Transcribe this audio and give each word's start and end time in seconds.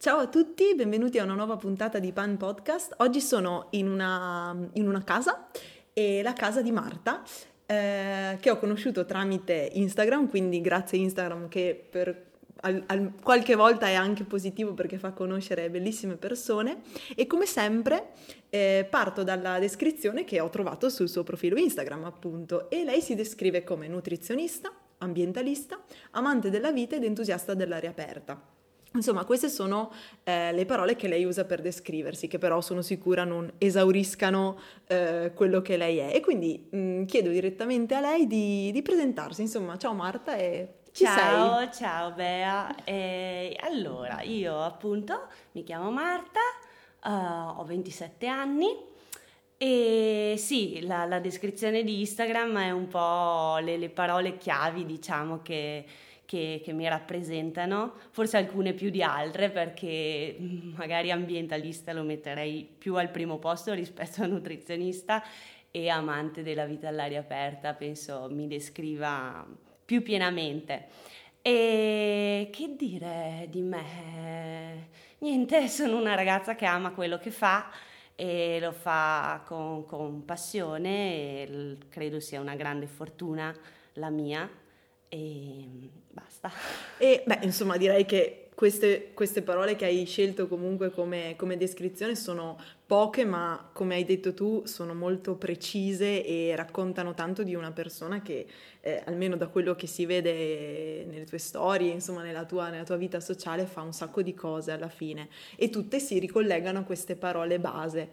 Ciao 0.00 0.16
a 0.16 0.28
tutti, 0.28 0.74
benvenuti 0.74 1.18
a 1.18 1.24
una 1.24 1.34
nuova 1.34 1.58
puntata 1.58 1.98
di 1.98 2.10
Pan 2.10 2.38
Podcast. 2.38 2.94
Oggi 3.00 3.20
sono 3.20 3.66
in 3.72 3.86
una, 3.86 4.56
in 4.72 4.88
una 4.88 5.04
casa, 5.04 5.48
è 5.92 6.22
la 6.22 6.32
casa 6.32 6.62
di 6.62 6.72
Marta, 6.72 7.22
eh, 7.66 8.38
che 8.40 8.48
ho 8.50 8.56
conosciuto 8.58 9.04
tramite 9.04 9.68
Instagram, 9.74 10.30
quindi 10.30 10.62
grazie 10.62 10.96
a 10.96 11.02
Instagram 11.02 11.48
che 11.48 11.86
per 11.90 12.28
al, 12.62 12.82
al, 12.86 13.12
qualche 13.22 13.54
volta 13.54 13.88
è 13.88 13.94
anche 13.94 14.24
positivo 14.24 14.72
perché 14.72 14.96
fa 14.96 15.10
conoscere 15.10 15.68
bellissime 15.68 16.16
persone 16.16 16.80
e 17.14 17.26
come 17.26 17.44
sempre 17.44 18.12
eh, 18.48 18.86
parto 18.88 19.22
dalla 19.22 19.58
descrizione 19.58 20.24
che 20.24 20.40
ho 20.40 20.48
trovato 20.48 20.88
sul 20.88 21.10
suo 21.10 21.24
profilo 21.24 21.58
Instagram 21.58 22.04
appunto 22.04 22.70
e 22.70 22.84
lei 22.84 23.02
si 23.02 23.14
descrive 23.14 23.64
come 23.64 23.86
nutrizionista, 23.86 24.72
ambientalista, 24.96 25.78
amante 26.12 26.48
della 26.48 26.72
vita 26.72 26.96
ed 26.96 27.04
entusiasta 27.04 27.52
dell'aria 27.52 27.90
aperta. 27.90 28.59
Insomma, 28.92 29.24
queste 29.24 29.48
sono 29.48 29.92
eh, 30.24 30.52
le 30.52 30.64
parole 30.64 30.96
che 30.96 31.06
lei 31.06 31.24
usa 31.24 31.44
per 31.44 31.60
descriversi, 31.60 32.26
che 32.26 32.38
però 32.38 32.60
sono 32.60 32.82
sicura 32.82 33.22
non 33.22 33.50
esauriscano 33.58 34.58
eh, 34.86 35.32
quello 35.34 35.62
che 35.62 35.76
lei 35.76 35.98
è. 35.98 36.14
E 36.14 36.20
quindi 36.20 36.68
mh, 36.70 36.78
mm, 36.78 37.04
chiedo 37.04 37.30
direttamente 37.30 37.94
a 37.94 38.00
lei 38.00 38.26
di, 38.26 38.70
di, 38.72 38.82
presentarsi. 38.82 39.42
Insomma, 39.42 39.76
ciao 39.76 39.94
Marta 39.94 40.34
e 40.36 40.80
chi 40.90 41.04
ciao, 41.04 41.58
sei? 41.58 41.72
Ciao 41.72 42.10
Bea. 42.12 42.84
E 42.84 43.56
allora, 43.60 44.22
io 44.22 44.60
appunto 44.60 45.28
mi 45.52 45.62
chiamo 45.62 45.92
Marta, 45.92 46.40
uh, 47.04 47.60
ho 47.60 47.64
27 47.64 48.26
anni 48.26 48.88
e 49.62 50.36
sì, 50.38 50.80
la, 50.86 51.04
la, 51.04 51.18
descrizione 51.18 51.84
di 51.84 52.00
Instagram 52.00 52.58
è 52.60 52.70
un 52.70 52.88
po' 52.88 53.58
le, 53.58 53.76
le 53.76 53.90
parole 53.90 54.38
chiavi, 54.38 54.86
diciamo, 54.86 55.42
che, 55.42 55.84
che, 56.30 56.60
che, 56.62 56.72
mi 56.72 56.88
rappresentano, 56.88 57.94
forse 58.10 58.36
alcune 58.36 58.72
più 58.72 58.88
di 58.90 59.02
altre, 59.02 59.50
perché 59.50 60.36
magari 60.38 61.10
ambientalista 61.10 61.92
lo 61.92 62.04
metterei 62.04 62.62
più 62.78 62.94
al 62.94 63.10
primo 63.10 63.38
posto 63.38 63.72
rispetto 63.72 64.22
a 64.22 64.26
nutrizionista 64.26 65.24
e 65.72 65.88
amante 65.88 66.44
della 66.44 66.66
vita 66.66 66.86
all'aria 66.86 67.18
aperta, 67.18 67.74
penso 67.74 68.28
mi 68.30 68.46
descriva 68.46 69.44
più 69.84 70.04
pienamente. 70.04 70.86
E 71.42 72.48
che 72.52 72.76
dire 72.76 73.48
di 73.50 73.62
me? 73.62 74.88
Niente, 75.18 75.66
sono 75.66 75.98
una 75.98 76.14
ragazza 76.14 76.54
che 76.54 76.64
ama 76.64 76.92
quello 76.92 77.18
che 77.18 77.32
fa 77.32 77.72
e 78.14 78.60
lo 78.60 78.70
fa 78.70 79.42
con, 79.44 79.84
con 79.84 80.24
passione 80.24 81.42
e 81.42 81.78
credo 81.88 82.20
sia 82.20 82.40
una 82.40 82.54
grande 82.54 82.86
fortuna 82.86 83.52
la 83.94 84.10
mia 84.10 84.48
e 85.08 85.90
basta. 86.10 86.50
E 86.98 87.22
beh, 87.24 87.40
insomma, 87.42 87.76
direi 87.76 88.04
che 88.04 88.48
queste, 88.60 89.12
queste 89.14 89.40
parole 89.40 89.74
che 89.74 89.86
hai 89.86 90.04
scelto 90.04 90.46
comunque 90.46 90.90
come, 90.90 91.34
come 91.36 91.56
descrizione 91.56 92.14
sono 92.14 92.58
poche, 92.84 93.24
ma 93.24 93.70
come 93.72 93.94
hai 93.94 94.04
detto 94.04 94.34
tu, 94.34 94.64
sono 94.66 94.92
molto 94.92 95.36
precise 95.36 96.22
e 96.22 96.54
raccontano 96.54 97.14
tanto 97.14 97.42
di 97.42 97.54
una 97.54 97.72
persona 97.72 98.20
che, 98.20 98.46
eh, 98.80 99.02
almeno 99.06 99.36
da 99.36 99.46
quello 99.46 99.74
che 99.74 99.86
si 99.86 100.04
vede 100.04 101.06
nelle 101.08 101.24
tue 101.24 101.38
storie, 101.38 101.90
insomma, 101.90 102.22
nella 102.22 102.44
tua, 102.44 102.68
nella 102.68 102.84
tua 102.84 102.96
vita 102.96 103.18
sociale, 103.18 103.64
fa 103.64 103.80
un 103.80 103.94
sacco 103.94 104.20
di 104.20 104.34
cose 104.34 104.72
alla 104.72 104.90
fine. 104.90 105.30
E 105.56 105.70
tutte 105.70 105.98
si 105.98 106.18
ricollegano 106.18 106.80
a 106.80 106.82
queste 106.82 107.16
parole 107.16 107.58
base. 107.60 108.10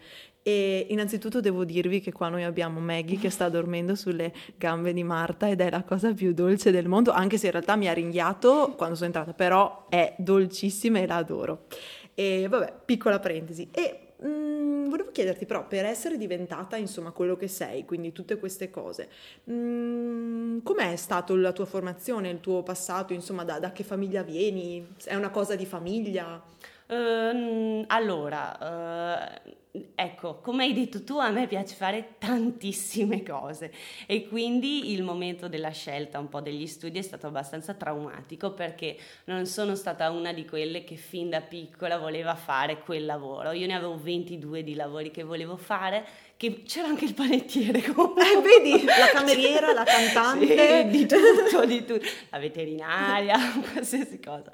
E 0.48 0.86
innanzitutto 0.92 1.42
devo 1.42 1.66
dirvi 1.66 2.00
che 2.00 2.14
qua 2.14 2.30
noi 2.30 2.46
abbiamo 2.46 2.80
Maggie 2.80 3.18
che 3.18 3.30
sta 3.30 3.50
dormendo 3.50 3.96
sulle 3.96 4.32
gambe 4.56 4.94
di 4.94 5.04
Marta 5.04 5.50
ed 5.50 5.60
è 5.60 5.70
la 5.70 5.84
cosa 5.84 6.14
più 6.14 6.34
dolce 6.34 6.72
del 6.72 6.88
mondo, 6.88 7.12
anche 7.12 7.38
se 7.38 7.48
in 7.48 7.52
realtà 7.52 7.76
mi 7.76 7.90
ha 7.90 7.92
ringhiato 7.92 8.74
quando 8.78 8.96
sono 8.96 9.08
entrata, 9.08 9.34
però 9.34 9.88
è 9.90 10.16
dolcissima 10.18 11.00
e 11.00 11.06
la 11.06 11.18
adoro. 11.18 11.66
E 12.14 12.48
vabbè, 12.48 12.76
piccola 12.86 13.20
parentesi. 13.20 13.68
E 13.72 14.04
Mm, 14.26 14.90
volevo 14.90 15.12
chiederti 15.12 15.46
però, 15.46 15.68
per 15.68 15.86
essere 15.86 16.18
diventata 16.18 16.76
insomma 16.76 17.12
quello 17.12 17.36
che 17.36 17.48
sei, 17.48 17.86
quindi 17.86 18.12
tutte 18.14 18.40
queste 18.40 18.72
cose, 18.72 19.10
mm, 19.52 20.62
com'è 20.64 20.96
stata 20.96 21.36
la 21.36 21.52
tua 21.52 21.66
formazione, 21.66 22.30
il 22.30 22.40
tuo 22.40 22.64
passato, 22.64 23.14
insomma 23.14 23.44
da, 23.44 23.60
da 23.60 23.72
che 23.72 23.84
famiglia 23.84 24.24
vieni? 24.24 24.88
È 25.04 25.14
una 25.14 25.30
cosa 25.30 25.56
di 25.56 25.68
famiglia? 25.68 26.42
Uh, 26.88 27.84
allora, 27.88 28.58
uh, 29.46 29.52
ecco, 29.96 30.40
come 30.42 30.64
hai 30.64 30.74
detto 30.74 31.04
tu, 31.04 31.18
a 31.18 31.30
me 31.30 31.48
piace 31.48 31.76
fare 31.76 32.16
tantissime 32.18 33.24
cose 33.28 33.72
e 34.06 34.28
quindi 34.28 34.92
il 34.94 35.04
momento 35.04 35.48
della 35.48 35.72
scelta 35.72 36.20
un 36.20 36.30
po' 36.30 36.42
degli 36.42 36.68
studi 36.68 37.00
è 37.00 37.02
stato 37.02 37.28
abbastanza 37.28 37.74
traumatico 37.74 38.54
perché 38.54 38.98
non 39.26 39.46
sono 39.46 39.76
stata 39.76 40.10
una 40.10 40.34
di 40.34 40.46
quelle 40.46 40.84
che 40.84 40.96
fin 40.96 41.30
da 41.30 41.42
piccola 41.42 41.98
voleva 41.98 42.36
fare 42.36 42.80
quel 42.80 43.06
lavoro. 43.06 43.52
Io 43.52 43.68
ne 43.68 43.76
avevo 43.76 43.98
22 43.98 44.64
di 44.64 44.76
lavori 44.76 45.12
che 45.12 45.24
volevo 45.24 45.58
fare 45.58 46.06
che 46.38 46.62
c'era 46.64 46.88
anche 46.88 47.06
il 47.06 47.16
panettiere 47.16 47.82
comunque. 47.92 48.22
Eh, 48.22 48.42
vedi, 48.42 48.86
la 48.86 49.10
cameriera, 49.12 49.74
la 49.74 49.84
cantante. 49.84 50.46
Sì, 50.46 50.88
di 50.90 51.06
tutto, 51.08 51.66
di 51.66 51.84
tutto, 51.84 52.06
la 52.30 52.38
veterinaria, 52.38 53.36
qualsiasi 53.74 54.20
cosa. 54.20 54.52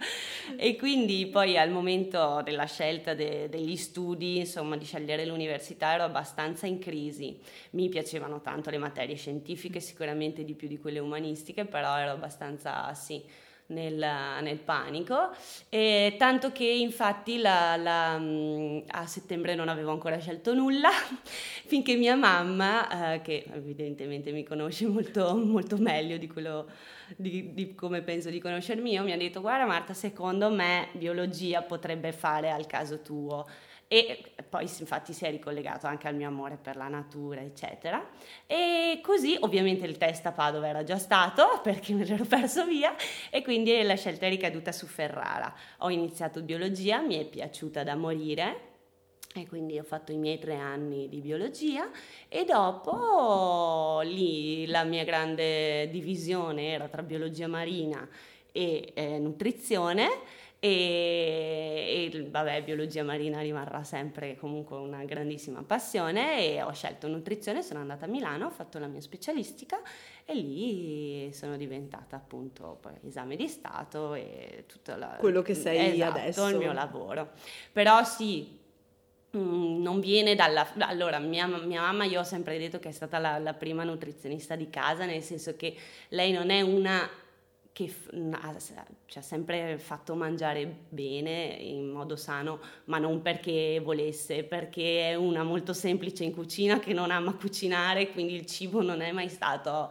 E 0.56 0.78
quindi 0.78 1.28
poi 1.28 1.58
al 1.58 1.70
momento 1.70 2.42
della 2.44 2.66
scelta 2.66 3.14
de, 3.14 3.50
degli 3.50 3.76
studi, 3.76 4.38
insomma, 4.38 4.78
di 4.78 4.86
scegliere 4.86 5.26
l'università 5.26 5.94
ero 5.94 6.04
abbastanza 6.04 6.66
in 6.66 6.80
crisi. 6.80 7.38
Mi 7.72 7.90
piacevano 7.90 8.42
tanto 8.42 8.70
le 8.70 8.78
materie 8.78 9.16
scientifiche, 9.18 9.82
sicuramente 9.82 10.46
di 10.46 10.54
più 10.54 10.70
di 10.70 10.80
quelle 10.80 11.00
umanistiche, 11.00 11.66
però 11.66 11.98
ero 11.98 12.12
abbastanza, 12.12 12.94
sì, 12.94 13.22
nel, 13.74 14.06
nel 14.42 14.58
panico, 14.60 15.32
e 15.70 16.16
tanto 16.18 16.52
che 16.52 16.66
infatti 16.66 17.40
la, 17.40 17.76
la, 17.76 18.18
mm, 18.18 18.80
a 18.88 19.06
settembre 19.08 19.56
non 19.56 19.68
avevo 19.68 19.92
ancora 19.92 20.18
scelto 20.20 20.54
nulla, 20.54 20.90
finché 21.66 21.96
mia 21.96 22.16
mamma, 22.16 23.14
eh, 23.14 23.22
che 23.22 23.46
evidentemente 23.52 24.32
mi 24.32 24.44
conosce 24.44 24.86
molto, 24.86 25.36
molto 25.36 25.78
meglio 25.78 26.18
di 26.18 26.28
quello 26.28 26.68
di, 27.16 27.54
di, 27.54 27.76
come 27.76 28.02
penso 28.02 28.30
di 28.30 28.40
conoscermi 28.40 28.92
io, 28.92 29.04
mi 29.04 29.12
ha 29.12 29.18
detto 29.18 29.42
guarda 29.42 29.66
Marta, 29.66 29.94
secondo 29.94 30.50
me 30.50 30.88
biologia 30.94 31.62
potrebbe 31.62 32.12
fare 32.12 32.50
al 32.50 32.66
caso 32.66 33.02
tuo 33.02 33.46
e 33.88 34.34
poi 34.50 34.64
infatti 34.64 35.14
si 35.14 35.26
è 35.26 35.30
ricollegato 35.30 35.88
anche 35.88 36.08
al 36.08 36.16
mio 36.16 36.28
amore 36.28 36.58
per 36.62 36.76
la 36.76 36.88
natura, 36.88 37.42
eccetera. 37.42 38.10
E 38.48 39.00
così 39.04 39.38
ovviamente 39.40 39.86
il 39.86 39.98
test 39.98 40.26
a 40.26 40.32
Padova 40.32 40.68
era 40.68 40.84
già 40.84 40.98
stato 40.98 41.60
perché 41.64 41.94
me 41.94 42.06
l'ero 42.06 42.26
perso 42.26 42.66
via 42.66 42.96
e 43.30 43.42
quindi 43.44 43.82
la 43.84 43.96
scelta 43.96 44.26
è 44.26 44.30
ricaduta 44.30 44.72
su 44.72 44.88
Ferrara. 44.88 45.54
Ho 45.80 45.90
iniziato 45.90 46.42
biologia, 46.42 47.02
mi 47.02 47.16
è 47.16 47.26
piaciuta 47.26 47.84
da 47.84 47.96
morire 47.96 48.72
e 49.36 49.48
quindi 49.48 49.80
ho 49.80 49.84
fatto 49.84 50.12
i 50.12 50.18
miei 50.18 50.38
tre 50.38 50.56
anni 50.56 51.10
di 51.10 51.20
biologia 51.20 51.90
e 52.30 52.46
dopo 52.46 54.02
lì 54.04 54.68
la 54.68 54.84
mia 54.84 55.04
grande 55.04 55.90
divisione 55.90 56.68
era 56.68 56.88
tra 56.88 57.02
biologia 57.02 57.48
marina 57.48 58.08
e 58.52 58.92
eh, 58.94 59.18
nutrizione 59.18 60.08
e, 60.66 62.10
e, 62.10 62.30
vabbè, 62.30 62.64
biologia 62.64 63.04
marina 63.04 63.42
rimarrà 63.42 63.84
sempre 63.84 64.38
comunque 64.38 64.78
una 64.78 65.04
grandissima 65.04 65.62
passione 65.62 66.40
e 66.40 66.62
ho 66.62 66.72
scelto 66.72 67.10
nutrizione, 67.10 67.62
sono 67.62 67.82
andata 67.82 68.06
a 68.06 68.08
Milano, 68.08 68.46
ho 68.46 68.50
fatto 68.50 68.80
la 68.80 68.88
mia 68.88 69.02
specialistica 69.02 69.82
e 70.24 70.34
lì 70.34 71.34
sono 71.34 71.58
diventata 71.58 72.16
appunto 72.16 72.78
poi 72.80 72.94
esame 73.06 73.36
di 73.36 73.50
Stato 73.50 74.14
e 74.14 74.64
tutto 74.66 74.96
la, 74.96 75.18
quello 75.20 75.42
che 75.42 75.54
sei 75.54 76.00
esatto, 76.00 76.18
adesso. 76.18 76.48
il 76.48 76.56
mio 76.56 76.72
lavoro. 76.72 77.32
Però 77.74 78.02
sì, 78.06 78.58
mm, 79.36 79.82
non 79.82 80.00
viene 80.00 80.34
dalla... 80.34 80.66
Allora, 80.78 81.20
mia, 81.20 81.46
mia, 81.46 81.82
mamma, 81.82 82.06
io 82.06 82.22
ho 82.22 82.24
sempre 82.24 82.58
detto 82.58 82.80
che 82.80 82.88
è 82.88 82.94
stata 82.94 83.20
la, 83.20 83.38
la 83.38 83.54
prima 83.54 83.84
nutrizionista 83.84 84.56
di 84.56 84.70
casa, 84.70 85.04
nel 85.04 85.24
senso 85.24 85.58
che 85.58 85.76
lei 86.08 86.32
non 86.32 86.52
è 86.52 86.62
una 86.62 87.10
che 87.74 87.92
ci 89.08 89.18
ha 89.18 89.22
sempre 89.22 89.80
fatto 89.80 90.14
mangiare 90.14 90.66
bene, 90.90 91.58
in 91.60 91.90
modo 91.90 92.16
sano, 92.16 92.60
ma 92.86 93.00
non 93.00 93.24
perché 93.24 93.82
volesse, 93.84 94.44
perché 94.44 95.10
è 95.10 95.16
una 95.16 95.44
molto 95.44 95.74
semplice 95.74 96.24
in 96.24 96.34
cucina 96.34 96.80
che 96.80 96.94
non 96.94 97.10
ama 97.10 97.34
cucinare, 97.34 98.12
quindi 98.12 98.36
il 98.36 98.46
cibo 98.46 98.84
non 98.84 99.02
è 99.02 99.12
mai 99.12 99.28
stato 99.28 99.90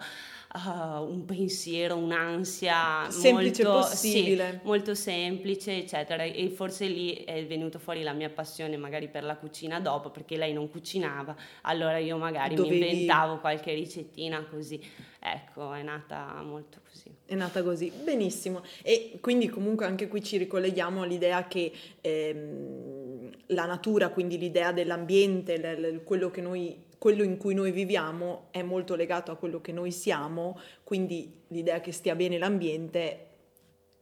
uh, 0.54 1.02
un 1.02 1.25
pensiero, 1.25 1.96
un'ansia 1.96 3.10
semplice 3.10 3.64
molto, 3.64 3.78
possibile. 3.81 4.50
Sì, 4.50 4.66
molto 4.66 4.94
semplice, 4.94 5.76
eccetera. 5.76 6.25
E 6.25 6.49
forse 6.50 6.87
lì 6.87 7.14
è 7.14 7.44
venuto 7.46 7.78
fuori 7.78 8.02
la 8.02 8.12
mia 8.12 8.31
passione 8.31 8.76
magari 8.76 9.08
per 9.08 9.25
la 9.25 9.37
cucina 9.37 9.81
dopo, 9.81 10.10
perché 10.10 10.37
lei 10.37 10.52
non 10.52 10.70
cucinava, 10.70 11.34
allora 11.62 11.99
io 11.99 12.16
magari 12.16 12.54
Dovevi... 12.54 12.78
mi 12.78 12.90
inventavo 12.90 13.38
qualche 13.38 13.75
ricettina 13.75 14.44
così. 14.44 14.81
Ecco, 15.25 15.72
è 15.72 15.82
nata 15.82 16.43
molto 16.43 16.81
così. 16.88 17.10
È 17.25 17.34
nata 17.34 17.62
così, 17.62 17.93
benissimo. 18.02 18.62
E 18.82 19.19
quindi 19.20 19.49
comunque 19.49 19.87
anche 19.87 20.08
qui 20.08 20.22
ci 20.22 20.37
ricolleghiamo 20.37 21.02
all'idea 21.02 21.46
che 21.46 21.72
ehm, 22.00 23.31
la 23.46 23.66
natura, 23.66 24.08
quindi 24.08 24.37
l'idea 24.37 24.72
dell'ambiente, 24.72 25.58
l- 25.58 25.81
l- 25.81 26.02
quello 26.04 26.31
che 26.31 26.40
noi 26.40 26.90
quello 27.02 27.25
in 27.25 27.37
cui 27.37 27.52
noi 27.52 27.72
viviamo 27.72 28.46
è 28.52 28.62
molto 28.62 28.94
legato 28.94 29.32
a 29.32 29.34
quello 29.34 29.60
che 29.60 29.72
noi 29.72 29.90
siamo, 29.90 30.56
quindi 30.84 31.43
l'idea 31.49 31.81
che 31.81 31.90
stia 31.90 32.14
bene 32.14 32.38
l'ambiente 32.38 33.26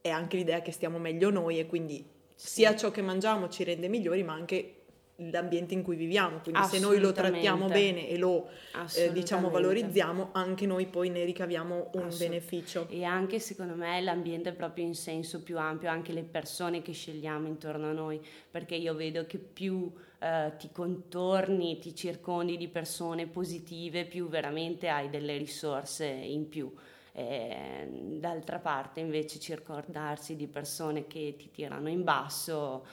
è 0.03 0.11
anche 0.11 0.37
l'idea 0.37 0.61
che 0.61 0.71
stiamo 0.71 0.99
meglio 0.99 1.31
noi 1.31 1.59
e 1.59 1.65
quindi 1.65 2.05
sia 2.35 2.77
ciò 2.77 2.91
che 2.91 3.01
mangiamo 3.01 3.49
ci 3.49 3.65
rende 3.65 3.89
migliori, 3.89 4.23
ma 4.23 4.35
anche 4.35 4.75
l'ambiente 5.17 5.73
in 5.73 5.83
cui 5.83 5.97
viviamo, 5.97 6.41
quindi 6.41 6.63
se 6.65 6.79
noi 6.79 6.99
lo 7.01 7.13
trattiamo 7.13 7.69
bene 7.69 8.07
e 8.07 8.19
lo 8.19 8.51
eh, 8.95 9.11
diciamo 9.13 9.49
valorizziamo, 9.49 10.29
anche 10.33 10.67
noi 10.67 10.85
poi 10.85 11.09
ne 11.09 11.25
ricaviamo 11.25 11.93
un 11.95 12.15
beneficio. 12.19 12.87
E 12.91 13.05
anche 13.05 13.39
secondo 13.39 13.77
me 13.77 13.99
l'ambiente 14.03 14.53
proprio 14.53 14.85
in 14.85 14.95
senso 14.95 15.43
più 15.43 15.57
ampio, 15.57 15.89
anche 15.89 16.13
le 16.13 16.25
persone 16.25 16.83
che 16.83 16.93
scegliamo 16.93 17.47
intorno 17.47 17.89
a 17.89 17.93
noi, 17.93 18.21
perché 18.51 18.75
io 18.75 18.95
vedo 18.95 19.25
che 19.25 19.39
più 19.39 19.91
eh, 20.21 20.53
ti 20.59 20.71
contorni, 20.71 21.79
ti 21.79 21.95
circondi 21.95 22.59
di 22.59 22.69
persone 22.69 23.27
positive, 23.27 24.05
più 24.05 24.29
veramente 24.29 24.89
hai 24.89 25.09
delle 25.09 25.39
risorse 25.39 26.07
in 26.07 26.49
più. 26.49 26.73
E, 27.13 27.89
d'altra 27.91 28.59
parte 28.59 29.01
invece 29.01 29.41
circondarsi 29.41 30.37
di 30.37 30.47
persone 30.47 31.07
che 31.07 31.35
ti 31.37 31.51
tirano 31.51 31.89
in 31.89 32.05
basso 32.05 32.87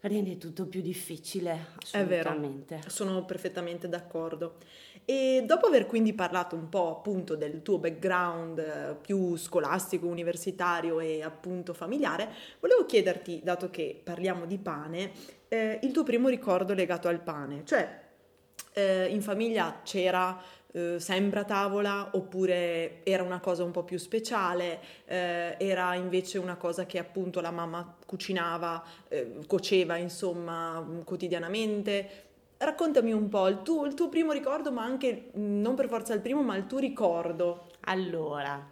rende 0.00 0.36
tutto 0.38 0.66
più 0.66 0.80
difficile. 0.80 1.68
È 1.90 2.04
vero, 2.04 2.38
sono 2.86 3.24
perfettamente 3.24 3.88
d'accordo. 3.88 4.58
E 5.08 5.44
dopo 5.46 5.68
aver 5.68 5.86
quindi 5.86 6.14
parlato 6.14 6.56
un 6.56 6.68
po' 6.68 6.90
appunto 6.90 7.36
del 7.36 7.62
tuo 7.62 7.78
background 7.78 8.58
eh, 8.58 8.96
più 9.00 9.36
scolastico, 9.36 10.08
universitario 10.08 10.98
e 10.98 11.22
appunto 11.22 11.72
familiare, 11.72 12.28
volevo 12.58 12.84
chiederti, 12.86 13.40
dato 13.44 13.70
che 13.70 14.00
parliamo 14.02 14.46
di 14.46 14.58
pane, 14.58 15.12
eh, 15.46 15.78
il 15.82 15.92
tuo 15.92 16.02
primo 16.02 16.26
ricordo 16.28 16.74
legato 16.74 17.06
al 17.06 17.20
pane, 17.20 17.62
cioè 17.64 18.00
eh, 18.72 19.06
in 19.06 19.22
famiglia 19.22 19.80
c'era 19.84 20.42
eh, 20.72 20.98
sempre 20.98 21.40
a 21.40 21.44
tavola 21.44 22.10
oppure 22.14 23.04
era 23.04 23.22
una 23.22 23.38
cosa 23.38 23.62
un 23.62 23.70
po' 23.70 23.84
più 23.84 23.98
speciale, 23.98 24.80
eh, 25.04 25.54
era 25.56 25.94
invece 25.94 26.38
una 26.38 26.56
cosa 26.56 26.84
che 26.84 26.98
appunto 26.98 27.40
la 27.40 27.52
mamma 27.52 27.96
cucinava, 28.04 28.84
eh, 29.06 29.38
coceva 29.46 29.96
insomma 29.98 30.84
quotidianamente. 31.04 32.24
Raccontami 32.58 33.12
un 33.12 33.28
po' 33.28 33.48
il 33.48 33.62
tuo, 33.62 33.84
il 33.84 33.94
tuo 33.94 34.08
primo 34.08 34.32
ricordo, 34.32 34.72
ma 34.72 34.82
anche 34.82 35.30
non 35.34 35.74
per 35.74 35.88
forza 35.88 36.14
il 36.14 36.20
primo, 36.20 36.42
ma 36.42 36.56
il 36.56 36.66
tuo 36.66 36.78
ricordo. 36.78 37.66
Allora, 37.80 38.70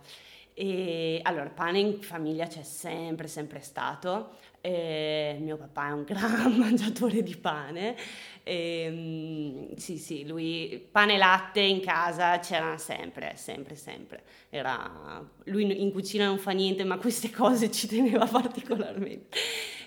e, 0.55 1.19
allora, 1.23 1.51
pane 1.51 1.81
in 1.81 2.01
famiglia 2.01 2.47
c'è 2.47 2.63
sempre, 2.63 3.27
sempre 3.27 3.61
stato. 3.61 4.37
E 4.61 5.37
mio 5.41 5.59
papà 5.59 5.89
è 5.89 5.91
un 5.91 6.05
gran 6.09 6.55
mangiatore 6.57 7.23
di 7.23 7.37
pane. 7.37 7.97
E, 8.43 8.85
ehm, 8.85 9.75
sì, 9.75 9.99
sì, 9.99 10.27
lui 10.27 10.87
pane 10.91 11.15
e 11.15 11.19
latte 11.19 11.61
in 11.61 11.81
casa 11.81 12.39
c'erano 12.39 12.79
sempre, 12.79 13.35
sempre, 13.37 13.75
sempre. 13.75 14.23
Era, 14.49 15.23
lui 15.45 15.83
in 15.83 15.93
cucina 15.93 16.27
non 16.27 16.39
fa 16.39 16.53
niente, 16.53 16.85
ma 16.85 16.97
queste 16.97 17.31
cose 17.31 17.71
ci 17.71 17.89
teneva 17.89 18.25
particolarmente. 18.27 19.37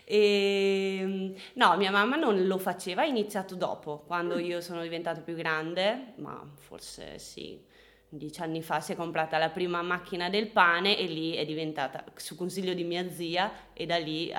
E, 0.10 1.00
ehm, 1.02 1.34
no, 1.56 1.76
mia 1.76 1.92
mamma 1.92 2.16
non 2.16 2.48
lo 2.48 2.58
faceva, 2.58 3.02
ha 3.02 3.06
iniziato 3.06 3.56
dopo, 3.56 4.04
quando 4.08 4.40
io 4.40 4.62
sono 4.62 4.82
diventata 4.82 5.20
più 5.20 5.36
grande, 5.36 6.14
ma 6.20 6.42
forse 6.56 7.20
sì, 7.20 7.62
dieci 8.08 8.42
anni 8.42 8.62
fa 8.62 8.80
si 8.80 8.94
è 8.94 8.96
comprata 8.96 9.38
la 9.38 9.50
prima 9.50 9.82
macchina 9.82 10.30
del 10.30 10.48
pane 10.48 10.98
e 10.98 11.08
lì 11.08 11.34
è 11.34 11.44
diventata 11.44 12.06
su 12.16 12.38
consiglio 12.38 12.74
di 12.74 12.86
mia 12.86 13.12
zia 13.12 13.52
e 13.74 13.86
da 13.86 13.98
lì 13.98 14.32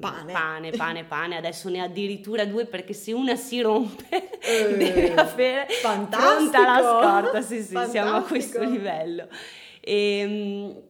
pane, 0.00 0.32
pane, 0.32 0.70
pane, 0.72 1.04
pane. 1.06 1.36
adesso 1.36 1.68
ne 1.68 1.78
ha 1.78 1.84
addirittura 1.84 2.44
due 2.44 2.66
perché 2.66 2.92
se 2.92 3.12
una 3.12 3.36
si 3.36 3.60
rompe 3.60 4.40
eh, 4.40 4.74
deve 4.76 5.14
avere 5.14 5.68
pronta 5.80 6.18
la 6.18 6.80
scorta, 6.80 7.42
sì 7.42 7.62
sì, 7.62 7.74
Fantastico. 7.74 7.90
siamo 7.90 8.16
a 8.16 8.22
questo 8.22 8.64
livello. 8.64 9.28
E, 9.80 10.18
ehm, 10.18 10.82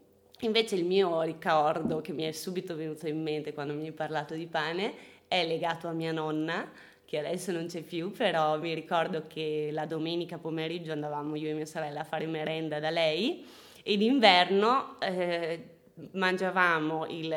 invece 0.44 0.76
il 0.76 0.84
mio 0.84 1.22
ricordo 1.22 2.00
che 2.00 2.12
mi 2.12 2.24
è 2.24 2.32
subito 2.32 2.74
venuto 2.76 3.06
in 3.08 3.22
mente 3.22 3.52
quando 3.52 3.74
mi 3.74 3.86
hai 3.86 3.92
parlato 3.92 4.34
di 4.34 4.46
pane 4.46 4.94
è 5.28 5.46
legato 5.46 5.88
a 5.88 5.92
mia 5.92 6.12
nonna 6.12 6.70
che 7.04 7.18
adesso 7.18 7.52
non 7.52 7.66
c'è 7.66 7.82
più, 7.82 8.10
però 8.10 8.58
mi 8.58 8.72
ricordo 8.72 9.24
che 9.26 9.68
la 9.70 9.84
domenica 9.84 10.38
pomeriggio 10.38 10.92
andavamo 10.92 11.36
io 11.36 11.50
e 11.50 11.52
mia 11.52 11.66
sorella 11.66 12.00
a 12.00 12.04
fare 12.04 12.26
merenda 12.26 12.80
da 12.80 12.88
lei 12.88 13.44
e 13.82 13.96
d'inverno 13.98 14.98
eh, 14.98 15.72
mangiavamo 16.12 17.06
il, 17.08 17.34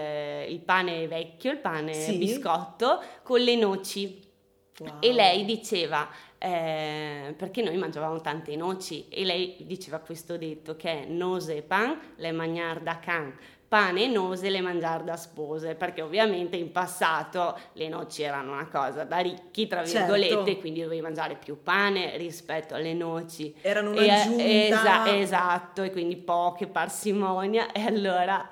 il, 0.47 0.59
pane 0.59 1.07
vecchio, 1.07 1.51
il 1.51 1.57
pane 1.57 1.93
sì. 1.93 2.17
biscotto 2.17 3.01
con 3.21 3.41
le 3.41 3.55
noci. 3.55 4.23
Wow. 4.77 4.97
E 4.99 5.11
lei 5.11 5.45
diceva, 5.45 6.09
eh, 6.45 7.33
perché 7.35 7.63
noi 7.63 7.75
mangiavamo 7.75 8.21
tante 8.21 8.55
noci, 8.55 9.07
e 9.09 9.25
lei 9.25 9.55
diceva 9.61 9.97
questo 9.97 10.37
detto 10.37 10.75
che 10.75 11.01
è 11.01 11.05
nose 11.07 11.63
pan, 11.63 11.99
le 12.17 12.31
magnar 12.31 12.81
da 12.81 12.99
can, 12.99 13.35
pane 13.67 14.03
e 14.03 14.07
nose 14.07 14.51
le 14.51 14.61
mangiare 14.61 15.03
da 15.03 15.17
spose, 15.17 15.73
perché 15.73 16.03
ovviamente 16.03 16.55
in 16.55 16.71
passato 16.71 17.57
le 17.73 17.87
noci 17.89 18.21
erano 18.21 18.51
una 18.51 18.67
cosa 18.67 19.05
da 19.05 19.17
ricchi, 19.17 19.65
tra 19.65 19.83
certo. 19.83 20.13
virgolette, 20.13 20.45
certo. 20.45 20.59
quindi 20.59 20.81
dovevi 20.83 21.01
mangiare 21.01 21.35
più 21.35 21.63
pane 21.63 22.15
rispetto 22.17 22.75
alle 22.75 22.93
noci. 22.93 23.51
Erano 23.61 23.89
un'aggiunta. 23.89 24.43
E, 24.43 24.67
esa, 24.67 25.17
esatto, 25.17 25.81
e 25.81 25.89
quindi 25.89 26.15
poche 26.15 26.67
parsimonia, 26.67 27.71
e 27.73 27.81
allora 27.81 28.47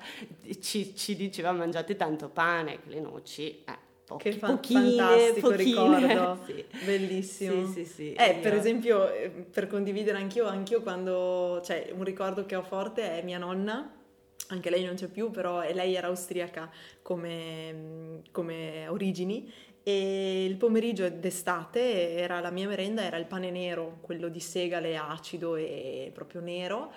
ci, 0.60 0.96
ci 0.96 1.14
diceva 1.14 1.52
mangiate 1.52 1.94
tanto 1.94 2.28
pane, 2.28 2.80
le 2.86 2.98
noci... 2.98 3.62
Eh. 3.64 3.83
Pochi, 4.06 4.30
che 4.30 4.38
fa- 4.38 4.48
pochine, 4.48 4.80
fantastico 4.80 5.48
pochine. 5.48 6.06
ricordo, 6.06 6.42
sì. 6.46 6.64
bellissimo. 6.84 7.66
Sì, 7.66 7.84
sì, 7.84 7.84
sì. 7.84 8.12
Eh, 8.12 8.38
per 8.40 8.54
esempio, 8.54 9.10
eh, 9.10 9.30
per 9.30 9.66
condividere 9.66 10.18
anch'io, 10.18 10.46
anch'io 10.46 10.82
quando, 10.82 11.60
cioè, 11.64 11.90
un 11.94 12.04
ricordo 12.04 12.44
che 12.44 12.54
ho 12.54 12.62
forte 12.62 13.18
è 13.18 13.22
mia 13.22 13.38
nonna 13.38 14.02
anche 14.48 14.68
lei 14.68 14.84
non 14.84 14.94
c'è 14.94 15.08
più, 15.08 15.30
però 15.30 15.60
lei 15.72 15.94
era 15.94 16.08
austriaca 16.08 16.70
come, 17.02 18.20
come 18.30 18.86
origini 18.88 19.50
e 19.82 20.44
il 20.44 20.56
pomeriggio 20.56 21.08
d'estate 21.08 22.14
era 22.14 22.40
la 22.40 22.50
mia 22.50 22.66
merenda, 22.66 23.02
era 23.02 23.16
il 23.16 23.26
pane 23.26 23.50
nero, 23.50 23.98
quello 24.00 24.28
di 24.28 24.40
segale 24.40 24.96
acido 24.96 25.56
e 25.56 26.10
proprio 26.12 26.40
nero. 26.40 26.92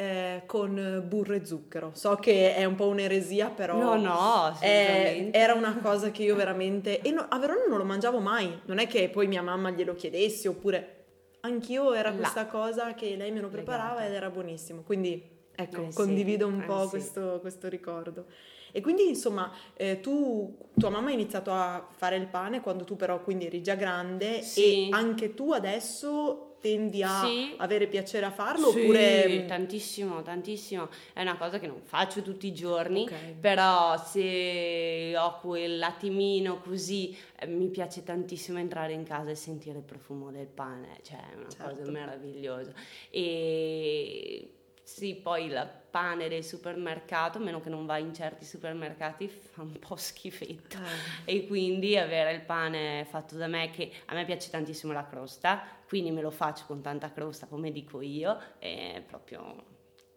Eh, 0.00 0.44
con 0.46 1.02
burro 1.08 1.34
e 1.34 1.44
zucchero. 1.44 1.90
So 1.92 2.14
che 2.14 2.54
è 2.54 2.64
un 2.64 2.76
po' 2.76 2.86
un'eresia, 2.86 3.50
però. 3.50 3.76
No, 3.76 3.96
no, 3.96 4.56
eh, 4.60 5.30
era 5.32 5.54
una 5.54 5.76
cosa 5.82 6.12
che 6.12 6.22
io 6.22 6.36
veramente. 6.36 7.00
E 7.00 7.10
no, 7.10 7.26
a 7.28 7.36
Verona 7.40 7.64
non 7.68 7.78
lo 7.78 7.84
mangiavo 7.84 8.20
mai. 8.20 8.60
Non 8.66 8.78
è 8.78 8.86
che 8.86 9.08
poi 9.08 9.26
mia 9.26 9.42
mamma 9.42 9.70
glielo 9.70 9.96
chiedessi, 9.96 10.46
oppure 10.46 11.06
anch'io 11.40 11.94
era 11.94 12.12
questa 12.12 12.46
cosa 12.46 12.94
che 12.94 13.16
lei 13.16 13.32
me 13.32 13.40
lo 13.40 13.48
preparava 13.48 13.94
Legata. 13.94 14.06
ed 14.06 14.14
era 14.14 14.30
buonissimo. 14.30 14.82
Quindi 14.82 15.36
Ecco, 15.60 15.82
eh 15.82 15.92
condivido 15.92 16.46
un 16.46 16.60
eh 16.60 16.64
po' 16.64 16.84
sì. 16.84 16.90
questo, 16.90 17.38
questo, 17.40 17.68
ricordo. 17.68 18.26
E 18.70 18.80
quindi 18.80 19.08
insomma, 19.08 19.50
eh, 19.74 19.98
tu, 19.98 20.56
tua 20.78 20.90
mamma 20.90 21.08
ha 21.08 21.12
iniziato 21.12 21.50
a 21.50 21.84
fare 21.96 22.14
il 22.14 22.28
pane 22.28 22.60
quando 22.60 22.84
tu 22.84 22.94
però 22.94 23.20
quindi 23.20 23.46
eri 23.46 23.60
già 23.60 23.74
grande 23.74 24.42
sì. 24.42 24.88
e 24.88 24.92
anche 24.92 25.34
tu 25.34 25.50
adesso 25.50 26.47
tendi 26.60 27.02
a 27.02 27.24
sì. 27.24 27.54
avere 27.58 27.86
piacere 27.86 28.26
a 28.26 28.30
farlo 28.30 28.70
sì, 28.70 28.80
oppure... 28.80 29.44
tantissimo, 29.46 30.22
tantissimo. 30.22 30.88
È 31.12 31.22
una 31.22 31.36
cosa 31.36 31.58
che 31.58 31.66
non 31.66 31.80
faccio 31.82 32.22
tutti 32.22 32.46
i 32.46 32.52
giorni, 32.52 33.02
okay. 33.02 33.34
però 33.38 33.96
se 33.96 35.16
ho 35.16 35.38
quell'attimino 35.40 36.60
così 36.60 37.16
eh, 37.38 37.46
mi 37.46 37.68
piace 37.68 38.02
tantissimo 38.02 38.58
entrare 38.58 38.92
in 38.92 39.04
casa 39.04 39.30
e 39.30 39.34
sentire 39.34 39.78
il 39.78 39.84
profumo 39.84 40.30
del 40.30 40.46
pane, 40.46 40.98
cioè 41.02 41.18
è 41.18 41.36
una 41.36 41.48
certo. 41.48 41.76
cosa 41.76 41.90
meravigliosa. 41.90 42.72
E 43.10 44.52
sì, 44.82 45.14
poi 45.16 45.44
il 45.46 45.70
pane 45.98 46.28
del 46.28 46.44
supermercato, 46.44 47.38
a 47.38 47.40
meno 47.40 47.60
che 47.60 47.68
non 47.68 47.84
vai 47.84 48.02
in 48.02 48.14
certi 48.14 48.44
supermercati, 48.44 49.28
fa 49.28 49.62
un 49.62 49.78
po' 49.80 49.96
schifetto. 49.96 50.76
Eh. 51.24 51.34
E 51.34 51.46
quindi 51.48 51.98
avere 51.98 52.32
il 52.32 52.42
pane 52.42 53.04
fatto 53.10 53.34
da 53.34 53.48
me, 53.48 53.70
che 53.70 53.90
a 54.06 54.14
me 54.14 54.24
piace 54.24 54.48
tantissimo 54.48 54.92
la 54.92 55.04
crosta, 55.04 55.60
quindi 55.88 56.12
me 56.12 56.22
lo 56.22 56.30
faccio 56.30 56.64
con 56.66 56.80
tanta 56.80 57.10
crosta, 57.12 57.46
come 57.46 57.72
dico 57.72 58.00
io, 58.00 58.38
è 58.58 59.02
proprio 59.04 59.76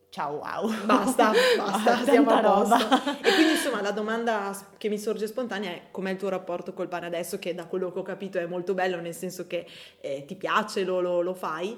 ciao 0.09 0.35
wow. 0.35 0.85
Basta, 0.85 1.31
basta, 1.57 2.03
siamo 2.03 2.29
a 2.29 2.41
posto. 2.41 2.75
E 3.27 3.33
quindi 3.33 3.53
insomma 3.53 3.81
la 3.81 3.91
domanda 3.91 4.55
che 4.77 4.87
mi 4.87 4.99
sorge 4.99 5.25
spontanea 5.25 5.71
è 5.71 5.81
com'è 5.89 6.11
il 6.11 6.17
tuo 6.17 6.29
rapporto 6.29 6.73
col 6.73 6.89
pane 6.89 7.07
adesso, 7.07 7.39
che 7.39 7.55
da 7.55 7.65
quello 7.65 7.91
che 7.91 7.99
ho 7.99 8.03
capito 8.03 8.37
è 8.37 8.45
molto 8.45 8.75
bello, 8.75 8.99
nel 8.99 9.15
senso 9.15 9.47
che 9.47 9.65
eh, 9.99 10.25
ti 10.27 10.35
piace, 10.35 10.83
lo, 10.83 11.01
lo, 11.01 11.21
lo 11.21 11.33
fai. 11.33 11.75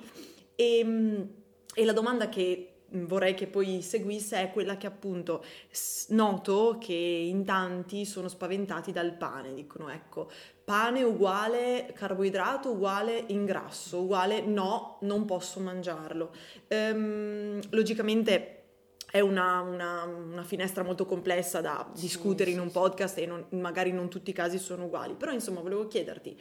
E, 0.56 0.80
ehm, 0.80 1.30
e 1.76 1.86
la 1.86 1.94
domanda 1.94 2.30
che 2.30 2.73
vorrei 2.94 3.34
che 3.34 3.48
poi 3.48 3.82
seguisse 3.82 4.42
è 4.42 4.52
quella 4.52 4.78
che 4.78 4.88
appunto 4.88 5.44
noto 6.10 6.78
che 6.80 6.94
in 6.94 7.44
tanti 7.46 8.06
sono 8.06 8.28
spaventati 8.28 8.92
dal 8.92 9.14
pane, 9.14 9.54
dicono 9.54 9.90
ecco, 9.90 10.30
pane 10.64 11.04
uguale 11.04 11.92
carboidrato 11.94 12.72
uguale 12.72 13.24
ingrasso, 13.28 14.02
uguale 14.02 14.42
no, 14.42 14.98
non 15.02 15.26
posso 15.26 15.60
mangiarlo. 15.60 16.32
Ehm, 16.68 17.60
logicamente 17.72 18.60
è 19.14 19.20
una, 19.20 19.60
una, 19.62 20.06
una, 20.06 20.44
finestra 20.44 20.82
molto 20.82 21.06
complessa 21.06 21.62
da 21.62 21.88
discutere 21.94 22.50
in 22.50 22.60
un 22.60 22.72
podcast 22.72 23.20
e 23.20 23.28
non, 23.28 23.46
magari 23.50 23.92
non 23.92 24.10
tutti 24.10 24.32
i 24.32 24.34
casi 24.34 24.58
sono 24.58 24.86
uguali, 24.86 25.14
però 25.14 25.32
insomma 25.32 25.60
volevo 25.60 25.88
chiederti, 25.88 26.36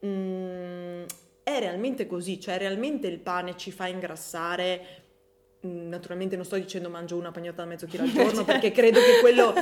mh, 0.00 0.06
mm, 0.06 1.04
è 1.42 1.58
realmente 1.58 2.06
così? 2.06 2.38
Cioè 2.38 2.58
realmente 2.58 3.06
il 3.06 3.18
pane 3.18 3.56
ci 3.56 3.72
fa 3.72 3.86
ingrassare 3.86 4.80
mm, 4.80 5.01
naturalmente 5.62 6.36
non 6.36 6.44
sto 6.44 6.56
dicendo 6.56 6.88
mangio 6.88 7.16
una 7.16 7.30
pagnotta 7.30 7.62
da 7.62 7.68
mezzo 7.68 7.86
chilo 7.86 8.02
al 8.02 8.10
giorno 8.12 8.44
perché 8.44 8.72
credo 8.72 9.00
che 9.00 9.20
quello 9.20 9.52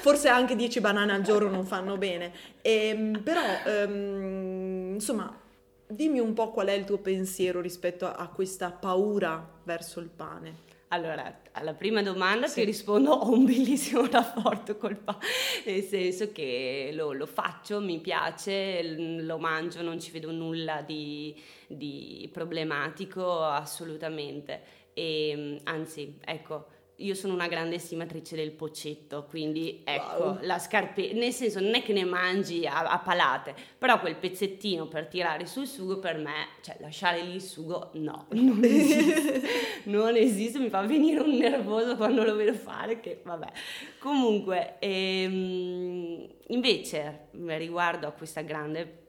forse 0.00 0.28
anche 0.28 0.56
10 0.56 0.80
banane 0.80 1.12
al 1.12 1.22
giorno 1.22 1.50
non 1.50 1.64
fanno 1.66 1.96
bene 1.98 2.32
e, 2.62 2.88
ehm, 2.88 3.22
però 3.22 3.42
um, 3.84 4.92
insomma 4.94 5.38
dimmi 5.86 6.18
un 6.18 6.32
po' 6.32 6.50
qual 6.50 6.68
è 6.68 6.72
il 6.72 6.84
tuo 6.84 6.98
pensiero 6.98 7.60
rispetto 7.60 8.06
a, 8.06 8.14
a 8.14 8.28
questa 8.28 8.70
paura 8.70 9.46
verso 9.64 10.00
il 10.00 10.08
pane 10.08 10.70
allora, 10.92 11.40
alla 11.52 11.72
prima 11.72 12.02
domanda 12.02 12.46
sì. 12.46 12.60
ti 12.60 12.66
rispondo, 12.66 13.12
ho 13.12 13.32
un 13.32 13.46
bellissimo 13.46 14.06
rapporto 14.12 14.76
col 14.76 14.96
pane, 14.96 15.24
nel 15.64 15.82
senso 15.84 16.32
che 16.32 16.90
lo, 16.92 17.12
lo, 17.12 17.24
faccio, 17.24 17.80
mi 17.80 17.98
piace, 17.98 18.82
lo 19.22 19.38
mangio, 19.38 19.80
non 19.80 19.98
ci 19.98 20.10
vedo 20.10 20.30
nulla 20.32 20.82
di, 20.82 21.34
di 21.66 22.28
problematico 22.30 23.42
assolutamente. 23.42 24.80
E, 24.94 25.60
anzi, 25.64 26.18
ecco, 26.24 26.66
io 27.02 27.14
sono 27.14 27.34
una 27.34 27.48
grande 27.48 27.76
estimatrice 27.76 28.36
del 28.36 28.52
pocetto, 28.52 29.24
quindi 29.28 29.82
ecco, 29.84 30.22
wow. 30.22 30.38
la 30.42 30.58
scarpetta, 30.58 31.14
nel 31.14 31.32
senso 31.32 31.60
non 31.60 31.74
è 31.74 31.82
che 31.82 31.92
ne 31.92 32.04
mangi 32.04 32.66
a, 32.66 32.84
a, 32.84 32.98
palate, 32.98 33.54
però 33.76 33.98
quel 33.98 34.16
pezzettino 34.16 34.86
per 34.86 35.08
tirare 35.08 35.46
sul 35.46 35.66
sugo 35.66 35.98
per 35.98 36.16
me, 36.18 36.48
cioè 36.60 36.76
lasciare 36.80 37.22
lì 37.22 37.34
il 37.34 37.42
sugo, 37.42 37.90
no, 37.94 38.26
non 38.32 38.62
esiste, 38.62 39.42
non 39.84 40.16
esiste, 40.16 40.58
mi 40.58 40.68
fa 40.68 40.82
venire 40.82 41.20
un 41.20 41.36
nervoso 41.36 41.96
quando 41.96 42.24
lo 42.24 42.36
vedo 42.36 42.54
fare, 42.54 43.00
che 43.00 43.20
vabbè. 43.24 43.50
Comunque, 43.98 44.76
ehm, 44.78 46.26
invece, 46.48 47.28
riguardo 47.30 48.06
a 48.06 48.12
questa 48.12 48.42
grande 48.42 49.01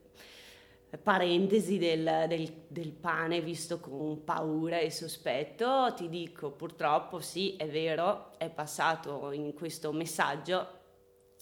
parentesi 0.97 1.77
del, 1.77 2.25
del, 2.27 2.51
del, 2.67 2.91
pane 2.91 3.41
visto 3.41 3.79
con 3.79 4.23
paura 4.23 4.77
e 4.77 4.91
sospetto, 4.91 5.93
ti 5.95 6.09
dico 6.09 6.51
purtroppo 6.51 7.19
sì, 7.19 7.55
è 7.55 7.67
vero, 7.67 8.38
è 8.38 8.50
passato 8.50 9.31
in 9.31 9.53
questo 9.53 9.91
messaggio 9.91 10.81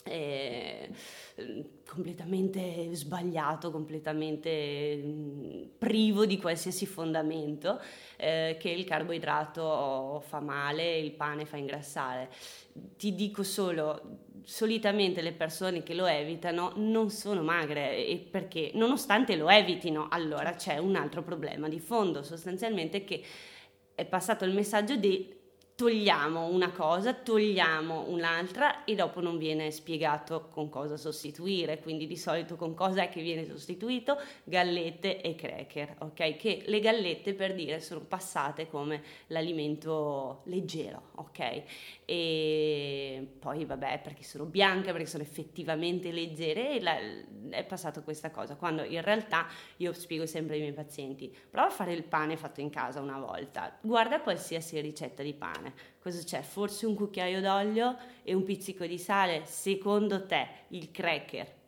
eh, 0.04 0.90
completamente 1.88 2.94
sbagliato, 2.94 3.72
completamente 3.72 4.96
mh, 4.96 5.70
privo 5.78 6.26
di 6.26 6.40
qualsiasi 6.40 6.86
fondamento, 6.86 7.80
eh, 8.18 8.58
che 8.60 8.70
il 8.70 8.86
carboidrato 8.86 10.24
fa 10.26 10.40
male, 10.40 10.98
il 10.98 11.12
pane 11.12 11.46
fa 11.46 11.58
ingrassare. 11.58 12.30
Ti 12.98 13.14
dico 13.14 13.44
solo, 13.44 14.30
solitamente 14.44 15.22
le 15.22 15.34
persone 15.34 15.84
che 15.84 15.94
lo 15.94 16.06
evitano 16.06 16.74
non 16.76 17.10
sono 17.10 17.42
magre 17.42 18.28
perché 18.30 18.72
nonostante 18.74 19.36
lo 19.36 19.50
evitino 19.50 20.08
allora 20.10 20.54
c'è 20.54 20.78
un 20.78 20.96
altro 20.96 21.22
problema 21.24 21.68
di 21.68 21.80
fondo 21.80 22.24
sostanzialmente 22.24 23.04
che 23.04 23.24
è 23.96 24.06
passato 24.06 24.46
il 24.46 24.54
messaggio 24.54 24.96
di 24.96 25.40
togliamo 25.82 26.46
una 26.46 26.70
cosa, 26.70 27.12
togliamo 27.12 28.06
un'altra 28.10 28.84
e 28.84 28.94
dopo 28.94 29.20
non 29.20 29.40
viene 29.40 29.72
spiegato 29.72 30.48
con 30.48 30.70
cosa 30.70 30.96
sostituire, 30.96 31.80
quindi 31.80 32.06
di 32.06 32.18
solito 32.18 32.56
con 32.56 32.76
cosa 32.76 33.02
è 33.02 33.10
che 33.10 33.24
viene 33.24 33.48
sostituito? 33.48 34.16
Gallette 34.44 35.24
e 35.24 35.34
cracker, 35.34 35.96
ok? 36.02 36.36
Che 36.36 36.62
le 36.68 36.80
gallette 36.82 37.34
per 37.34 37.56
dire 37.56 37.80
sono 37.80 38.02
passate 38.02 38.68
come 38.68 39.02
l'alimento 39.28 40.44
leggero, 40.46 41.14
ok? 41.16 41.64
E 42.06 43.28
poi 43.40 43.66
vabbè 43.66 44.02
perché 44.04 44.22
sono 44.22 44.46
bianche, 44.46 44.92
perché 44.92 45.08
sono 45.08 45.24
effettivamente 45.24 46.12
leggere 46.12 46.76
e 46.76 46.82
la, 46.82 46.96
è 47.50 47.64
passato 47.64 48.04
questa 48.04 48.30
cosa, 48.30 48.56
quando 48.56 48.84
in 48.84 49.02
realtà 49.02 49.48
io 49.78 49.94
spiego 49.94 50.28
sempre 50.28 50.58
ai 50.58 50.62
miei 50.62 50.74
pazienti, 50.74 51.36
prova 51.50 51.70
a 51.70 51.72
fare 51.72 51.94
il 51.94 52.04
pane 52.04 52.38
fatto 52.38 52.62
in 52.62 52.70
casa 52.70 53.00
una 53.00 53.18
volta, 53.18 53.80
guarda 53.82 54.22
qualsiasi 54.22 54.80
ricetta 54.80 55.24
di 55.24 55.34
pane 55.34 55.71
Cosa 56.00 56.22
c'è? 56.24 56.42
Forse 56.42 56.86
un 56.86 56.96
cucchiaio 56.96 57.42
d'olio 57.42 57.98
e 58.24 58.34
un 58.34 58.44
pizzico 58.44 58.86
di 58.86 58.98
sale? 58.98 59.44
Secondo 59.46 60.26
te 60.26 60.48
il 60.70 60.92
cracker 60.92 61.60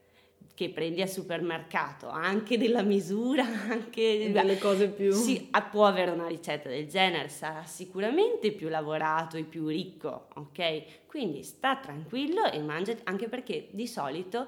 che 0.55 0.69
prendi 0.69 1.01
al 1.01 1.09
supermercato, 1.09 2.09
anche 2.09 2.57
della 2.57 2.83
misura, 2.83 3.43
anche 3.69 4.31
delle 4.31 4.57
cose 4.57 4.87
più... 4.89 5.11
Sì, 5.11 5.49
può 5.71 5.85
avere 5.85 6.11
una 6.11 6.27
ricetta 6.27 6.69
del 6.69 6.87
genere, 6.87 7.29
sarà 7.29 7.63
sicuramente 7.65 8.51
più 8.51 8.69
lavorato 8.69 9.37
e 9.37 9.43
più 9.43 9.67
ricco, 9.67 10.27
ok? 10.35 11.05
Quindi 11.07 11.43
sta 11.43 11.77
tranquillo 11.77 12.45
e 12.45 12.59
mangia, 12.59 12.95
anche 13.03 13.27
perché 13.29 13.69
di 13.71 13.87
solito 13.87 14.47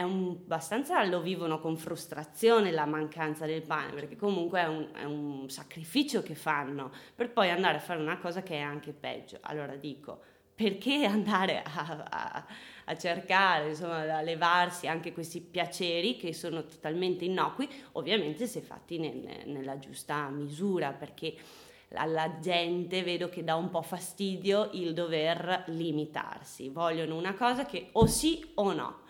è 0.00 0.02
un, 0.02 0.38
abbastanza 0.42 1.04
lo 1.04 1.20
vivono 1.20 1.60
con 1.60 1.76
frustrazione 1.76 2.70
la 2.70 2.86
mancanza 2.86 3.44
del 3.44 3.62
pane, 3.62 3.92
perché 3.92 4.16
comunque 4.16 4.60
è 4.60 4.66
un, 4.66 4.88
è 4.94 5.04
un, 5.04 5.48
sacrificio 5.50 6.22
che 6.22 6.34
fanno 6.34 6.90
per 7.14 7.30
poi 7.30 7.50
andare 7.50 7.76
a 7.76 7.80
fare 7.80 8.00
una 8.00 8.18
cosa 8.18 8.42
che 8.42 8.54
è 8.54 8.60
anche 8.60 8.92
peggio. 8.92 9.38
Allora 9.42 9.76
dico, 9.76 10.20
perché 10.54 11.04
andare 11.06 11.62
a, 11.62 12.04
a, 12.08 12.46
a 12.86 12.96
cercare, 12.96 13.68
insomma, 13.68 14.16
a 14.16 14.22
levarsi 14.22 14.86
anche 14.86 15.12
questi 15.12 15.40
piaceri 15.40 16.16
che 16.16 16.32
sono 16.32 16.64
totalmente 16.64 17.26
innocui, 17.26 17.68
ovviamente 17.92 18.46
se 18.46 18.62
fatti 18.62 18.98
nel, 18.98 19.42
nella 19.44 19.78
giusta 19.78 20.28
misura, 20.30 20.92
perché 20.92 21.36
alla 21.94 22.38
gente 22.40 23.02
vedo 23.02 23.28
che 23.28 23.44
dà 23.44 23.54
un 23.56 23.68
po' 23.68 23.82
fastidio 23.82 24.70
il 24.72 24.94
dover 24.94 25.64
limitarsi, 25.66 26.70
vogliono 26.70 27.16
una 27.16 27.34
cosa 27.34 27.66
che 27.66 27.88
o 27.92 28.06
sì 28.06 28.50
o 28.54 28.72
no 28.72 29.08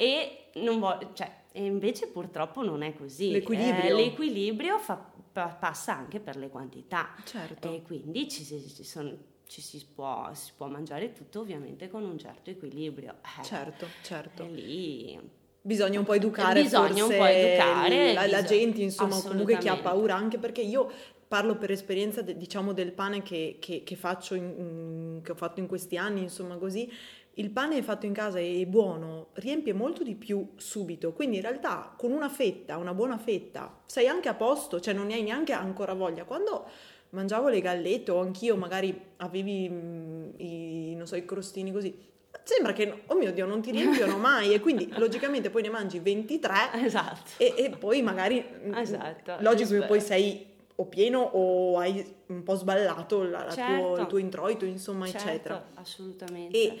e 0.00 0.46
non 0.54 0.78
voglio, 0.78 1.10
cioè, 1.12 1.30
e 1.52 1.62
invece 1.62 2.06
purtroppo 2.06 2.62
non 2.62 2.80
è 2.80 2.94
così. 2.94 3.32
L'equilibrio. 3.32 3.98
Eh, 3.98 4.02
l'equilibrio 4.02 4.78
fa, 4.78 4.96
pa, 5.30 5.48
passa 5.48 5.94
anche 5.94 6.20
per 6.20 6.36
le 6.36 6.48
quantità. 6.48 7.10
Certo. 7.22 7.70
E 7.70 7.82
quindi 7.82 8.26
ci, 8.26 8.42
ci, 8.46 8.82
sono, 8.82 9.14
ci 9.46 9.60
si, 9.60 9.84
può, 9.94 10.30
si, 10.32 10.52
può, 10.56 10.68
mangiare 10.68 11.12
tutto 11.12 11.40
ovviamente 11.40 11.90
con 11.90 12.02
un 12.04 12.16
certo 12.16 12.48
equilibrio. 12.48 13.16
Eh, 13.20 13.44
certo, 13.44 13.86
certo. 14.02 14.46
Lì... 14.46 15.38
Bisogna 15.62 15.98
un 15.98 16.06
po' 16.06 16.14
educare 16.14 16.62
Bisogna 16.62 17.04
un 17.04 17.14
po' 17.14 17.26
educare 17.26 18.14
la, 18.14 18.26
la 18.26 18.42
gente, 18.42 18.80
insomma, 18.80 19.20
comunque 19.20 19.58
chi 19.58 19.68
ha 19.68 19.76
paura, 19.76 20.14
anche 20.14 20.38
perché 20.38 20.62
io 20.62 20.90
parlo 21.28 21.56
per 21.56 21.70
esperienza 21.70 22.22
diciamo 22.22 22.72
del 22.72 22.92
pane 22.92 23.22
che, 23.22 23.58
che, 23.60 23.84
che 23.84 23.94
faccio 23.94 24.34
in, 24.34 25.20
che 25.22 25.30
ho 25.30 25.36
fatto 25.36 25.60
in 25.60 25.68
questi 25.68 25.96
anni, 25.96 26.22
insomma 26.22 26.56
così, 26.56 26.90
il 27.34 27.50
pane 27.50 27.82
fatto 27.82 28.06
in 28.06 28.12
casa 28.12 28.38
è 28.38 28.66
buono, 28.66 29.28
riempie 29.34 29.72
molto 29.72 30.02
di 30.02 30.14
più 30.14 30.50
subito, 30.56 31.12
quindi 31.12 31.36
in 31.36 31.42
realtà 31.42 31.94
con 31.96 32.10
una 32.10 32.28
fetta, 32.28 32.76
una 32.76 32.92
buona 32.92 33.18
fetta, 33.18 33.80
sei 33.86 34.08
anche 34.08 34.28
a 34.28 34.34
posto, 34.34 34.80
cioè 34.80 34.92
non 34.92 35.06
ne 35.06 35.14
hai 35.14 35.22
neanche 35.22 35.52
ancora 35.52 35.94
voglia. 35.94 36.24
Quando 36.24 36.66
mangiavo 37.10 37.48
le 37.48 37.60
gallette 37.60 38.10
o 38.10 38.20
anch'io 38.20 38.56
magari 38.56 38.98
avevi 39.18 39.68
mm, 39.68 40.28
i, 40.36 40.94
non 40.96 41.06
so, 41.06 41.16
i 41.16 41.24
crostini 41.24 41.72
così, 41.72 41.96
sembra 42.42 42.72
che, 42.72 43.02
oh 43.06 43.14
mio 43.14 43.32
Dio, 43.32 43.46
non 43.46 43.62
ti 43.62 43.70
riempiono 43.70 44.18
mai 44.18 44.52
e 44.52 44.60
quindi 44.60 44.92
logicamente 44.96 45.50
poi 45.50 45.62
ne 45.62 45.70
mangi 45.70 45.98
23 45.98 46.54
esatto. 46.84 47.30
e, 47.36 47.54
e 47.56 47.70
poi 47.70 48.02
magari, 48.02 48.44
mm, 48.66 48.74
esatto. 48.74 49.36
logico 49.40 49.78
che 49.78 49.86
poi 49.86 50.00
sei 50.00 50.48
o 50.80 50.86
pieno 50.86 51.20
o 51.20 51.78
hai 51.78 52.02
un 52.26 52.42
po' 52.42 52.54
sballato 52.54 53.22
la, 53.22 53.44
la 53.44 53.50
certo. 53.50 53.86
tuo, 53.86 53.96
il 53.98 54.06
tuo 54.06 54.18
introito, 54.18 54.64
insomma, 54.64 55.06
certo, 55.06 55.28
eccetera. 55.28 55.70
Assolutamente. 55.74 56.56
E, 56.56 56.80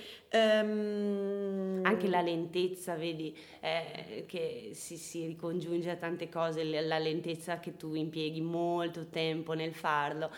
um... 0.62 1.80
Anche 1.82 2.08
la 2.08 2.22
lentezza, 2.22 2.94
vedi, 2.94 3.36
eh, 3.60 4.24
che 4.26 4.70
si, 4.72 4.96
si, 4.96 5.26
ricongiunge 5.26 5.90
a 5.90 5.96
tante 5.96 6.30
cose, 6.30 6.64
la 6.64 6.98
lentezza 6.98 7.60
che 7.60 7.76
tu 7.76 7.94
impieghi 7.94 8.40
molto 8.40 9.06
tempo 9.08 9.52
nel 9.52 9.74
farlo. 9.74 10.30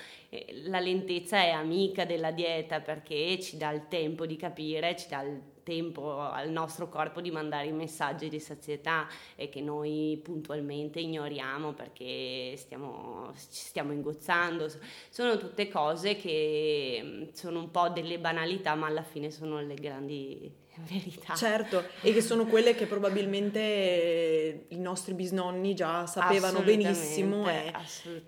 La 0.65 0.81
lentezza 0.81 1.39
è 1.39 1.51
amica 1.51 2.05
della 2.05 2.33
dieta 2.33 2.81
perché 2.81 3.39
ci 3.39 3.57
dà 3.57 3.71
il 3.71 3.87
tempo 3.89 4.27
di 4.27 4.37
capire, 4.37 4.97
ci 4.97 5.09
dà 5.09 5.23
il 5.23 5.41
tempo 5.63 6.19
al 6.21 6.51
nostro 6.51 6.89
corpo 6.89 7.21
di 7.21 7.31
mandare 7.31 7.67
i 7.67 7.73
messaggi 7.73 8.29
di 8.29 8.41
sazietà 8.41 9.07
e 9.37 9.49
che 9.49 9.61
noi 9.61 10.21
puntualmente 10.23 11.01
ignoriamo 11.01 11.73
perché 11.73 12.55
stiamo, 12.57 13.33
ci 13.35 13.65
stiamo 13.65 13.93
ingozzando. 13.93 14.71
Sono 15.11 15.39
tutte 15.39 15.69
cose 15.69 16.17
che 16.17 17.01
mm, 17.03 17.23
sono 17.33 17.61
un 17.61 17.71
po' 17.71 17.89
delle 17.89 18.19
banalità, 18.19 18.75
ma 18.75 18.87
alla 18.87 19.03
fine 19.03 19.31
sono 19.31 19.61
le 19.61 19.75
grandi 19.75 20.61
verità. 20.89 21.35
Certo, 21.35 21.85
e 22.01 22.13
che 22.13 22.21
sono 22.21 22.47
quelle 22.47 22.75
che 22.75 22.87
probabilmente 22.87 24.65
i 24.69 24.79
nostri 24.79 25.15
bisnonni 25.15 25.75
già 25.75 26.07
sapevano 26.07 26.61
benissimo. 26.63 27.49
E, 27.49 27.73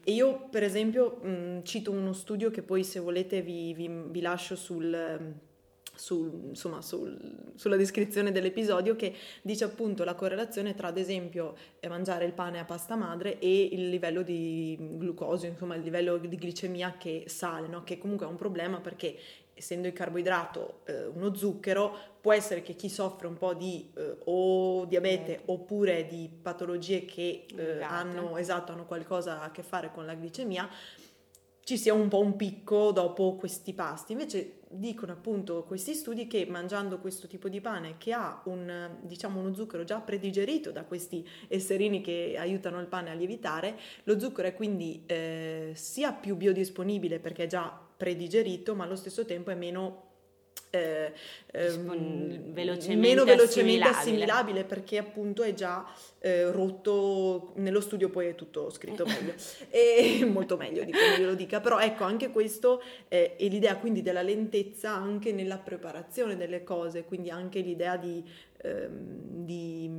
e, 0.05 0.12
io, 0.12 0.49
per 0.50 0.62
esempio, 0.62 1.19
mh, 1.23 1.29
mm, 1.29 1.62
cito 1.62 1.91
uno 1.91 2.12
studio 2.12 2.50
che 2.50 2.62
poi, 2.62 2.85
se 2.85 3.00
volete, 3.00 3.43
vi, 3.43 3.73
vi, 3.75 3.88
vi 3.88 4.21
lascio 4.21 4.57
sul 4.57 5.53
sul, 5.95 6.49
insomma, 6.49 6.83
sul, 6.83 7.17
sulla 7.55 7.77
descrizione 7.77 8.33
dell'episodio 8.33 8.97
che 8.97 9.15
dice 9.43 9.65
appunto 9.65 10.05
la 10.05 10.15
correlazione 10.15 10.75
tra 10.75 10.89
ad 10.89 10.99
esempio 10.99 11.55
eh, 11.81 11.89
mangiare 11.89 12.25
il 12.25 12.33
pane 12.33 12.59
a 12.59 12.65
pasta 12.65 12.97
madre 12.97 13.39
e 13.39 13.69
il 13.73 13.89
livello 13.89 14.23
di 14.23 14.77
glucosio, 14.79 15.49
insomma 15.49 15.75
il 15.75 15.83
livello 15.83 16.19
di 16.19 16.37
glicemia 16.37 16.97
che 16.99 17.25
sale, 17.27 17.69
no? 17.69 17.83
che 17.85 17.99
comunque 17.99 18.27
è 18.27 18.29
un 18.29 18.37
problema 18.37 18.81
perché 18.81 19.17
essendo 19.55 19.87
il 19.87 19.93
carboidrato 19.93 20.81
eh, 20.85 21.07
uno 21.07 21.33
zucchero 21.35 21.97
può 22.21 22.33
essere 22.33 22.63
che 22.63 22.75
chi 22.75 22.89
soffre 22.89 23.29
un 23.29 23.39
po' 23.39 23.55
di 23.55 23.89
eh, 23.97 24.17
o 24.25 24.85
diabete 24.85 25.43
oppure 25.47 26.07
di 26.07 26.29
patologie 26.43 27.05
che 27.05 27.47
eh, 27.55 27.83
hanno, 27.83 28.37
esatto, 28.37 28.73
hanno 28.73 28.85
qualcosa 28.85 29.43
a 29.43 29.51
che 29.53 29.63
fare 29.63 29.93
con 29.93 30.07
la 30.07 30.15
glicemia 30.15 30.69
ci 31.65 31.79
sia 31.79 31.95
un 31.95 32.09
po' 32.09 32.21
un 32.21 32.37
picco 32.37 32.93
dopo 32.93 33.37
questi 33.37 33.73
pasti. 33.73 34.13
Invece 34.13 34.61
dicono 34.76 35.12
appunto 35.12 35.64
questi 35.64 35.95
studi 35.95 36.26
che 36.26 36.47
mangiando 36.49 36.99
questo 36.99 37.26
tipo 37.26 37.49
di 37.49 37.61
pane 37.61 37.97
che 37.99 38.12
ha 38.12 38.43
un, 38.47 38.97
diciamo, 39.02 39.40
uno 39.40 39.54
zucchero 39.54 39.85
già 39.85 40.00
predigerito 40.00 40.71
da 40.71 40.85
questi 40.85 41.26
esserini 41.49 42.00
che 42.00 42.35
aiutano 42.38 42.81
il 42.81 42.87
pane 42.87 43.11
a 43.11 43.14
lievitare, 43.14 43.78
lo 44.04 44.19
zucchero 44.19 44.49
è 44.49 44.54
quindi 44.54 45.02
eh, 45.07 45.73
sia 45.75 46.12
più 46.12 46.37
biodisponibile 46.37 47.19
perché 47.19 47.45
è 47.45 47.47
già 47.47 47.81
predigerito, 47.97 48.75
ma 48.75 48.85
allo 48.85 48.97
stesso 48.97 49.25
tempo 49.25 49.50
è 49.50 49.54
meno 49.54 50.12
eh, 50.75 51.13
ehm, 51.53 52.53
velocemente 52.53 52.97
meno 52.97 53.25
velocemente 53.25 53.89
assimilabile. 53.89 53.91
assimilabile. 53.91 54.65
perché 54.65 54.99
appunto 54.99 55.43
è 55.43 55.55
già 55.55 55.87
eh, 56.19 56.51
rotto 56.51 57.53
nello 57.57 57.81
studio 57.81 58.11
poi 58.11 58.27
è 58.29 58.35
tutto 58.35 58.71
scritto 58.71 59.05
meglio 59.05 59.35
e 59.71 60.25
molto 60.31 60.57
meglio 60.57 60.85
di 60.85 60.93
come 60.93 61.17
io 61.19 61.27
lo 61.27 61.35
dica 61.35 61.61
però 61.61 61.79
ecco 61.79 62.05
anche 62.05 62.31
questo 62.31 62.83
eh, 63.09 63.37
è 63.37 63.47
l'idea 63.47 63.77
quindi 63.77 64.03
della 64.03 64.23
lentezza 64.23 64.91
anche 64.91 65.33
nella 65.33 65.59
preparazione 65.59 66.37
delle 66.37 66.65
cose 66.65 67.05
quindi 67.05 67.31
anche 67.31 67.61
l'idea 67.61 67.97
di, 67.97 68.23
ehm, 68.63 69.45
di 69.45 69.91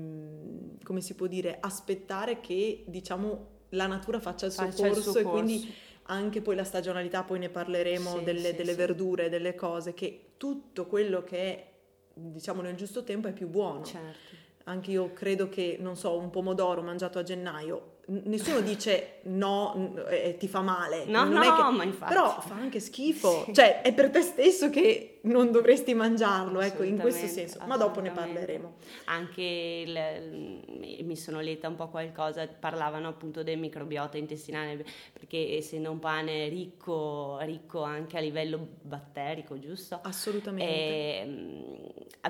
come 0.84 1.02
si 1.02 1.16
può 1.16 1.28
dire 1.28 1.58
aspettare 1.60 2.42
che 2.42 2.84
diciamo 2.86 3.54
la 3.70 3.88
natura 3.88 4.20
faccia 4.20 4.46
il 4.46 4.52
suo 4.52 4.66
Faccia 4.66 4.88
il 4.88 4.94
corso 4.94 5.12
suo 5.12 5.20
e 5.20 5.24
quindi 5.24 5.60
corso. 5.60 5.74
Anche 6.08 6.42
poi 6.42 6.56
la 6.56 6.64
stagionalità, 6.64 7.24
poi 7.24 7.40
ne 7.40 7.50
parleremo 7.50 8.18
Sì, 8.20 8.24
delle, 8.24 8.50
sì, 8.52 8.56
delle 8.56 8.72
sì. 8.72 8.78
verdure, 8.78 9.30
delle 9.30 9.56
cose, 9.56 9.94
che 9.94 10.32
tutto 10.38 10.86
quello 10.86 11.24
che 11.24 11.38
è 11.38 11.68
diciamo 12.14 12.62
nel 12.62 12.76
giusto 12.76 13.04
tempo 13.04 13.28
è 13.28 13.34
più 13.34 13.48
buono. 13.48 13.84
Certo. 13.84 14.36
Anche 14.66 14.92
io 14.92 15.14
credo 15.14 15.48
che, 15.50 15.78
non 15.80 15.96
so, 15.96 16.18
un 16.18 16.30
pomodoro 16.30 16.82
mangiato 16.82 17.20
a 17.20 17.24
gennaio, 17.24 17.95
nessuno 18.08 18.62
dice 18.62 19.20
no, 19.24 19.96
eh, 20.10 20.36
ti 20.38 20.48
fa 20.48 20.62
male. 20.62 21.06
No, 21.06 21.24
non 21.24 21.34
no, 21.34 21.42
che- 21.70 21.76
ma 21.76 21.84
infatti. 21.84 22.14
Però 22.14 22.40
fa 22.40 22.54
anche 22.56 22.80
schifo, 22.80 23.44
Sì. 23.46 23.54
cioè 23.54 23.82
è 23.82 23.94
per 23.94 24.10
te 24.12 24.22
stesso 24.22 24.70
che 24.70 25.20
non 25.24 25.52
dovresti 25.52 25.94
mangiarlo, 25.96 26.62
ecco, 26.62 26.84
in 26.84 27.00
questo 27.00 27.26
senso. 27.28 27.60
Ma 27.66 27.78
dopo 27.78 28.00
ne 28.02 28.12
parleremo. 28.12 28.74
Anche 29.06 29.42
il- 29.42 31.04
mi 31.04 31.16
sono 31.16 31.40
letta 31.42 31.68
un 31.68 31.76
po' 31.76 31.88
qualcosa, 31.90 32.48
parlavano 32.48 33.08
appunto 33.08 33.42
del 33.44 33.58
microbiota 33.58 34.18
intestinale, 34.18 34.86
perché 35.14 35.58
essendo 35.58 35.90
un 35.92 36.00
pane 36.00 36.48
ricco, 36.48 37.38
ricco 37.42 37.82
anche 37.84 38.18
a 38.18 38.20
livello 38.22 38.68
batterico, 38.82 39.58
giusto? 39.60 40.00
Assolutamente. 40.04 41.22
Ehm, 41.22 41.64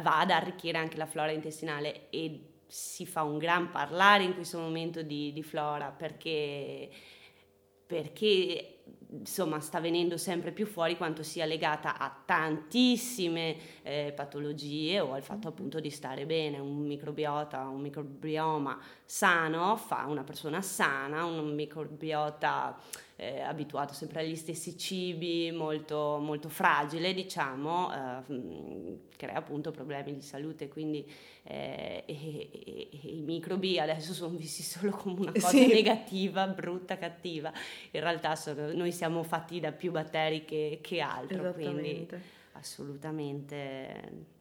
va 0.01 0.19
ad 0.19 0.31
arricchire 0.31 0.77
anche 0.77 0.97
la 0.97 1.05
flora 1.05 1.31
intestinale 1.31 2.07
e 2.09 2.39
si 2.67 3.05
fa 3.05 3.23
un 3.23 3.37
gran 3.37 3.69
parlare 3.69 4.23
in 4.23 4.33
questo 4.33 4.59
momento 4.59 5.01
di, 5.01 5.31
di 5.31 5.43
flora 5.43 5.91
perché, 5.91 6.89
perché 7.85 8.75
insomma 9.09 9.59
sta 9.59 9.79
venendo 9.79 10.17
sempre 10.17 10.51
più 10.51 10.65
fuori 10.65 10.97
quanto 10.97 11.23
sia 11.23 11.45
legata 11.45 11.97
a 11.97 12.13
tantissime 12.25 13.55
eh, 13.83 14.13
patologie 14.15 14.99
o 14.99 15.13
al 15.13 15.23
fatto 15.23 15.47
appunto 15.47 15.79
di 15.79 15.89
stare 15.89 16.25
bene. 16.25 16.59
Un 16.59 16.85
microbiota 16.85 17.67
un 17.67 17.81
microbioma 17.81 18.79
sano 19.05 19.77
fa 19.77 20.05
una 20.07 20.23
persona 20.23 20.61
sana 20.61 21.25
un 21.25 21.53
microbiota 21.53 22.77
eh, 23.17 23.39
abituato 23.39 23.93
sempre 23.93 24.21
agli 24.21 24.35
stessi 24.35 24.77
cibi, 24.77 25.51
molto, 25.51 26.17
molto 26.21 26.49
fragile, 26.49 27.13
diciamo, 27.13 27.91
eh, 27.93 28.97
crea 29.15 29.35
appunto 29.35 29.71
problemi 29.71 30.13
di 30.13 30.21
salute. 30.21 30.67
Quindi 30.67 31.09
eh, 31.43 32.03
e- 32.05 32.49
e- 32.51 32.89
e 32.91 33.07
i 33.09 33.21
microbi 33.21 33.79
adesso 33.79 34.13
sono 34.13 34.35
visti 34.35 34.63
solo 34.63 34.91
come 34.91 35.19
una 35.21 35.31
cosa 35.31 35.49
Sì. 35.49 35.67
negativa, 35.67 36.47
brutta, 36.47 36.97
cattiva. 36.97 37.53
In 37.91 37.99
realtà 38.01 38.35
sono- 38.35 38.73
noi 38.73 38.91
siamo 38.91 39.23
fatti 39.23 39.59
da 39.59 39.71
più 39.71 39.91
batteri 39.91 40.43
che, 40.43 40.79
che 40.81 40.99
altro, 40.99 41.53
quindi 41.53 42.07
assolutamente. 42.53 44.33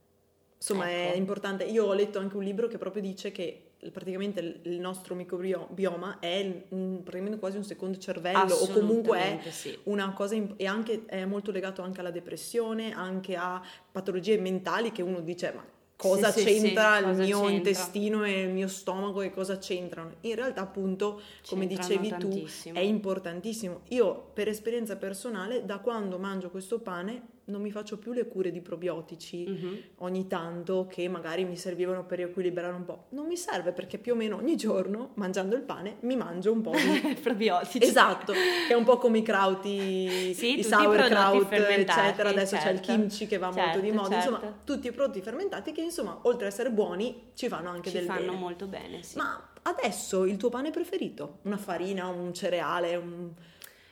Insomma, 0.57 0.89
è 0.89 1.09
Ecco. 1.09 1.17
importante. 1.19 1.65
Io 1.65 1.85
ho 1.85 1.93
letto 1.93 2.19
anche 2.19 2.37
un 2.37 2.43
libro 2.43 2.69
che 2.69 2.79
proprio 2.79 3.03
dice 3.03 3.31
che 3.33 3.73
praticamente 3.91 4.59
il- 4.63 4.81
nostro 4.81 5.15
microbioma 5.15 6.19
è 6.19 6.63
praticamente 6.69 7.39
quasi 7.39 7.57
un 7.57 7.65
secondo 7.65 7.99
cervello 7.99 8.55
o 8.55 8.69
comunque 8.69 9.19
è 9.19 9.51
sì. 9.51 9.79
una 9.85 10.13
cosa 10.13 10.35
imp- 10.35 10.55
e 10.57 10.67
anche 10.67 11.05
è 11.07 11.25
molto 11.25 11.51
legato 11.51 11.83
anche 11.83 12.01
alla 12.01 12.11
depressione, 12.11 12.93
anche 12.93 13.37
a 13.37 13.63
patologie 13.91 14.39
mentali 14.39 14.93
che 14.93 15.03
uno 15.03 15.21
dice 15.21 15.53
ma 15.55 15.65
cosa 15.97 16.31
Sì, 16.33 16.41
sì, 16.41 16.49
sì, 16.59 16.61
c'entra 16.63 16.99
il 16.99 17.05
cosa 17.05 17.23
mio 17.23 17.39
c'entra?" 17.39 17.57
intestino 17.57 18.25
e 18.25 18.41
il 18.43 18.51
mio 18.51 18.69
stomaco 18.69 19.23
e 19.23 19.31
cosa 19.31 19.59
c'entrano? 19.59 20.15
In 20.23 20.35
realtà 20.35 20.61
appunto, 20.61 21.21
come 21.49 21.67
C'entrano 21.67 21.89
dicevi 21.89 22.09
tu, 22.09 22.29
tantissimo. 22.29 22.79
è 22.79 22.83
importantissimo. 22.83 23.81
Io 23.91 24.31
per 24.35 24.49
esperienza 24.49 24.97
personale 24.97 25.65
da 25.65 25.79
quando 25.79 26.19
mangio 26.19 26.51
questo 26.51 26.81
pane 26.81 27.23
non 27.47 27.61
mi 27.61 27.71
faccio 27.71 27.99
più 27.99 28.13
le 28.13 28.27
cure 28.27 28.51
di 28.51 28.61
probiotici 28.61 29.45
Mhm. 29.49 29.79
ogni 29.99 30.27
tanto 30.27 30.87
che 30.91 31.07
magari 31.09 31.45
mi 31.45 31.57
servivano 31.57 32.05
per 32.07 32.19
riequilibrare 32.19 32.73
un 32.75 32.85
po'. 32.85 33.07
Non 33.11 33.27
mi 33.27 33.37
serve 33.37 33.73
perché 33.73 33.99
più 33.99 34.13
o 34.13 34.17
meno 34.17 34.37
ogni 34.37 34.57
giorno, 34.57 35.11
mangiando 35.15 35.55
il 35.55 35.63
pane, 35.63 35.97
mi 36.01 36.17
mangio 36.17 36.53
un 36.53 36.63
po' 36.63 36.73
di... 36.73 37.15
Probiotici. 37.23 37.83
esatto, 37.85 38.33
che 38.33 38.73
è 38.73 38.75
un 38.75 38.85
po' 38.85 38.99
come 38.99 39.19
i 39.19 39.23
krauti, 39.23 40.33
Sì, 40.35 40.59
i 40.59 40.63
sauerkraut, 40.63 41.53
eccetera. 41.53 42.29
Adesso 42.31 42.57
c'è 42.57 42.71
il 42.71 42.81
certo. 42.81 42.93
kimchi 42.93 43.27
che 43.27 43.39
va 43.39 43.47
molto 43.47 43.61
Certo, 43.63 43.81
di 43.81 43.93
moda. 43.93 44.17
Insomma, 44.17 44.41
certo. 44.41 44.57
tutti 44.65 44.87
i 44.87 44.93
prodotti 44.93 45.21
fermentati 45.21 45.73
che 45.73 45.83
insomma, 45.83 46.19
oltre 46.23 46.47
ad 46.47 46.53
essere 46.53 46.71
buoni, 46.71 47.31
ci 47.35 47.49
fanno 47.49 47.69
anche 47.71 47.91
Ci 47.91 47.97
del 47.97 48.05
fanno 48.07 48.21
bene. 48.27 48.37
molto 48.37 48.67
bene, 48.67 49.03
sì. 49.03 49.17
Ma 49.19 49.51
adesso 49.63 50.25
il 50.25 50.37
tuo 50.37 50.49
pane 50.49 50.71
preferito? 50.71 51.39
Una 51.43 51.57
farina, 51.57 52.07
un 52.09 52.33
cereale, 52.35 52.97
un... 52.97 53.31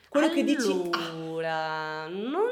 quello 0.09 0.29
che 0.29 0.43
dici... 0.43 0.89
"Ah, 0.91 1.09
Allora, 1.11 2.07
non, 2.07 2.31
non- 2.31 2.51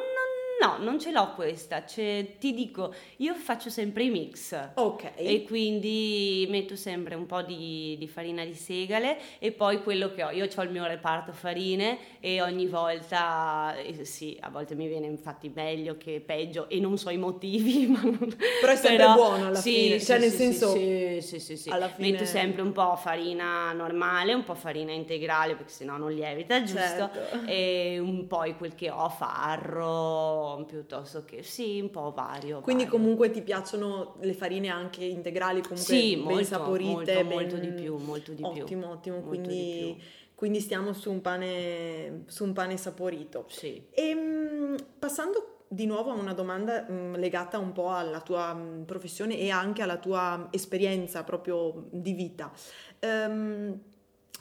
no, 0.61 0.77
non 0.79 0.99
ce 0.99 1.11
l'ho 1.11 1.33
questa. 1.33 1.85
Cioè, 1.85 2.35
ti 2.39 2.53
dico, 2.53 2.93
io 3.17 3.33
faccio 3.33 3.69
sempre 3.69 4.03
i 4.03 4.09
mix. 4.09 4.69
ok. 4.75 5.11
E 5.15 5.43
quindi 5.43 6.45
metto 6.49 6.75
sempre 6.75 7.15
un 7.15 7.25
po' 7.25 7.41
di, 7.41 7.95
di 7.97 8.07
farina 8.07 8.45
di 8.45 8.53
segale 8.53 9.17
e 9.39 9.51
poi 9.51 9.81
quello 9.81 10.11
che 10.13 10.23
ho. 10.23 10.29
Io 10.31 10.47
ho 10.53 10.61
il 10.61 10.69
mio 10.69 10.85
reparto 10.85 11.31
farine 11.33 11.97
e 12.19 12.41
ogni 12.41 12.67
volta, 12.67 13.75
eh, 13.77 14.05
sì, 14.05 14.37
a 14.41 14.49
volte 14.49 14.75
mi 14.75 14.87
viene 14.87 15.07
infatti 15.07 15.51
meglio 15.53 15.97
che 15.97 16.21
peggio 16.23 16.69
e 16.69 16.79
non 16.79 16.97
so 16.97 17.09
i 17.09 17.17
motivi, 17.17 17.87
ma 17.91 18.01
non- 18.03 18.35
Però 18.59 18.71
è 18.71 18.75
sempre 18.75 19.11
buono 19.13 19.47
alla 19.47 19.55
sì, 19.59 19.71
fine, 19.71 19.99
sì, 19.99 20.05
cioè 20.05 20.15
sì, 20.17 20.21
nel 20.21 20.31
senso, 20.31 20.71
sì, 20.73 21.17
sì, 21.21 21.39
sì, 21.39 21.57
sì. 21.57 21.69
alla 21.69 21.87
fine- 21.89 22.11
metto 22.11 22.25
sempre 22.25 22.61
un 22.61 22.71
po' 22.71 22.95
farina 22.95 23.71
normale, 23.73 24.33
un 24.33 24.43
po' 24.43 24.55
farina 24.55 24.91
integrale 24.91 25.55
perché 25.55 25.71
sennò 25.71 25.97
non 25.97 26.11
lievita, 26.11 26.61
giusto? 26.63 27.09
Certo. 27.13 27.45
E 27.45 27.97
un 27.99 28.27
po' 28.27 28.43
quel 28.57 28.75
che 28.75 28.89
ho, 28.89 29.09
farro, 29.09 30.50
piuttosto 30.65 31.23
che 31.25 31.43
sì, 31.43 31.79
un 31.81 31.89
po' 31.89 32.11
vario. 32.11 32.61
Quindi 32.61 32.83
vario. 32.83 32.97
comunque 32.97 33.31
ti 33.31 33.41
piacciono 33.41 34.15
le 34.21 34.33
farine 34.33 34.69
anche 34.69 35.03
integrali, 35.03 35.61
comunque 35.61 35.95
Sì, 35.95 36.15
ben 36.15 36.25
molto, 36.25 36.43
saporite, 36.43 37.23
molto, 37.23 37.35
molto 37.35 37.55
ben- 37.57 37.75
di 37.75 37.81
più, 37.81 37.97
molto 37.97 38.31
di 38.31 38.41
più. 38.41 38.63
Ottimo, 38.63 38.89
ottimo, 38.89 39.15
Molto 39.15 39.29
quindi, 39.29 39.55
di 39.55 40.03
quindi 40.41 40.59
stiamo 40.59 40.93
su 40.93 41.11
un 41.11 41.21
pane, 41.21 42.23
su 42.25 42.43
un 42.45 42.53
pane 42.53 42.75
saporito. 42.75 43.45
Sì. 43.47 43.85
E 43.91 44.15
mm, 44.15 44.75
passando 44.97 45.65
di 45.67 45.85
nuovo 45.85 46.09
a 46.09 46.15
una 46.15 46.33
domanda 46.33 46.85
mm, 46.89 47.13
legata 47.15 47.57
un 47.57 47.71
po' 47.71 47.91
alla 47.91 48.21
tua 48.21 48.53
mm, 48.53 48.81
professione 48.83 49.37
e 49.37 49.51
anche 49.51 49.83
alla 49.83 49.97
tua 49.97 50.47
esperienza 50.49 51.23
proprio 51.23 51.85
di 51.91 52.13
vita. 52.13 52.51
Ehm, 52.99 53.79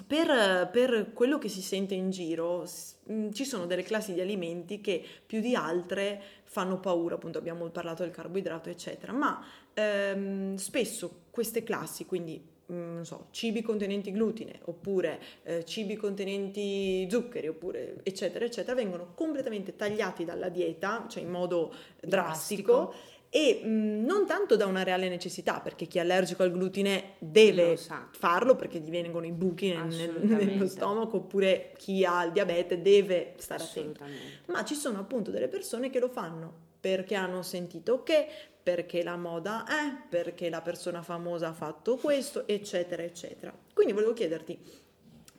per, 0.07 0.69
per 0.71 1.13
quello 1.13 1.39
che 1.39 1.49
si 1.49 1.63
sente 1.63 1.95
in 1.95 2.11
giro, 2.11 2.67
mm, 3.11 3.31
ci 3.33 3.45
sono 3.45 3.67
delle 3.67 3.83
classi 3.83 4.13
di 4.13 4.21
alimenti 4.21 4.81
che 4.81 5.05
più 5.25 5.41
di 5.41 5.55
altre 5.55 6.21
fanno 6.45 6.79
paura, 6.81 7.15
appunto 7.15 7.39
abbiamo 7.39 7.69
parlato 7.69 8.03
del 8.03 8.13
carboidrato, 8.13 8.71
eccetera, 8.71 9.13
ma 9.13 9.45
ehm, 9.75 10.57
spesso 10.57 11.25
queste 11.31 11.63
classi, 11.63 12.07
quindi 12.07 12.43
mm, 12.73 12.95
non 12.95 13.05
so, 13.05 13.29
cibi 13.31 13.63
contenenti 13.63 14.11
glutine, 14.11 14.61
oppure 14.65 15.21
eh, 15.45 15.65
cibi 15.65 15.97
contenenti 15.97 17.07
zuccheri, 17.11 17.49
oppure 17.49 18.01
eccetera, 18.03 18.45
eccetera, 18.45 18.75
vengono 18.75 19.13
completamente 19.15 19.77
tagliati 19.77 20.25
dalla 20.25 20.49
dieta, 20.49 21.07
cioè 21.09 21.23
in 21.23 21.31
modo 21.31 21.73
drastico. 22.01 22.73
Drastico. 22.73 23.19
E 23.33 23.61
mh, 23.65 24.05
non 24.05 24.27
tanto 24.27 24.57
da 24.57 24.67
una 24.67 24.83
reale 24.83 25.09
necessità, 25.09 25.61
perché 25.61 25.87
chi 25.87 25.99
è 25.99 26.01
allergico 26.01 26.43
al 26.43 26.51
glutine 26.51 27.13
deve 27.21 27.77
farlo 28.11 28.57
perché 28.57 28.81
gli 28.81 28.91
vengono 28.91 29.25
i 29.25 29.31
buchi 29.31 29.73
nel- 29.73 30.11
nello 30.47 30.67
stomaco, 30.67 31.17
oppure 31.19 31.73
chi 31.77 32.05
ha 32.05 32.25
il 32.25 32.33
diabete 32.33 32.83
deve 32.83 33.35
stare 33.37 33.63
attento. 33.63 34.05
Ma 34.47 34.65
ci 34.65 34.75
sono 34.75 34.99
appunto 34.99 35.31
delle 35.31 35.47
persone 35.49 35.91
che 35.91 36.01
lo 36.01 36.09
fanno 36.09 36.69
perché 36.81 37.15
hanno 37.15 37.43
sentito 37.43 38.03
che, 38.03 38.27
perché 38.63 39.03
la 39.05 39.17
moda 39.17 39.65
è, 39.65 40.07
perché 40.09 40.49
la 40.51 40.61
persona 40.63 41.03
famosa 41.03 41.49
ha 41.49 41.53
fatto 41.53 41.97
questo, 41.97 42.49
eccetera, 42.49 43.03
eccetera. 43.03 43.57
Quindi 43.73 43.93
volevo 43.93 44.13
chiederti, 44.13 44.59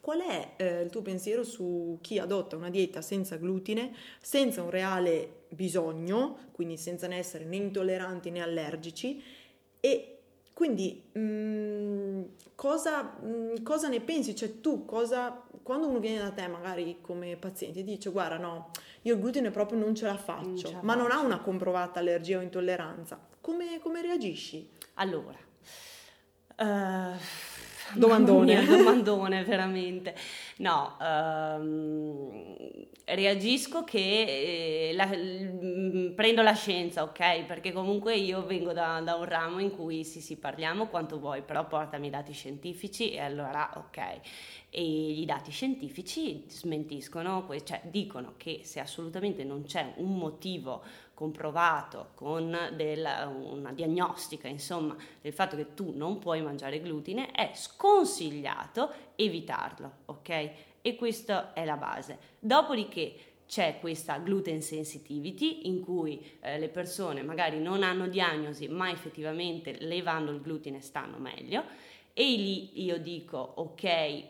qual 0.02 0.20
è 0.20 0.54
eh, 0.58 0.82
il 0.82 0.90
tuo 0.90 1.02
pensiero 1.02 1.44
su 1.44 2.00
chi 2.02 2.18
adotta 2.18 2.58
una 2.58 2.70
dieta 2.70 3.02
senza 3.02 3.38
glutine, 3.38 3.94
senza 4.20 4.64
un 4.64 4.72
reale 4.72 5.44
bisogno, 5.50 6.50
quindi 6.52 6.76
senza 6.76 7.08
ne 7.08 7.18
essere 7.18 7.46
né 7.46 7.58
intolleranti 7.58 8.32
né 8.32 8.42
allergici, 8.42 9.24
e 9.80 10.18
quindi 10.54 11.04
mm, 11.18 12.22
cosa, 12.56 13.18
mm, 13.24 13.64
cosa 13.64 13.88
ne 13.88 14.02
pensi? 14.02 14.36
Cioè 14.36 14.60
tu 14.60 14.86
cosa, 14.86 15.44
quando 15.64 15.88
uno 15.88 16.00
viene 16.00 16.20
da 16.20 16.32
te 16.32 16.48
magari 16.48 16.98
come 17.02 17.36
paziente 17.38 17.80
e 17.80 17.84
dice 17.84 18.10
guarda 18.10 18.38
no, 18.38 18.72
io 19.04 19.16
il 19.16 19.20
glutine 19.20 19.52
proprio 19.52 19.80
non 19.80 19.96
ce 19.96 20.06
la 20.06 20.18
faccio, 20.18 20.46
non 20.46 20.58
ce 20.58 20.72
la 20.72 20.80
ma 20.82 20.94
faccio. 20.94 21.08
non 21.08 21.12
ha 21.12 21.20
una 21.22 21.40
comprovata 21.40 22.00
allergia 22.00 22.40
o 22.40 22.42
intolleranza, 22.42 23.20
come, 23.40 23.80
come 23.80 24.02
reagisci? 24.02 24.70
Allora, 24.96 25.38
uh, 26.58 27.18
domandone. 27.96 28.62
Mia, 28.62 28.78
domandone, 28.78 29.44
veramente. 29.44 30.16
No, 30.58 30.98
um, 31.00 32.88
reagisco 33.06 33.84
che 33.84 34.90
eh, 34.90 34.94
la, 34.94 35.06
l, 35.06 36.14
prendo 36.16 36.42
la 36.42 36.54
scienza, 36.54 37.04
ok? 37.04 37.44
Perché 37.46 37.72
comunque 37.72 38.16
io 38.16 38.46
vengo 38.46 38.74
da, 38.74 39.02
da, 39.02 39.16
un 39.16 39.26
ramo 39.26 39.60
in 39.60 39.72
cui 39.72 40.04
sì, 40.04 40.22
sì, 40.22 40.38
parliamo 40.38 40.88
quanto 40.88 41.20
vuoi, 41.20 41.42
però 41.42 41.68
portami 41.68 42.08
i 42.08 42.10
dati 42.10 42.34
scientifici 42.34 43.12
e 43.12 43.20
allora 43.20 43.72
ok. 43.76 44.20
E 44.70 44.82
i 44.82 45.26
dati 45.26 45.52
scientifici 45.52 46.46
smentiscono, 46.48 47.48
cioè 47.64 47.82
dicono 47.86 48.36
che 48.38 48.62
se 48.64 48.80
assolutamente 48.80 49.44
non 49.44 49.64
c'è 49.66 49.94
un 49.98 50.16
motivo 50.16 50.84
comprovato 51.22 52.14
con 52.16 52.58
della, 52.74 53.28
una 53.28 53.72
diagnostica, 53.72 54.48
insomma, 54.48 54.96
del 55.22 55.34
fatto 55.34 55.56
che 55.56 55.76
tu 55.76 55.94
non 55.96 56.18
puoi 56.18 56.42
mangiare 56.42 56.82
glutine, 56.82 57.30
è 57.30 57.52
sconsigliato 57.54 58.92
evitarlo, 59.16 59.92
ok? 60.06 60.52
E 60.82 60.96
questa 60.96 61.54
è 61.54 61.64
la 61.64 61.78
base. 61.78 62.18
Dopodiché 62.40 63.16
c'è 63.46 63.78
questa 63.80 64.18
gluten 64.18 64.64
sensitivity 64.64 65.68
in 65.68 65.82
cui 65.82 66.20
eh, 66.40 66.58
le 66.58 66.70
persone 66.70 67.22
magari 67.22 67.60
non 67.60 67.84
hanno 67.84 68.08
diagnosi 68.08 68.68
ma 68.70 68.90
effettivamente 68.90 69.76
levando 69.82 70.32
il 70.32 70.40
glutine 70.40 70.80
stanno 70.80 71.18
meglio 71.18 71.66
e 72.14 72.24
lì 72.24 72.82
io 72.82 72.98
dico 72.98 73.38
ok 73.38 74.24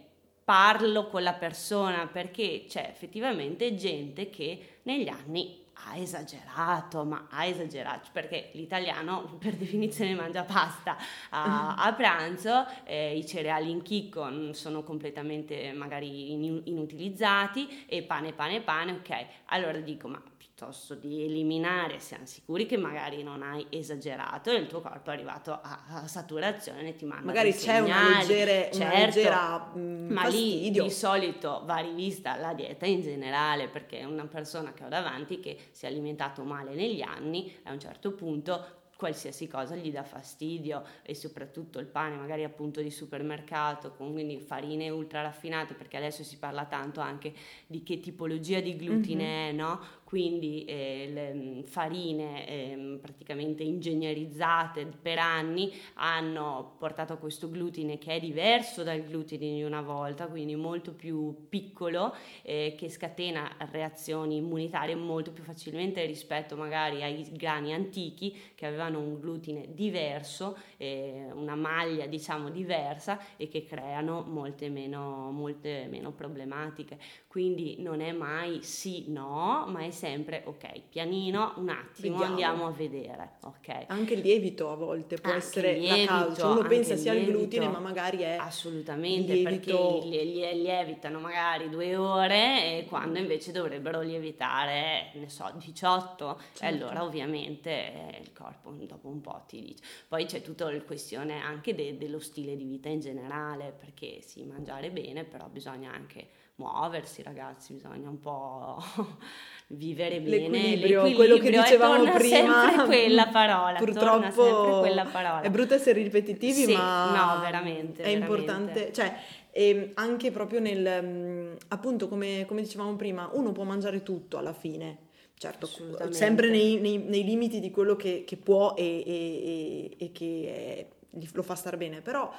parlo 0.43 1.05
con 1.05 1.21
la 1.21 1.33
persona 1.33 2.07
perché 2.07 2.65
c'è 2.67 2.87
effettivamente 2.89 3.75
gente 3.75 4.31
che 4.31 4.79
negli 4.83 5.07
anni 5.07 5.60
ha 5.85 5.97
esagerato, 5.97 7.03
ma 7.03 7.27
ha 7.29 7.45
esagerato 7.45 8.09
perché 8.11 8.51
l'italiano 8.53 9.37
per 9.39 9.55
definizione 9.55 10.13
mangia 10.15 10.43
pasta 10.43 10.97
a, 11.29 11.75
a 11.75 11.93
pranzo, 11.93 12.65
eh, 12.83 13.17
i 13.17 13.25
cereali 13.25 13.69
in 13.69 13.81
chicco 13.81 14.53
sono 14.53 14.83
completamente 14.83 15.73
magari 15.73 16.31
inutilizzati 16.31 17.85
e 17.87 18.03
pane, 18.03 18.33
pane, 18.33 18.61
pane, 18.61 18.91
ok. 18.93 19.25
Allora 19.45 19.79
dico, 19.79 20.07
ma 20.07 20.21
piuttosto 20.61 20.93
di 20.93 21.23
eliminare, 21.23 21.99
siamo 21.99 22.27
sicuri 22.27 22.67
che 22.67 22.77
magari 22.77 23.23
non 23.23 23.41
hai 23.41 23.65
esagerato 23.69 24.51
e 24.51 24.57
il 24.57 24.67
tuo 24.67 24.79
corpo 24.79 25.09
è 25.09 25.13
arrivato 25.13 25.53
a, 25.53 25.85
a 25.87 26.07
saturazione 26.07 26.89
e 26.89 26.95
ti 26.95 27.05
manda 27.05 27.25
magari 27.25 27.51
c'è 27.51 27.57
segnali. 27.57 27.89
una, 27.89 28.19
leggere, 28.19 28.69
certo, 28.71 28.77
una 28.77 29.05
leggera 29.05 29.71
mm, 29.75 30.09
ma 30.11 30.21
fastidio. 30.21 30.83
lì 30.83 30.87
di 30.87 30.93
solito 30.93 31.63
va 31.65 31.77
rivista 31.77 32.35
la 32.35 32.53
dieta 32.53 32.85
in 32.85 33.01
generale 33.01 33.69
perché 33.69 34.03
una 34.03 34.27
persona 34.27 34.71
che 34.71 34.83
ho 34.83 34.89
davanti 34.89 35.39
che 35.39 35.57
si 35.71 35.85
è 35.85 35.87
alimentato 35.87 36.43
male 36.43 36.75
negli 36.75 37.01
anni 37.01 37.51
a 37.63 37.71
un 37.71 37.79
certo 37.79 38.11
punto 38.11 38.79
qualsiasi 39.01 39.47
cosa 39.47 39.75
gli 39.75 39.91
dà 39.91 40.03
fastidio 40.03 40.83
e 41.01 41.15
soprattutto 41.15 41.79
il 41.79 41.87
pane 41.87 42.17
magari 42.17 42.43
appunto 42.43 42.81
di 42.81 42.91
supermercato 42.91 43.93
con 43.93 44.11
quindi 44.11 44.37
farine 44.39 44.91
ultra 44.91 45.23
raffinate 45.23 45.73
perché 45.73 45.97
adesso 45.97 46.23
si 46.23 46.37
parla 46.37 46.65
tanto 46.65 46.99
anche 46.99 47.33
di 47.65 47.81
che 47.81 47.99
tipologia 47.99 48.59
di 48.59 48.75
glutine 48.75 49.23
mm-hmm. 49.23 49.49
è 49.49 49.51
no 49.53 49.81
quindi 50.11 50.65
eh, 50.65 51.31
mm, 51.33 51.61
farine 51.61 52.45
eh, 52.45 52.97
praticamente 53.01 53.63
ingegnerizzate 53.63 54.85
per 55.01 55.17
anni 55.17 55.71
hanno 55.93 56.75
portato 56.77 57.13
a 57.13 57.15
questo 57.15 57.49
glutine 57.49 57.97
che 57.97 58.15
è 58.15 58.19
diverso 58.19 58.83
dal 58.83 59.05
glutine 59.05 59.53
di 59.53 59.63
una 59.63 59.79
volta, 59.81 60.27
quindi 60.27 60.57
molto 60.57 60.91
più 60.91 61.47
piccolo, 61.47 62.13
eh, 62.41 62.75
che 62.77 62.89
scatena 62.89 63.55
reazioni 63.71 64.35
immunitarie 64.35 64.95
molto 64.95 65.31
più 65.31 65.43
facilmente 65.43 66.03
rispetto 66.03 66.57
magari 66.57 67.03
ai 67.03 67.25
grani 67.31 67.73
antichi 67.73 68.37
che 68.53 68.65
avevano 68.65 68.99
un 68.99 69.17
glutine 69.17 69.67
diverso, 69.69 70.57
eh, 70.75 71.27
una 71.33 71.55
maglia 71.55 72.05
diciamo 72.05 72.49
diversa 72.49 73.17
e 73.37 73.47
che 73.47 73.63
creano 73.63 74.23
molte 74.27 74.67
meno, 74.67 75.31
molte 75.31 75.87
meno 75.89 76.11
problematiche. 76.11 76.99
Quindi 77.31 77.77
non 77.79 78.01
è 78.01 78.11
mai 78.11 78.61
sì, 78.61 79.05
no, 79.07 79.63
ma 79.69 79.85
è 79.85 79.91
sempre 79.91 80.43
ok, 80.45 80.81
pianino, 80.89 81.53
un 81.55 81.69
attimo, 81.69 82.17
Vediamo. 82.17 82.23
andiamo 82.25 82.67
a 82.67 82.71
vedere. 82.71 83.29
Okay. 83.39 83.85
Anche 83.87 84.15
il 84.15 84.19
lievito 84.19 84.69
a 84.69 84.75
volte 84.75 85.15
può 85.15 85.31
anche 85.31 85.45
essere 85.45 85.77
lievito, 85.77 86.11
la 86.11 86.23
causa. 86.25 86.47
Uno 86.47 86.67
pensa 86.67 86.97
sia 86.97 87.13
il 87.13 87.27
glutine, 87.27 87.69
ma 87.69 87.79
magari 87.79 88.17
è 88.17 88.35
assolutamente 88.37 89.31
lievito. 89.31 89.77
perché 89.77 90.07
li, 90.09 90.61
lievitano 90.61 91.21
magari 91.21 91.69
due 91.69 91.95
ore 91.95 92.79
e 92.79 92.85
quando 92.89 93.17
invece 93.17 93.53
dovrebbero 93.53 94.01
lievitare, 94.01 95.11
ne 95.13 95.29
so, 95.29 95.49
18. 95.55 96.37
Certo. 96.37 96.63
E 96.65 96.67
allora 96.67 97.01
ovviamente 97.01 98.17
il 98.19 98.33
corpo 98.33 98.71
dopo 98.71 99.07
un 99.07 99.21
po' 99.21 99.41
ti 99.47 99.61
dice. 99.61 99.81
Poi 100.05 100.25
c'è 100.25 100.41
tutta 100.41 100.69
la 100.69 100.81
questione 100.81 101.39
anche 101.39 101.73
de, 101.73 101.97
dello 101.97 102.19
stile 102.19 102.57
di 102.57 102.65
vita 102.65 102.89
in 102.89 102.99
generale, 102.99 103.73
perché 103.79 104.19
sì, 104.19 104.43
mangiare 104.43 104.91
bene, 104.91 105.23
però 105.23 105.47
bisogna 105.47 105.93
anche 105.93 106.27
muoversi 106.61 107.23
ragazzi, 107.23 107.73
bisogna 107.73 108.09
un 108.09 108.19
po' 108.19 108.81
vivere 109.67 110.19
bene. 110.19 110.37
L'equilibrio, 110.37 111.03
l'equilibrio 111.03 111.15
quello 111.15 111.37
che 111.37 111.49
dicevamo 111.49 112.11
prima. 112.13 112.85
quella 112.85 113.27
parola, 113.27 113.77
purtroppo 113.77 114.79
quella 114.79 115.05
parola. 115.05 115.41
È 115.41 115.49
brutto 115.49 115.73
essere 115.73 116.01
ripetitivi, 116.01 116.65
sì, 116.65 116.73
ma 116.73 117.35
no, 117.35 117.41
veramente, 117.41 118.01
è 118.01 118.05
veramente. 118.05 118.17
importante, 118.19 118.93
cioè 118.93 119.13
e 119.53 119.91
anche 119.95 120.31
proprio 120.31 120.61
nel, 120.61 121.03
mm, 121.03 121.53
appunto 121.69 122.07
come, 122.07 122.45
come 122.47 122.61
dicevamo 122.61 122.95
prima, 122.95 123.29
uno 123.33 123.51
può 123.51 123.63
mangiare 123.63 124.01
tutto 124.01 124.37
alla 124.37 124.53
fine, 124.53 125.09
certo, 125.37 125.67
sempre 126.09 126.49
nei, 126.49 126.79
nei, 126.79 126.97
nei, 126.97 127.23
limiti 127.23 127.59
di 127.59 127.69
quello 127.69 127.97
che, 127.97 128.23
che 128.25 128.37
può 128.37 128.73
e, 128.75 129.03
e, 129.05 129.95
e 129.97 130.11
che 130.13 130.87
è, 131.09 131.19
lo 131.33 131.43
fa 131.43 131.55
star 131.55 131.75
bene, 131.75 132.01
però 132.01 132.31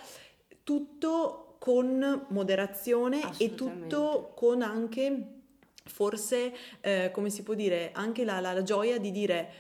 tutto 0.63 1.52
con 1.63 2.27
moderazione 2.31 3.21
e 3.37 3.55
tutto 3.55 4.33
con 4.35 4.63
anche 4.63 5.27
forse, 5.85 6.53
eh, 6.81 7.11
come 7.13 7.31
si 7.31 7.45
può 7.45 7.55
dire, 7.55 7.91
anche 7.93 8.25
la, 8.25 8.41
la, 8.41 8.53
la, 8.53 8.65
gioia 8.65 8.99
di 8.99 9.13
dire 9.13 9.53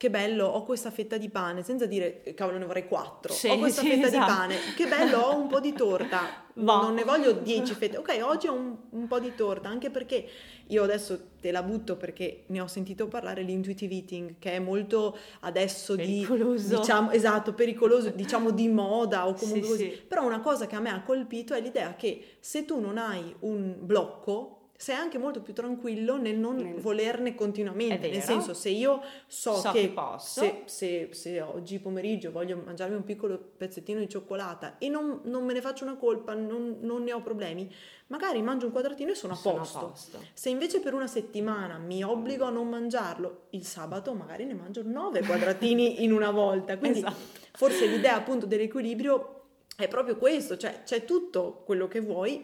che 0.00 0.08
bello, 0.08 0.46
ho 0.46 0.64
questa 0.64 0.90
fetta 0.90 1.18
di 1.18 1.28
pane, 1.28 1.62
senza 1.62 1.84
dire 1.84 2.22
cavolo 2.34 2.56
ne 2.56 2.64
vorrei 2.64 2.88
quattro, 2.88 3.34
sì, 3.34 3.48
ho 3.48 3.58
questa 3.58 3.82
sì, 3.82 3.90
fetta 3.90 4.06
esatto. 4.06 4.24
di 4.24 4.32
pane, 4.32 4.56
che 4.74 4.86
bello, 4.86 5.18
ho 5.18 5.36
un 5.36 5.46
po' 5.46 5.60
di 5.60 5.74
torta, 5.74 6.46
no. 6.54 6.80
non 6.80 6.94
ne 6.94 7.04
voglio 7.04 7.32
dieci 7.32 7.74
fette, 7.74 7.98
ok, 7.98 8.20
oggi 8.22 8.46
ho 8.46 8.54
un, 8.54 8.76
un, 8.88 9.06
po' 9.06 9.20
di 9.20 9.34
torta, 9.34 9.68
anche 9.68 9.90
perché 9.90 10.26
io 10.68 10.82
adesso 10.84 11.32
te 11.38 11.50
la 11.50 11.62
butto 11.62 11.98
perché 11.98 12.44
ne 12.46 12.62
ho 12.62 12.66
sentito 12.66 13.08
parlare 13.08 13.42
l'intuitive 13.42 13.92
eating, 13.92 14.34
che 14.38 14.52
è 14.52 14.58
molto 14.58 15.18
adesso 15.40 15.94
pericoloso. 15.96 16.68
di, 16.68 16.76
diciamo, 16.76 17.10
esatto, 17.10 17.52
pericoloso, 17.52 18.08
diciamo 18.08 18.52
di 18.52 18.68
moda 18.68 19.28
o 19.28 19.34
comunque 19.34 19.76
sì, 19.76 19.84
così, 19.84 20.02
però 20.08 20.24
una 20.24 20.40
cosa 20.40 20.66
che 20.66 20.76
a 20.76 20.80
me 20.80 20.88
ha 20.88 21.02
colpito 21.02 21.52
è 21.52 21.60
l'idea 21.60 21.94
che 21.94 22.36
se 22.40 22.64
tu 22.64 22.80
non 22.80 22.96
hai 22.96 23.34
un 23.40 23.76
blocco, 23.80 24.59
sei 24.80 24.94
anche 24.94 25.18
molto 25.18 25.42
più 25.42 25.52
tranquillo 25.52 26.16
nel 26.16 26.38
non 26.38 26.56
nel... 26.56 26.80
volerne 26.80 27.34
continuamente. 27.34 28.08
Nel 28.08 28.22
senso, 28.22 28.54
se 28.54 28.70
io 28.70 29.02
so, 29.26 29.56
so 29.56 29.72
che, 29.72 29.92
che 29.92 30.18
se, 30.20 30.62
se, 30.64 31.08
se, 31.12 31.38
oggi 31.42 31.78
pomeriggio 31.78 32.30
voglio 32.30 32.62
mangiarmi 32.64 32.94
un 32.94 33.04
piccolo 33.04 33.38
pezzettino 33.58 34.00
di 34.00 34.08
cioccolata 34.08 34.78
e 34.78 34.88
non, 34.88 35.20
non 35.24 35.44
me 35.44 35.52
ne 35.52 35.60
faccio 35.60 35.84
una 35.84 35.96
colpa, 35.96 36.32
non, 36.32 36.78
non, 36.80 37.02
ne 37.02 37.12
ho 37.12 37.20
problemi, 37.20 37.70
magari 38.06 38.40
mangio 38.40 38.64
un 38.64 38.72
quadratino 38.72 39.10
e 39.10 39.14
sono, 39.14 39.34
sono 39.34 39.56
a, 39.56 39.58
posto. 39.58 39.78
a 39.78 39.82
posto. 39.82 40.18
Se 40.32 40.48
invece 40.48 40.80
per 40.80 40.94
una 40.94 41.06
settimana 41.06 41.76
mi 41.76 42.02
obbligo 42.02 42.46
a 42.46 42.50
non 42.50 42.66
mangiarlo, 42.66 43.48
il 43.50 43.66
sabato 43.66 44.14
magari 44.14 44.46
ne 44.46 44.54
mangio 44.54 44.80
nove 44.82 45.20
quadratini 45.20 46.00
in 46.04 46.10
una 46.10 46.30
volta. 46.30 46.78
Quindi 46.78 47.00
esatto. 47.00 47.16
forse 47.52 47.84
l'idea 47.86 48.14
appunto 48.14 48.46
dell'equilibrio 48.46 49.42
è 49.76 49.88
proprio 49.88 50.16
questo, 50.16 50.56
cioè 50.56 50.84
c'è 50.84 51.04
tutto 51.04 51.64
quello 51.66 51.86
che 51.86 52.00
vuoi 52.00 52.42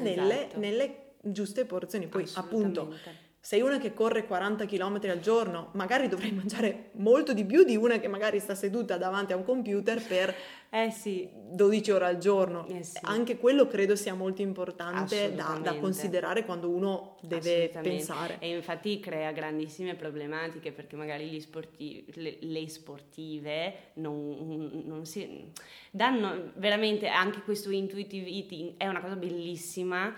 nelle, 0.00 0.46
esatto. 0.46 0.58
nelle 0.58 1.02
giuste 1.22 1.64
porzioni. 1.64 2.06
Poi 2.06 2.28
appunto 2.34 2.94
sei 3.40 3.62
una 3.62 3.78
che 3.78 3.94
corre 3.94 4.26
40 4.26 4.66
km 4.66 5.00
al 5.04 5.20
giorno, 5.20 5.70
magari 5.72 6.08
dovrai 6.08 6.32
mangiare 6.32 6.90
molto 6.94 7.32
di 7.32 7.46
più 7.46 7.64
di 7.64 7.76
una 7.76 7.98
che 7.98 8.08
magari 8.08 8.40
sta 8.40 8.54
seduta 8.54 8.98
davanti 8.98 9.32
a 9.32 9.36
un 9.36 9.44
computer 9.44 10.04
per 10.04 10.34
eh 10.68 10.90
sì. 10.90 11.26
12 11.32 11.90
ore 11.92 12.04
al 12.04 12.18
giorno. 12.18 12.66
Eh 12.66 12.82
sì. 12.82 12.98
Anche 13.02 13.38
quello 13.38 13.66
credo 13.66 13.96
sia 13.96 14.12
molto 14.12 14.42
importante 14.42 15.34
da, 15.34 15.58
da, 15.62 15.76
considerare 15.76 16.44
quando 16.44 16.68
uno 16.68 17.16
deve 17.22 17.70
pensare. 17.80 18.36
E 18.40 18.54
infatti 18.54 19.00
crea 19.00 19.32
grandissime 19.32 19.94
problematiche 19.94 20.70
perché 20.72 20.96
magari 20.96 21.40
sportivi, 21.40 22.04
le, 22.16 22.36
le, 22.40 22.68
sportive 22.68 23.92
non, 23.94 24.82
non 24.84 25.06
si 25.06 25.50
danno 25.90 26.50
veramente 26.56 27.06
anche 27.06 27.40
questo 27.40 27.70
intuitive 27.70 28.28
eating 28.28 28.74
è 28.76 28.86
una 28.86 29.00
cosa 29.00 29.16
bellissima 29.16 30.14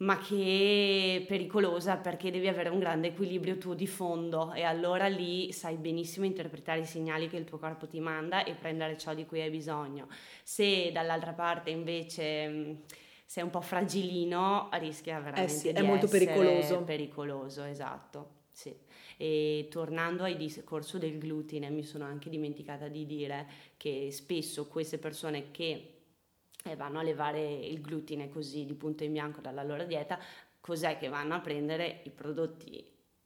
ma 0.00 0.18
che 0.18 1.20
è 1.20 1.26
pericolosa 1.26 1.96
perché 1.96 2.30
devi 2.30 2.48
avere 2.48 2.70
un 2.70 2.78
grande 2.78 3.08
equilibrio 3.08 3.58
tuo 3.58 3.74
di 3.74 3.86
fondo 3.86 4.52
e 4.52 4.62
allora 4.62 5.06
lì 5.08 5.52
sai 5.52 5.76
benissimo 5.76 6.24
interpretare 6.24 6.80
i 6.80 6.86
segnali 6.86 7.28
che 7.28 7.36
il 7.36 7.44
tuo 7.44 7.58
corpo 7.58 7.86
ti 7.86 8.00
manda 8.00 8.44
e 8.44 8.54
prendere 8.54 8.96
ciò 8.96 9.12
di 9.12 9.26
cui 9.26 9.42
hai 9.42 9.50
bisogno. 9.50 10.08
Se 10.42 10.90
dall'altra 10.92 11.32
parte 11.32 11.70
invece 11.70 12.78
sei 13.26 13.44
un 13.44 13.50
po' 13.50 13.60
fragilino 13.60 14.70
rischia 14.72 15.20
veramente 15.20 15.52
eh 15.52 15.54
sì, 15.54 15.68
è 15.68 15.82
molto 15.82 16.08
pericoloso. 16.08 16.82
pericoloso, 16.82 17.64
esatto. 17.64 18.38
Sì. 18.52 18.74
E 19.18 19.68
tornando 19.70 20.24
al 20.24 20.36
discorso 20.36 20.96
del 20.96 21.18
glutine, 21.18 21.68
mi 21.68 21.84
sono 21.84 22.04
anche 22.04 22.30
dimenticata 22.30 22.88
di 22.88 23.04
dire 23.04 23.46
che 23.76 24.08
spesso 24.10 24.66
queste 24.66 24.96
persone 24.96 25.50
che 25.50 25.99
eh, 26.64 26.76
vanno 26.76 26.98
a 26.98 27.02
levare 27.02 27.40
il 27.40 27.80
glutine 27.80 28.28
così 28.28 28.64
di 28.64 28.74
punto 28.74 29.04
in 29.04 29.12
bianco 29.12 29.40
dalla 29.40 29.62
loro 29.62 29.84
dieta, 29.84 30.18
cos'è 30.60 30.98
che 30.98 31.08
vanno 31.08 31.34
a 31.34 31.40
prendere 31.40 32.02
i 32.04 32.10
prodotti 32.10 32.84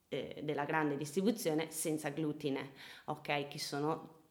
eh, 0.09 0.41
della 0.43 0.65
grande 0.65 0.97
distribuzione 0.97 1.71
senza 1.71 2.11
glutine, 2.11 2.73
ok? 3.07 3.49
Che 3.49 3.59
sono 3.59 4.23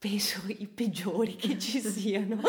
penso 0.00 0.40
i 0.48 0.66
peggiori 0.66 1.36
che 1.36 1.58
ci 1.58 1.78
siano. 1.84 2.40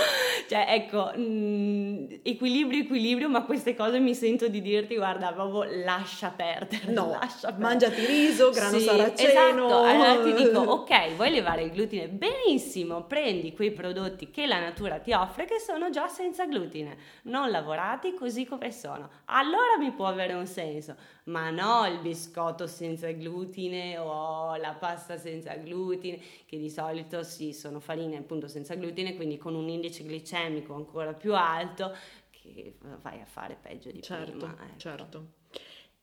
cioè, 0.47 0.65
ecco, 0.69 1.11
mh, 1.13 1.21
mm, 1.21 2.05
equilibrio, 2.23 2.79
equilibrio, 2.79 3.29
ma 3.29 3.43
queste 3.43 3.75
cose 3.75 3.99
mi 3.99 4.15
sento 4.15 4.47
di 4.47 4.61
dirti, 4.61 4.95
guarda, 4.95 5.33
proprio 5.33 5.83
lascia 5.83 6.29
perdere. 6.29 6.91
No, 6.91 7.09
lascia 7.19 7.49
perdere. 7.49 7.61
mangiati 7.61 8.05
riso, 8.05 8.49
grano 8.51 8.79
sì, 8.79 8.85
saraceno. 8.85 9.29
Esatto, 9.29 9.83
allora 9.83 10.23
ti 10.23 10.33
dico, 10.33 10.59
ok, 10.59 11.15
vuoi 11.15 11.29
levare 11.31 11.63
il 11.63 11.71
glutine? 11.71 12.07
Benissimo, 12.07 13.03
prendi 13.03 13.53
quei 13.53 13.71
prodotti 13.71 14.31
che 14.31 14.47
la 14.47 14.59
natura 14.59 14.99
ti 14.99 15.11
offre 15.11 15.45
che 15.45 15.59
sono 15.59 15.89
già 15.89 16.07
senza 16.07 16.45
glutine, 16.45 16.97
non 17.23 17.51
lavorati 17.51 18.13
così 18.13 18.45
come 18.45 18.71
sono. 18.71 19.09
Allora 19.25 19.77
mi 19.77 19.91
può 19.91 20.07
avere 20.07 20.33
un 20.33 20.47
senso 20.47 20.95
ma 21.25 21.51
no 21.51 21.85
il 21.85 21.99
biscotto 21.99 22.65
senza 22.65 23.11
glutine 23.11 23.97
o 23.97 24.55
la 24.55 24.73
pasta 24.73 25.17
senza 25.17 25.53
glutine, 25.55 26.19
che 26.45 26.57
di 26.57 26.69
solito 26.69 27.23
sì, 27.41 27.54
sono 27.54 27.80
farine 27.80 28.17
appunto 28.17 28.47
senza 28.47 28.75
glutine, 28.75 29.15
quindi 29.15 29.38
con 29.38 29.56
un 29.56 29.67
indice 29.67 30.04
glicemico 30.04 30.75
ancora 30.75 31.13
più 31.13 31.34
alto, 31.34 31.95
che 32.30 32.75
vai 33.01 33.19
a 33.19 33.25
fare 33.25 33.58
peggio 33.60 33.89
di 33.89 34.01
certo, 34.04 34.38
prima. 34.38 34.56
Ecco. 34.63 34.77
Certo. 34.77 35.25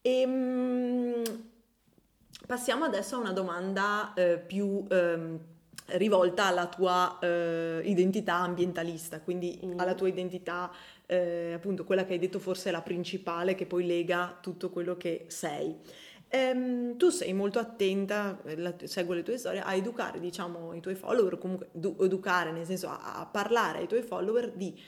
Ehm, 0.03 1.22
passiamo 2.44 2.85
adesso 2.85 3.14
a 3.14 3.18
una 3.18 3.33
domanda 3.33 4.12
eh, 4.14 4.38
più... 4.38 4.85
Eh, 4.90 5.57
rivolta 5.92 6.44
alla 6.44 6.66
tua 6.66 7.18
eh, 7.18 7.81
identità 7.85 8.35
ambientalista, 8.35 9.22
quindi 9.22 9.59
mm. 9.64 9.79
alla 9.79 9.94
tua 9.94 10.07
identità 10.07 10.70
eh, 11.07 11.55
appunto 11.55 11.85
quella 11.85 12.05
che 12.05 12.12
hai 12.12 12.18
detto 12.18 12.38
forse 12.38 12.68
è 12.68 12.72
la 12.72 12.83
principale 12.83 13.55
che 13.55 13.64
poi 13.64 13.87
lega 13.87 14.37
tutto 14.38 14.68
quello 14.68 14.98
che 14.98 15.24
sei. 15.29 15.74
Ehm, 16.31 16.97
tu 16.99 17.09
sei 17.09 17.33
molto 17.33 17.59
attenta, 17.59 18.38
la, 18.57 18.75
seguo 18.85 19.14
le 19.14 19.23
tue 19.23 19.38
storie, 19.38 19.61
a 19.61 19.75
educare 19.75 20.21
diciamo 20.21 20.75
i 20.75 20.81
tuoi 20.81 20.95
follower, 20.95 21.38
comunque 21.38 21.69
du- 21.73 21.97
educare 22.01 22.53
nel 22.53 22.67
senso 22.67 22.88
a, 22.88 23.14
a 23.21 23.27
parlare 23.27 23.79
ai 23.79 23.87
tuoi 23.88 24.03
follower 24.03 24.53
di, 24.53 24.79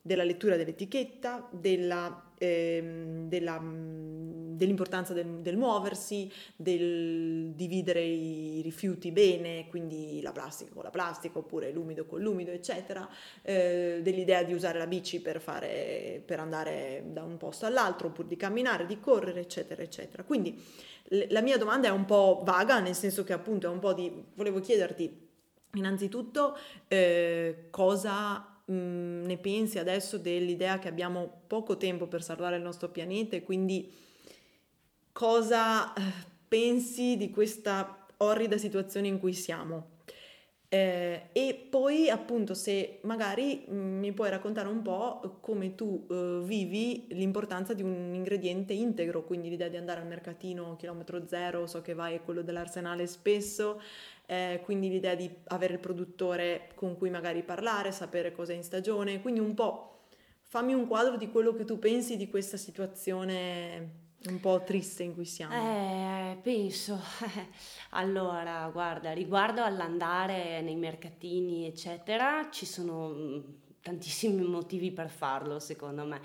della 0.00 0.24
lettura 0.24 0.56
dell'etichetta, 0.56 1.48
della 1.52 2.29
ehm, 2.40 3.28
della, 3.28 3.60
mm, 3.60 4.56
dell'importanza 4.56 5.12
del, 5.12 5.40
del, 5.40 5.56
muoversi, 5.56 6.30
del 6.56 7.52
dividere 7.54 8.02
i 8.02 8.60
rifiuti 8.62 9.12
bene, 9.12 9.66
quindi 9.68 10.20
la 10.22 10.32
plastica 10.32 10.72
con 10.72 10.82
la 10.82 10.90
plastica 10.90 11.38
oppure 11.38 11.70
l'umido 11.70 12.06
con 12.06 12.20
l'umido, 12.20 12.50
eccetera, 12.50 13.08
eh, 13.42 14.00
dell'idea 14.02 14.42
di 14.42 14.54
usare 14.54 14.78
la 14.78 14.86
bici 14.86 15.20
per, 15.20 15.40
fare, 15.40 16.22
per 16.24 16.40
andare 16.40 17.04
da 17.08 17.22
un 17.22 17.36
posto 17.36 17.66
all'altro 17.66 18.08
oppure 18.08 18.28
di 18.28 18.36
camminare, 18.36 18.86
di 18.86 18.98
correre, 18.98 19.40
eccetera, 19.40 19.82
eccetera. 19.82 20.24
Quindi 20.24 20.58
la 21.28 21.42
mia 21.42 21.58
domanda 21.58 21.88
è 21.88 21.90
un 21.90 22.04
po' 22.04 22.40
vaga, 22.44 22.80
nel 22.80 22.94
senso 22.94 23.24
che 23.24 23.32
appunto 23.32 23.66
è 23.66 23.70
un 23.70 23.80
po' 23.80 23.92
di... 23.92 24.24
volevo 24.34 24.60
chiederti 24.60 25.28
innanzitutto 25.74 26.56
eh, 26.88 27.66
cosa 27.70 28.49
mh, 28.70 28.74
mm, 28.74 29.24
ne 29.24 29.36
pensi 29.38 29.78
adesso 29.78 30.18
dell'idea 30.18 30.78
che 30.78 30.88
abbiamo 30.88 31.42
poco 31.46 31.76
tempo 31.76 32.06
per 32.06 32.22
salvare 32.22 32.56
il 32.56 32.62
nostro 32.62 32.88
pianeta 32.88 33.36
e 33.36 33.42
quindi 33.42 33.92
cosa 35.12 35.92
eh, 35.92 36.00
pensi 36.48 37.16
di 37.16 37.30
questa 37.30 38.06
orrida 38.18 38.58
situazione 38.58 39.08
in 39.08 39.18
cui 39.18 39.34
siamo? 39.34 39.89
Eh, 40.72 41.30
e 41.32 41.66
poi 41.68 42.08
appunto 42.08 42.54
se 42.54 43.00
magari 43.02 43.66
mm, 43.68 43.98
mi 43.98 44.12
puoi 44.12 44.30
raccontare 44.30 44.68
un 44.68 44.82
po' 44.82 45.38
come 45.40 45.74
tu 45.74 46.06
uh, 46.08 46.42
vivi 46.44 47.06
l'importanza 47.08 47.74
di 47.74 47.82
un 47.82 48.14
ingrediente 48.14 48.72
integro, 48.72 49.24
quindi 49.24 49.48
l'idea 49.48 49.66
di 49.66 49.76
andare 49.76 50.00
al 50.00 50.06
mercatino 50.06 50.76
chilometro 50.76 51.26
zero, 51.26 51.66
so 51.66 51.82
che 51.82 51.92
vai 51.94 52.14
a 52.14 52.20
quello 52.20 52.42
dell'arsenale 52.42 53.08
spesso, 53.08 53.82
eh, 54.26 54.60
quindi 54.62 54.88
l'idea 54.88 55.16
di 55.16 55.28
avere 55.48 55.72
il 55.72 55.80
produttore 55.80 56.68
con 56.76 56.96
cui 56.96 57.10
magari 57.10 57.42
parlare, 57.42 57.90
sapere 57.90 58.30
cosa 58.30 58.52
è 58.52 58.56
in 58.56 58.62
stagione, 58.62 59.20
quindi 59.20 59.40
un 59.40 59.54
po' 59.54 60.02
fammi 60.42 60.72
un 60.72 60.86
quadro 60.86 61.16
di 61.16 61.30
quello 61.32 61.52
che 61.52 61.64
tu 61.64 61.80
pensi 61.80 62.16
di 62.16 62.28
questa 62.28 62.56
situazione 62.56 63.99
un 64.28 64.40
po' 64.40 64.62
triste 64.62 65.02
in 65.02 65.14
cui 65.14 65.24
siamo. 65.24 65.54
Eh, 65.54 66.36
penso. 66.42 67.00
allora, 67.90 68.68
guarda, 68.70 69.12
riguardo 69.12 69.62
all'andare 69.62 70.60
nei 70.60 70.76
mercatini, 70.76 71.66
eccetera, 71.66 72.48
ci 72.50 72.66
sono 72.66 73.08
mm, 73.08 73.40
tantissimi 73.80 74.42
motivi 74.42 74.90
per 74.92 75.08
farlo, 75.08 75.58
secondo 75.58 76.04
me. 76.04 76.20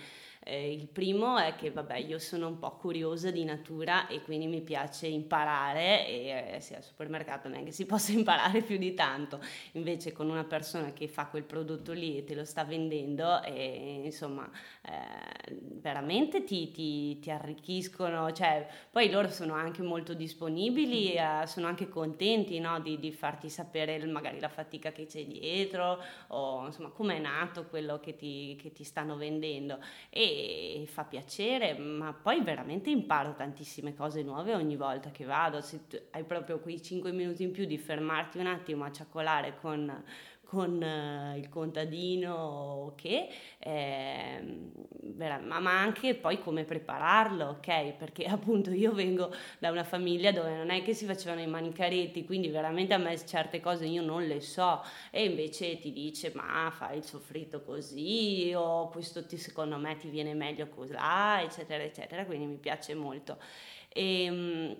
Eh, 0.47 0.71
il 0.71 0.87
primo 0.87 1.39
è 1.39 1.55
che, 1.55 1.71
vabbè, 1.71 1.97
io 1.97 2.19
sono 2.19 2.47
un 2.47 2.59
po' 2.59 2.75
curiosa 2.75 3.31
di 3.31 3.43
natura 3.43 4.05
e 4.05 4.21
quindi 4.21 4.45
mi 4.45 4.61
piace 4.61 5.07
imparare 5.07 6.07
e 6.07 6.53
eh, 6.53 6.59
sì, 6.61 6.75
al 6.75 6.83
supermercato 6.83 7.47
non 7.47 7.61
è 7.61 7.63
che 7.63 7.71
si 7.71 7.85
possa 7.87 8.11
imparare 8.11 8.61
più 8.61 8.77
di 8.77 8.93
tanto. 8.93 9.39
Invece 9.71 10.11
con 10.11 10.29
una 10.29 10.43
persona 10.43 10.93
che 10.93 11.07
fa 11.07 11.25
quel 11.25 11.41
prodotto 11.41 11.93
lì 11.93 12.19
e 12.19 12.25
te 12.25 12.35
lo 12.35 12.45
sta 12.45 12.63
vendendo, 12.63 13.41
e, 13.41 14.01
insomma, 14.03 14.47
eh, 14.83 15.55
veramente 15.81 16.43
ti, 16.43 16.69
ti, 16.69 17.17
ti, 17.17 17.31
arricchiscono. 17.31 18.31
Cioè, 18.31 18.67
poi 18.91 19.09
loro 19.09 19.29
sono 19.29 19.55
anche 19.55 19.81
molto 19.81 20.13
disponibili, 20.13 21.13
eh, 21.13 21.47
sono 21.47 21.65
anche 21.65 21.89
contenti 21.89 22.59
no, 22.59 22.79
di, 22.79 22.99
di, 22.99 23.11
farti 23.11 23.49
sapere 23.49 23.97
magari 24.05 24.39
la 24.39 24.49
fatica 24.49 24.91
che 24.91 25.07
c'è 25.07 25.25
dietro 25.25 25.99
o 26.27 26.65
insomma 26.67 26.89
come 26.89 27.15
è 27.15 27.19
nato 27.19 27.65
quello 27.65 27.99
che 27.99 28.15
ti, 28.15 28.55
che 28.61 28.71
ti 28.71 28.83
stanno 28.83 29.17
vendendo. 29.17 29.79
E 30.09 30.33
fa 30.87 31.03
piacere, 31.03 31.77
ma 31.77 32.13
poi 32.13 32.41
veramente 32.41 32.89
imparo 32.89 33.33
tantissime 33.33 33.93
cose 33.93 34.23
nuove 34.23 34.53
ogni 34.53 34.75
volta 34.75 35.11
che 35.11 35.25
vado. 35.25 35.61
Se 35.61 35.81
hai 36.11 36.23
proprio 36.23 36.59
quei 36.59 36.81
5 36.81 37.11
minuti 37.11 37.43
in 37.43 37.51
più 37.51 37.65
di 37.65 37.77
fermarti 37.77 38.37
un 38.37 38.47
attimo 38.47 38.83
a 38.83 38.91
ciaccolare 38.91 39.55
con 39.59 40.03
con 40.45 40.81
uh, 40.81 41.37
il 41.37 41.49
contadino 41.49 42.93
che 42.95 43.27
eh, 43.59 44.41
ma, 45.17 45.59
ma, 45.59 45.81
anche 45.81 46.15
poi 46.15 46.39
come 46.39 46.63
prepararlo 46.63 47.57
ok? 47.57 47.93
Perché 47.93 48.23
appunto 48.29 48.71
io 48.71 48.93
vengo 48.93 49.33
da 49.59 49.71
una 49.71 49.83
famiglia 49.83 50.31
dove 50.31 50.55
non 50.55 50.69
è 50.69 50.81
che 50.83 50.93
si 50.93 51.05
facevano 51.05 51.41
i 51.41 51.47
manicaretti 51.47 52.23
quindi 52.25 52.47
veramente 52.49 52.93
a 52.93 52.97
me 52.97 53.17
certe 53.25 53.59
cose 53.59 53.85
io 53.85 54.01
non 54.01 54.25
le 54.25 54.39
so. 54.39 54.81
E 55.11 55.25
invece 55.25 55.79
ti 55.79 55.91
dice 55.91 56.31
ma 56.33 56.71
fai 56.71 56.97
il 56.97 57.03
soffritto 57.03 57.61
così 57.63 58.53
o 58.55 58.89
questo 58.89 59.25
ti, 59.25 59.37
secondo 59.37 59.77
me 59.77 59.97
ti 59.97 60.09
viene 60.09 60.33
meglio 60.33 60.67
così 60.67 60.93
eccetera 60.93 61.83
eccetera. 61.83 62.25
Quindi 62.25 62.45
mi 62.45 62.57
piace 62.57 62.93
molto. 62.93 63.37
E, 63.89 64.23
ehm, 64.23 64.75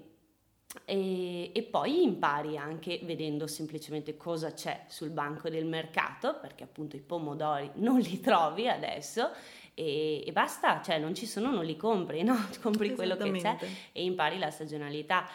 e, 0.83 1.51
e, 1.53 1.63
poi 1.63 2.03
impari 2.03 2.57
anche 2.57 2.99
vedendo 3.03 3.47
semplicemente 3.47 4.17
cosa 4.17 4.51
c'è 4.51 4.85
sul 4.88 5.09
banco 5.09 5.49
del 5.49 5.65
mercato, 5.65 6.38
perché 6.41 6.63
appunto 6.63 6.95
i 6.95 7.01
pomodori 7.01 7.71
non 7.79 7.99
li 7.99 8.19
trovi 8.19 8.67
adesso 8.67 9.29
e, 9.73 10.23
e 10.25 10.31
basta, 10.31 10.81
cioè 10.81 10.99
non 10.99 11.15
ci 11.15 11.25
sono, 11.25 11.51
non 11.51 11.65
li 11.65 11.77
compri, 11.77 12.23
no? 12.23 12.35
compri 12.61 12.93
quello 12.95 13.15
che 13.15 13.31
c'è 13.31 13.57
e 13.91 14.03
impari 14.03 14.38
la 14.38 14.51
stagionalità. 14.51 15.27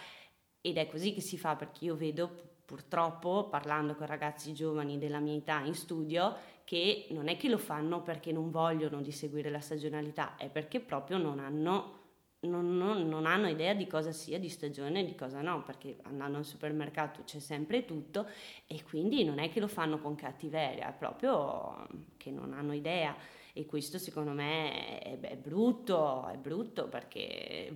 Ed 0.61 0.77
è 0.77 0.87
così 0.87 1.15
che 1.15 1.21
si 1.21 1.39
fa 1.39 1.57
perché 1.57 1.87
io 1.87 1.97
vedo 1.97 2.49
purtroppo, 2.65 3.49
parlando 3.49 3.95
con 3.95 4.07
ragazzi 4.07 4.53
giovani 4.53 4.99
della 4.99 5.19
mia 5.19 5.35
età 5.35 5.61
in 5.65 5.75
studio, 5.75 6.37
che 6.65 7.07
non 7.11 7.29
è 7.29 7.37
che 7.37 7.49
lo 7.49 7.59
fanno 7.59 8.03
perché 8.03 8.31
non 8.31 8.51
vogliono 8.51 9.01
di 9.01 9.11
seguire 9.11 9.51
la 9.51 9.61
stagionalità, 9.61 10.37
è 10.37 10.49
perché 10.49 10.81
proprio 10.81 11.19
non 11.19 11.41
hanno 11.41 12.00
non, 12.41 12.77
non, 12.77 13.07
non, 13.09 13.27
hanno 13.27 13.49
idea 13.49 13.75
di 13.75 13.87
cosa 13.87 14.13
sia 14.13 14.39
di 14.39 14.49
stagione 14.49 15.01
e 15.01 15.05
di 15.05 15.15
cosa 15.15 15.43
no, 15.43 15.63
perché 15.63 15.99
andando 16.03 16.39
al 16.39 16.45
supermercato 16.45 17.23
c'è 17.25 17.39
sempre 17.39 17.85
tutto 17.85 18.27
e 18.67 18.83
quindi 18.83 19.25
non 19.25 19.39
è 19.39 19.51
che 19.51 19.61
lo 19.61 19.69
fanno 19.69 19.99
con 19.99 20.15
cattiveria, 20.15 20.89
è 20.89 20.97
proprio 20.97 21.87
che 22.17 22.31
non 22.31 22.53
hanno 22.53 22.73
idea. 22.73 23.15
E 23.53 23.67
questo 23.67 23.99
secondo 23.99 24.31
me 24.31 25.01
è, 25.01 25.21
è 25.21 25.37
brutto, 25.37 26.27
è 26.29 26.37
brutto 26.37 26.89
perché 26.89 27.75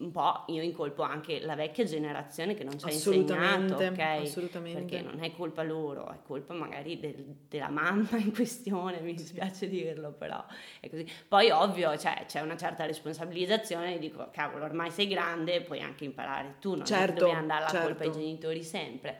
un 0.00 0.10
po' 0.10 0.44
io 0.48 0.62
incolpo 0.62 1.02
anche 1.02 1.40
la 1.40 1.54
vecchia 1.54 1.84
generazione 1.84 2.54
che 2.54 2.64
non 2.64 2.78
ci 2.78 2.86
ha 2.86 2.90
insegnato, 2.90 3.74
ok? 3.74 3.98
Assolutamente. 3.98 4.80
Perché 4.80 5.02
non 5.02 5.22
è 5.22 5.32
colpa 5.32 5.62
loro, 5.62 6.10
è 6.10 6.18
colpa 6.22 6.54
magari 6.54 6.98
del, 6.98 7.36
della 7.48 7.68
mamma 7.68 8.16
in 8.16 8.32
questione, 8.32 9.00
mi 9.00 9.12
dispiace 9.14 9.68
dirlo, 9.68 10.12
però 10.12 10.42
è 10.80 10.88
così. 10.88 11.06
Poi 11.28 11.50
ovvio 11.50 11.96
cioè, 11.98 12.24
c'è 12.26 12.40
una 12.40 12.56
certa 12.56 12.86
responsabilizzazione, 12.86 13.98
dico 13.98 14.28
cavolo 14.32 14.64
ormai 14.64 14.90
sei 14.90 15.06
grande, 15.06 15.60
puoi 15.60 15.80
anche 15.80 16.04
imparare 16.04 16.56
tu, 16.60 16.74
non 16.74 16.86
certo, 16.86 17.24
devi 17.24 17.36
andare 17.36 17.64
alla 17.64 17.70
certo. 17.70 17.86
colpa 17.86 18.04
ai 18.04 18.12
genitori 18.12 18.62
sempre. 18.62 19.18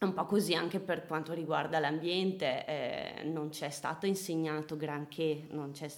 un 0.00 0.12
po' 0.12 0.26
così 0.26 0.54
anche 0.54 0.80
per 0.80 1.06
quanto 1.06 1.32
riguarda 1.32 1.78
l'ambiente, 1.78 2.66
eh, 2.66 3.22
non 3.24 3.48
c'è 3.48 3.70
stato 3.70 4.04
insegnato 4.04 4.76
granché, 4.76 5.46
non 5.50 5.70
c'è, 5.70 5.88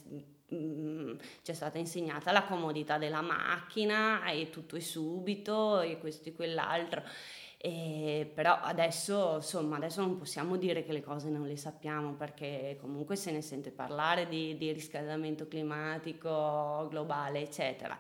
mm, 0.54 1.14
c'è 1.42 1.52
stata 1.52 1.78
insegnata 1.78 2.32
la 2.32 2.44
comodità 2.44 2.98
della 2.98 3.20
macchina 3.22 4.24
e 4.30 4.50
tutto 4.50 4.76
è 4.76 4.80
subito 4.80 5.80
e 5.80 5.98
questo 5.98 6.28
e 6.28 6.32
quell'altro. 6.32 7.02
E 7.59 8.30
però 8.35 8.59
adesso, 8.61 9.37
insomma, 9.37 9.76
adesso 9.76 10.00
non 10.00 10.18
possiamo 10.18 10.56
dire 10.56 10.85
che 10.85 10.92
le 10.92 11.02
cose 11.02 11.30
non 11.30 11.46
le 11.46 11.56
sappiamo 11.56 12.12
perché 12.12 12.76
comunque 12.80 13.16
se 13.16 13.32
ne 13.32 13.40
sente 13.40 13.70
parlare 13.70 14.28
di, 14.28 14.56
di 14.56 14.70
riscaldamento 14.72 15.48
climatico 15.48 16.87
globale, 16.88 17.40
eccetera. 17.40 17.98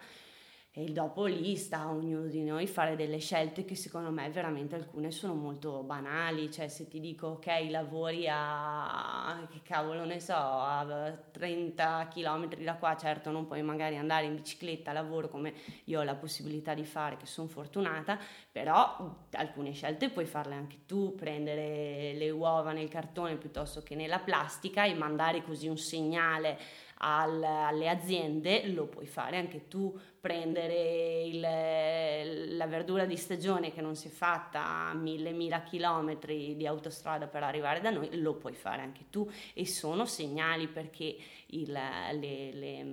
E 0.78 0.92
dopo 0.92 1.24
lì 1.24 1.56
sta 1.56 1.78
a 1.78 1.90
ognuno 1.90 2.26
di 2.26 2.44
noi 2.44 2.66
fare 2.66 2.96
delle 2.96 3.16
scelte 3.16 3.64
che 3.64 3.74
secondo 3.74 4.10
me 4.10 4.28
veramente 4.28 4.74
alcune 4.74 5.10
sono 5.10 5.32
molto 5.32 5.82
banali, 5.82 6.52
cioè 6.52 6.68
se 6.68 6.86
ti 6.86 7.00
dico 7.00 7.28
ok 7.28 7.68
lavori 7.70 8.28
a, 8.28 9.46
che 9.50 9.62
cavolo 9.62 10.04
ne 10.04 10.20
so, 10.20 10.34
a 10.34 11.16
30 11.30 12.08
km 12.12 12.56
da 12.56 12.74
qua, 12.74 12.94
certo 12.94 13.30
non 13.30 13.46
puoi 13.46 13.62
magari 13.62 13.96
andare 13.96 14.26
in 14.26 14.34
bicicletta 14.34 14.90
a 14.90 14.92
lavoro 14.92 15.30
come 15.30 15.54
io 15.84 16.00
ho 16.00 16.02
la 16.02 16.14
possibilità 16.14 16.74
di 16.74 16.84
fare, 16.84 17.16
che 17.16 17.24
sono 17.24 17.48
fortunata, 17.48 18.18
però 18.52 19.16
alcune 19.30 19.72
scelte 19.72 20.10
puoi 20.10 20.26
farle 20.26 20.56
anche 20.56 20.84
tu, 20.84 21.14
prendere 21.14 22.12
le 22.12 22.28
uova 22.28 22.72
nel 22.72 22.90
cartone 22.90 23.36
piuttosto 23.36 23.82
che 23.82 23.94
nella 23.94 24.18
plastica 24.18 24.84
e 24.84 24.92
mandare 24.92 25.42
così 25.42 25.68
un 25.68 25.78
segnale 25.78 26.58
al, 26.98 27.42
alle 27.42 27.88
aziende, 27.88 28.68
lo 28.68 28.86
puoi 28.86 29.06
fare 29.06 29.36
anche 29.36 29.68
tu, 29.68 29.98
prendere 30.20 31.22
il, 31.22 32.56
la 32.56 32.66
verdura 32.66 33.04
di 33.04 33.16
stagione 33.16 33.72
che 33.72 33.80
non 33.80 33.94
si 33.94 34.08
è 34.08 34.10
fatta 34.10 34.88
a 34.88 34.94
mille, 34.94 35.30
mila 35.30 35.62
chilometri 35.62 36.56
di 36.56 36.66
autostrada 36.66 37.26
per 37.26 37.44
arrivare 37.44 37.80
da 37.80 37.90
noi, 37.90 38.08
lo 38.20 38.34
puoi 38.34 38.54
fare 38.54 38.82
anche 38.82 39.04
tu 39.10 39.30
e 39.54 39.66
sono 39.66 40.04
segnali 40.04 40.66
perché 40.66 41.16
il, 41.50 41.70
le, 41.70 42.52
le, 42.52 42.86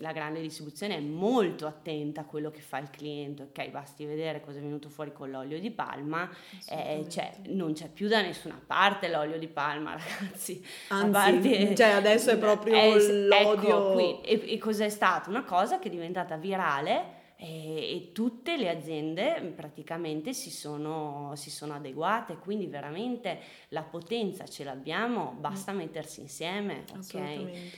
la 0.00 0.12
grande 0.12 0.42
distribuzione 0.42 0.96
è 0.96 1.00
molto 1.00 1.66
attenta 1.66 2.22
a 2.22 2.24
quello 2.24 2.50
che 2.50 2.60
fa 2.60 2.76
il 2.76 2.90
cliente, 2.90 3.44
ok? 3.44 3.70
Basti 3.70 4.04
vedere 4.04 4.42
cosa 4.42 4.58
è 4.58 4.62
venuto 4.62 4.90
fuori 4.90 5.12
con 5.12 5.30
l'olio 5.30 5.58
di 5.58 5.70
palma, 5.70 6.28
eh, 6.68 7.06
cioè, 7.08 7.32
non 7.46 7.72
c'è 7.72 7.88
più 7.88 8.06
da 8.06 8.20
nessuna 8.20 8.60
parte 8.66 9.08
l'olio 9.08 9.38
di 9.38 9.48
palma, 9.48 9.92
ragazzi. 9.96 10.62
Anzi, 10.88 11.10
parte, 11.10 11.74
cioè 11.74 11.88
adesso 11.88 12.30
è 12.30 12.36
proprio 12.36 12.74
è, 12.74 12.98
l'odio. 12.98 13.62
Ecco, 13.62 13.92
qui, 13.92 14.20
e, 14.20 14.52
e 14.52 14.58
cos'è 14.58 14.90
stato? 14.90 15.30
Una 15.30 15.44
cosa 15.44 15.78
che 15.78 15.88
è 15.88 15.90
diventata 15.90 16.36
virale 16.36 16.55
e, 17.36 17.96
e, 17.96 18.12
tutte 18.12 18.56
le 18.56 18.70
aziende 18.70 19.52
praticamente 19.54 20.32
si 20.32 20.50
sono, 20.50 21.32
si 21.36 21.50
sono, 21.50 21.74
adeguate, 21.74 22.38
quindi 22.38 22.66
veramente 22.66 23.38
la 23.68 23.82
potenza 23.82 24.46
ce 24.46 24.64
l'abbiamo, 24.64 25.36
basta 25.38 25.72
mm. 25.72 25.76
mettersi 25.76 26.20
insieme. 26.20 26.84
Okay? 26.96 27.70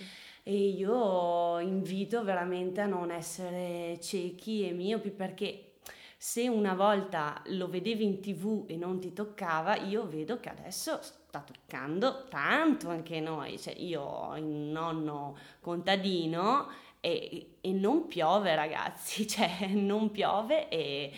E 0.44 0.54
io 0.54 1.58
invito 1.58 2.22
veramente 2.22 2.80
a 2.80 2.86
non 2.86 3.10
essere 3.10 3.98
ciechi 4.00 4.66
e 4.66 4.72
miopi 4.72 5.10
perché 5.10 5.68
se 6.16 6.48
una 6.48 6.74
volta 6.74 7.42
lo 7.46 7.68
vedevi 7.68 8.04
in 8.04 8.20
tv 8.20 8.64
e 8.66 8.76
non 8.76 8.98
ti 8.98 9.12
toccava, 9.12 9.76
io 9.76 10.06
vedo 10.08 10.40
che 10.40 10.48
adesso 10.48 10.98
sta 11.00 11.40
toccando 11.40 12.24
tanto 12.28 12.88
anche 12.88 13.20
noi. 13.20 13.56
Cioè, 13.56 13.74
io 13.78 14.02
ho 14.02 14.32
un 14.32 14.70
nonno 14.72 15.36
contadino 15.60 16.68
e, 17.00 17.58
e 17.60 17.72
non 17.72 18.06
piove 18.06 18.54
ragazzi, 18.54 19.26
cioè 19.28 19.68
non 19.68 20.10
piove 20.10 20.68
e 20.68 21.12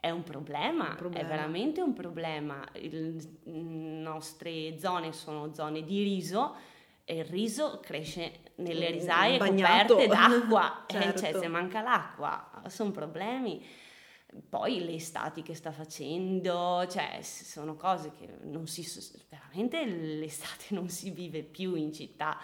è 0.00 0.10
un 0.10 0.22
problema, 0.22 0.88
un 0.88 0.96
problema, 0.96 1.26
è 1.26 1.28
veramente 1.28 1.82
un 1.82 1.92
problema. 1.92 2.66
Le 2.72 3.16
nostre 3.44 4.78
zone 4.78 5.12
sono 5.12 5.52
zone 5.52 5.84
di 5.84 6.02
riso 6.02 6.56
e 7.04 7.18
il 7.18 7.24
riso 7.26 7.80
cresce 7.82 8.52
nelle 8.56 8.90
risaie 8.90 9.36
Bagnato. 9.36 9.96
coperte 9.96 10.06
d'acqua, 10.06 10.84
certo. 10.86 11.18
cioè 11.20 11.38
se 11.38 11.48
manca 11.48 11.82
l'acqua 11.82 12.62
sono 12.68 12.90
problemi. 12.92 13.62
Poi 14.48 14.84
le 14.84 14.94
estati 14.94 15.42
che 15.42 15.54
sta 15.54 15.72
facendo, 15.72 16.86
cioè 16.88 17.18
sono 17.20 17.74
cose 17.74 18.12
che 18.12 18.28
non 18.44 18.66
si... 18.68 18.86
veramente 19.28 19.84
l'estate 19.84 20.66
non 20.70 20.88
si 20.88 21.10
vive 21.10 21.42
più 21.42 21.74
in 21.74 21.92
città. 21.92 22.38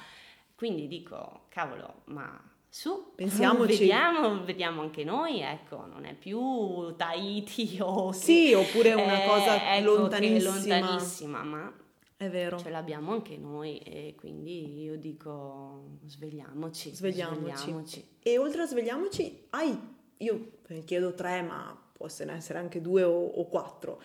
Quindi 0.54 0.88
dico, 0.88 1.44
cavolo, 1.48 2.02
ma 2.06 2.38
su, 2.76 3.12
pensiamoci. 3.14 3.78
Vediamo, 3.88 4.44
vediamo 4.44 4.82
anche 4.82 5.02
noi, 5.02 5.40
ecco, 5.40 5.86
non 5.86 6.04
è 6.04 6.14
più 6.14 6.94
Tahiti 6.94 7.78
o... 7.80 8.12
Sì, 8.12 8.52
oppure 8.52 8.92
una 8.92 9.24
eh, 9.24 9.26
cosa 9.26 9.76
ecco, 9.76 9.94
lontanissima. 9.94 10.50
lontanissima, 10.50 11.42
ma 11.42 11.74
è 12.18 12.28
vero. 12.28 12.58
Ce 12.58 12.68
l'abbiamo 12.68 13.12
anche 13.12 13.38
noi 13.38 13.78
e 13.78 14.14
quindi 14.14 14.82
io 14.82 14.98
dico 14.98 16.00
svegliamoci. 16.04 16.94
Svegliamoci. 16.94 17.56
svegliamoci. 17.56 18.08
E 18.22 18.36
oltre 18.36 18.60
a 18.60 18.66
svegliamoci, 18.66 19.46
hai, 19.50 19.78
io 20.18 20.50
chiedo 20.84 21.14
tre, 21.14 21.40
ma 21.40 21.74
possono 21.94 22.32
essere 22.32 22.58
anche 22.58 22.82
due 22.82 23.02
o, 23.04 23.24
o 23.26 23.48
quattro, 23.48 24.02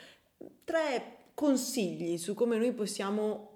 tre 0.63 1.17
consigli 1.33 2.17
su 2.17 2.33
come 2.33 2.55
noi 2.55 2.71
possiamo 2.71 3.50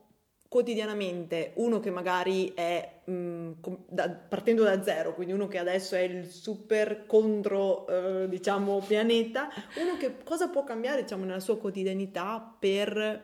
quotidianamente 0.55 1.51
uno 1.55 1.81
che 1.81 1.91
magari 1.91 2.53
è 2.53 3.01
mh, 3.03 3.11
mm, 3.11 3.51
da, 3.89 4.09
partendo 4.09 4.63
da 4.63 4.81
zero, 4.81 5.13
quindi 5.13 5.33
uno 5.33 5.49
che 5.49 5.57
adesso 5.57 5.95
è 5.95 5.99
il 5.99 6.29
super 6.29 7.05
contro 7.05 7.85
eh, 7.87 8.29
diciamo 8.29 8.79
pianeta, 8.79 9.49
uno 9.81 9.97
che 9.97 10.23
cosa 10.23 10.47
può 10.47 10.63
cambiare 10.63 11.01
diciamo 11.01 11.25
nella 11.25 11.41
sua 11.41 11.57
quotidianità 11.57 12.55
per 12.57 13.21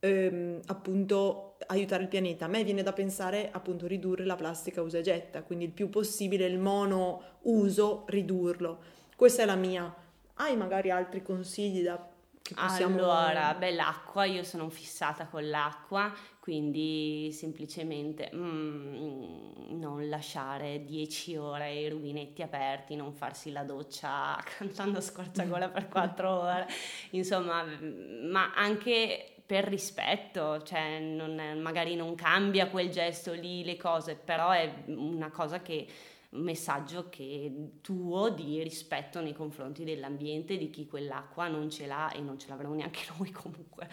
ehm, 0.00 0.60
appunto 0.66 1.56
aiutare 1.68 2.02
il 2.02 2.10
pianeta. 2.10 2.44
A 2.44 2.48
me 2.48 2.62
viene 2.62 2.82
da 2.82 2.92
pensare 2.92 3.48
appunto 3.50 3.86
ridurre 3.86 4.26
la 4.26 4.36
plastica 4.36 4.82
usa 4.82 4.98
e 4.98 5.02
getta, 5.02 5.42
quindi 5.42 5.64
il 5.64 5.72
più 5.72 5.88
possibile 5.88 6.44
il 6.44 6.58
mono 6.58 7.38
uso 7.44 8.04
ridurlo. 8.08 8.80
Questa 9.16 9.44
è 9.44 9.46
la 9.46 9.56
mia. 9.56 9.94
Hai 10.34 10.58
magari 10.58 10.90
altri 10.90 11.22
consigli 11.22 11.82
da 11.82 12.09
possiamo... 12.54 12.96
Allora, 12.96 13.54
beh, 13.54 13.72
l'acqua, 13.72 14.24
io 14.24 14.42
sono 14.42 14.68
fissata 14.68 15.26
con 15.26 15.48
l'acqua, 15.48 16.12
quindi 16.40 17.30
semplicemente 17.32 18.30
mm, 18.34 19.78
non 19.78 20.08
lasciare 20.08 20.84
10 20.84 21.36
ore 21.36 21.74
i 21.74 21.88
rubinetti 21.88 22.42
aperti, 22.42 22.96
non 22.96 23.12
farsi 23.12 23.52
la 23.52 23.62
doccia 23.62 24.42
cantando 24.58 25.00
scorciagola 25.00 25.68
per 25.68 25.88
4 25.90 26.30
ore, 26.30 26.66
insomma, 27.10 27.64
ma 27.64 28.52
anche 28.54 29.34
per 29.50 29.64
rispetto, 29.64 30.62
cioè 30.62 31.00
non 31.00 31.60
magari 31.60 31.96
non 31.96 32.14
cambia 32.14 32.68
quel 32.68 32.88
gesto 32.88 33.32
lì 33.32 33.64
le 33.64 33.76
cose, 33.76 34.14
però 34.14 34.50
è 34.50 34.84
una 34.86 35.30
cosa 35.30 35.60
che 35.60 35.88
un 36.30 36.42
messaggio 36.42 37.08
che, 37.08 37.78
tuo 37.80 38.28
di 38.30 38.62
rispetto 38.62 39.20
nei 39.20 39.32
confronti 39.32 39.82
dell'ambiente, 39.84 40.56
di 40.56 40.70
chi 40.70 40.86
quell'acqua 40.86 41.48
non 41.48 41.70
ce 41.70 41.86
l'ha 41.86 42.10
e 42.12 42.20
non 42.20 42.38
ce 42.38 42.48
l'avremo 42.48 42.74
neanche 42.74 43.00
noi 43.18 43.30
comunque, 43.30 43.88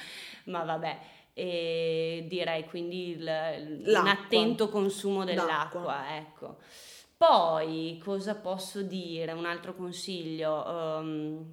ma 0.45 0.63
vabbè. 0.63 0.99
E 1.33 2.25
direi 2.27 2.65
quindi 2.65 3.09
il, 3.11 3.83
un 3.85 4.07
attento 4.07 4.69
consumo 4.69 5.23
dell'acqua, 5.23 5.81
L'acqua. 5.81 6.17
ecco. 6.17 6.57
Poi 7.15 7.99
cosa 8.03 8.35
posso 8.35 8.81
dire? 8.81 9.31
Un 9.33 9.45
altro 9.45 9.75
consiglio, 9.75 10.63
um, 10.67 11.45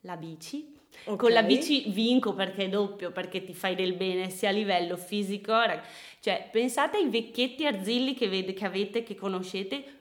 la 0.00 0.16
bici. 0.16 0.72
Okay. 1.02 1.16
Con 1.16 1.32
la 1.32 1.42
bici 1.42 1.90
vinco 1.90 2.34
perché 2.34 2.64
è 2.64 2.68
doppio, 2.68 3.10
perché 3.10 3.44
ti 3.44 3.54
fai 3.54 3.74
del 3.74 3.94
bene 3.94 4.30
sia 4.30 4.50
a 4.50 4.52
livello 4.52 4.96
fisico, 4.96 5.52
cioè 6.20 6.48
pensate 6.50 6.98
ai 6.98 7.08
vecchietti 7.08 7.66
arzilli 7.66 8.14
che, 8.14 8.28
ved- 8.28 8.54
che 8.54 8.64
avete, 8.64 9.02
che 9.02 9.16
conoscete, 9.16 9.93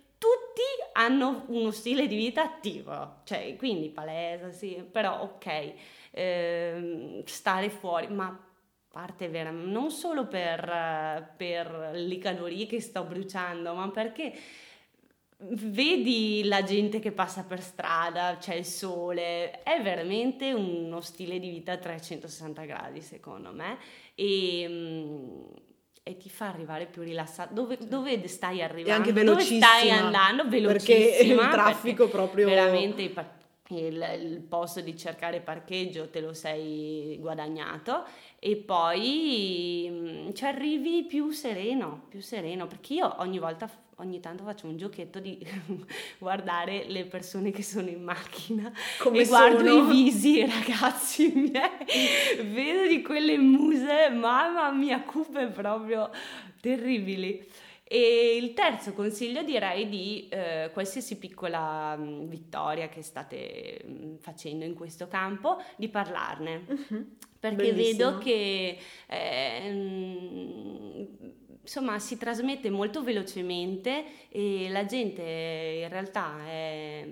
hanno 0.94 1.44
uno 1.48 1.72
stile 1.72 2.08
di 2.08 2.16
vita 2.16 2.44
attivo, 2.44 3.22
cioè 3.24 3.56
quindi 3.58 3.90
palese, 3.90 4.52
sì, 4.52 4.84
però 4.90 5.22
ok, 5.22 5.74
eh, 6.12 7.24
stare 7.26 7.70
fuori, 7.70 8.08
ma 8.08 8.38
parte 8.90 9.28
vera, 9.28 9.50
non 9.50 9.90
solo 9.90 10.28
per, 10.28 11.34
per 11.36 11.92
le 11.94 12.18
calorie 12.20 12.68
che 12.68 12.80
sto 12.80 13.04
bruciando, 13.04 13.74
ma 13.74 13.90
perché 13.90 14.34
vedi 15.46 16.44
la 16.46 16.64
gente 16.64 17.00
che 17.00 17.12
passa 17.12 17.44
per 17.44 17.62
strada, 17.62 18.38
c'è 18.38 18.56
il 18.56 18.66
sole, 18.66 19.64
è 19.64 19.82
veramente 19.82 20.54
uno 20.54 21.02
stile 21.02 21.39
di 21.39 21.50
vita 21.50 21.74
a 21.74 21.78
360 21.78 22.64
gradi 22.66 23.02
secondo 23.02 23.52
me. 23.52 23.78
E 24.16 24.66
mm, 24.70 25.41
e 26.04 26.18
ti 26.18 26.30
fa 26.30 26.49
arrivare 26.49 26.86
più 26.86 27.01
rilassato. 27.01 27.54
Dove, 27.54 27.78
dove 27.80 28.28
stai 28.28 28.62
arrivando? 28.62 28.89
E 28.89 28.91
anche 28.91 29.24
dove 29.24 29.41
stai 29.41 29.89
andando? 29.89 30.47
Velocissima. 30.47 30.97
Perché 30.97 31.24
il 31.32 31.49
traffico 31.49 32.08
proprio... 32.10 32.47
Veramente 32.47 33.01
il, 33.01 34.06
il, 34.22 34.41
posto 34.41 34.82
di 34.82 34.95
cercare 34.97 35.39
parcheggio 35.39 36.10
te 36.10 36.20
lo 36.20 36.34
sei 36.34 37.18
guadagnato 37.20 38.04
e 38.38 38.58
poi 38.58 39.88
mm, 39.89 40.32
ci 40.34 40.45
arrivi 40.45 41.06
più 41.06 41.32
sereno, 41.32 42.06
più 42.10 42.22
sereno, 42.22 42.68
perché 42.68 42.95
io 42.95 43.16
ogni 43.20 43.39
volta 43.39 43.70
ogni 43.98 44.20
tanto 44.20 44.44
faccio 44.44 44.68
un 44.68 44.78
giochetto 44.78 45.20
di 45.20 45.38
guardare 46.18 46.86
le 46.88 47.06
persone 47.06 47.52
che 47.52 47.64
sono 47.64 47.89
in 47.89 48.04
macchina 48.04 48.72
Come 49.00 49.20
e 49.20 49.26
guardo 49.26 49.66
sono? 49.66 49.91
i 49.91 50.04
visi 50.04 50.46
ragazzi 50.46 51.28
miei, 51.36 51.70
vedo 52.52 52.88
di 52.88 53.02
quelle 53.02 53.38
muse, 53.38 54.10
mamma 54.10 54.72
mia, 54.72 55.02
cupe 55.02 55.48
proprio 55.48 56.10
terribili. 56.60 57.46
E 57.86 58.38
il 58.41 58.54
terzo 58.54 58.94
consiglio 58.94 59.44
direi 59.44 59.88
di 59.88 60.28
eh, 60.30 60.70
qualsiasi 60.74 61.18
piccola 61.18 61.96
mh, 61.96 62.28
vittoria 62.28 62.88
che 62.88 63.04
state 63.04 63.82
mh, 63.86 64.16
facendo 64.20 64.66
in 64.66 64.74
questo 64.74 65.08
campo, 65.08 65.62
di 65.76 65.89
parlarne. 65.89 66.64
Mhm. 66.68 67.16
Perché 67.39 67.74
Bellissimo. 67.74 68.12
vedo 68.12 68.18
che 68.20 68.78
eh, 69.06 69.70
mh, 69.72 71.08
insomma 71.64 71.97
si 71.99 72.18
trasmette 72.18 72.70
molto 72.70 73.03
velocemente 73.03 74.28
e 74.30 74.70
la 74.70 74.86
gente 74.86 75.22
in 75.22 75.89
realtà 75.89 76.45
è, 76.45 77.07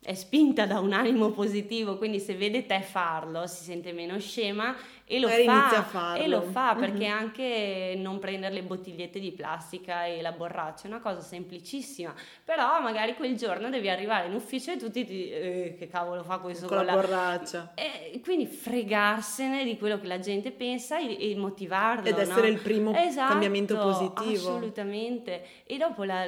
è 0.00 0.14
spinta 0.14 0.66
da 0.66 0.78
un 0.78 0.92
animo 0.92 1.30
positivo, 1.30 1.98
quindi 1.98 2.20
se 2.20 2.34
vede 2.36 2.64
te 2.64 2.80
farlo 2.80 3.46
si 3.46 3.64
sente 3.64 3.92
meno 3.92 4.18
scema 4.18 4.74
e 5.12 5.20
lo 5.20 5.28
Magari 5.28 5.44
fa, 5.82 6.14
e 6.14 6.26
lo 6.26 6.40
fa 6.40 6.74
perché 6.74 7.06
Mhm. 7.06 7.12
anche 7.16 7.94
non 7.98 8.18
prendere 8.18 8.54
le 8.54 8.62
bottigliette 8.62 9.20
di 9.20 9.30
plastica 9.32 10.06
e 10.06 10.22
la 10.22 10.32
borraccia 10.32 10.84
è 10.84 10.86
una 10.86 11.00
cosa 11.00 11.20
semplicissima, 11.20 12.14
però 12.42 12.80
magari 12.80 13.14
quel 13.14 13.36
giorno 13.36 13.68
devi 13.68 13.90
arrivare 13.90 14.28
in 14.28 14.34
ufficio 14.34 14.72
e 14.72 14.76
tutti 14.78 15.04
ti 15.04 15.30
eh, 15.30 15.76
che 15.78 15.86
cavolo 15.88 16.22
fa 16.22 16.38
questo 16.38 16.66
Con 16.66 16.78
la 16.78 16.82
la- 16.84 16.92
borraccia. 16.94 17.72
e 17.74 18.20
quindi 18.24 18.46
fregarsene 18.46 19.64
di 19.64 19.76
quello 19.76 19.98
che 20.00 20.06
la 20.06 20.18
gente 20.18 20.50
pensa 20.50 20.98
e, 20.98 21.30
e 21.32 21.36
motivarlo. 21.36 22.08
Ed 22.08 22.16
essere 22.18 22.48
no? 22.48 22.54
il 22.54 22.60
primo 22.60 22.94
Esatto, 22.96 23.32
cambiamento 23.32 23.76
positivo. 23.76 24.48
Assolutamente. 24.48 25.42
E 25.66 25.76
dopo, 25.76 26.04
la- 26.04 26.24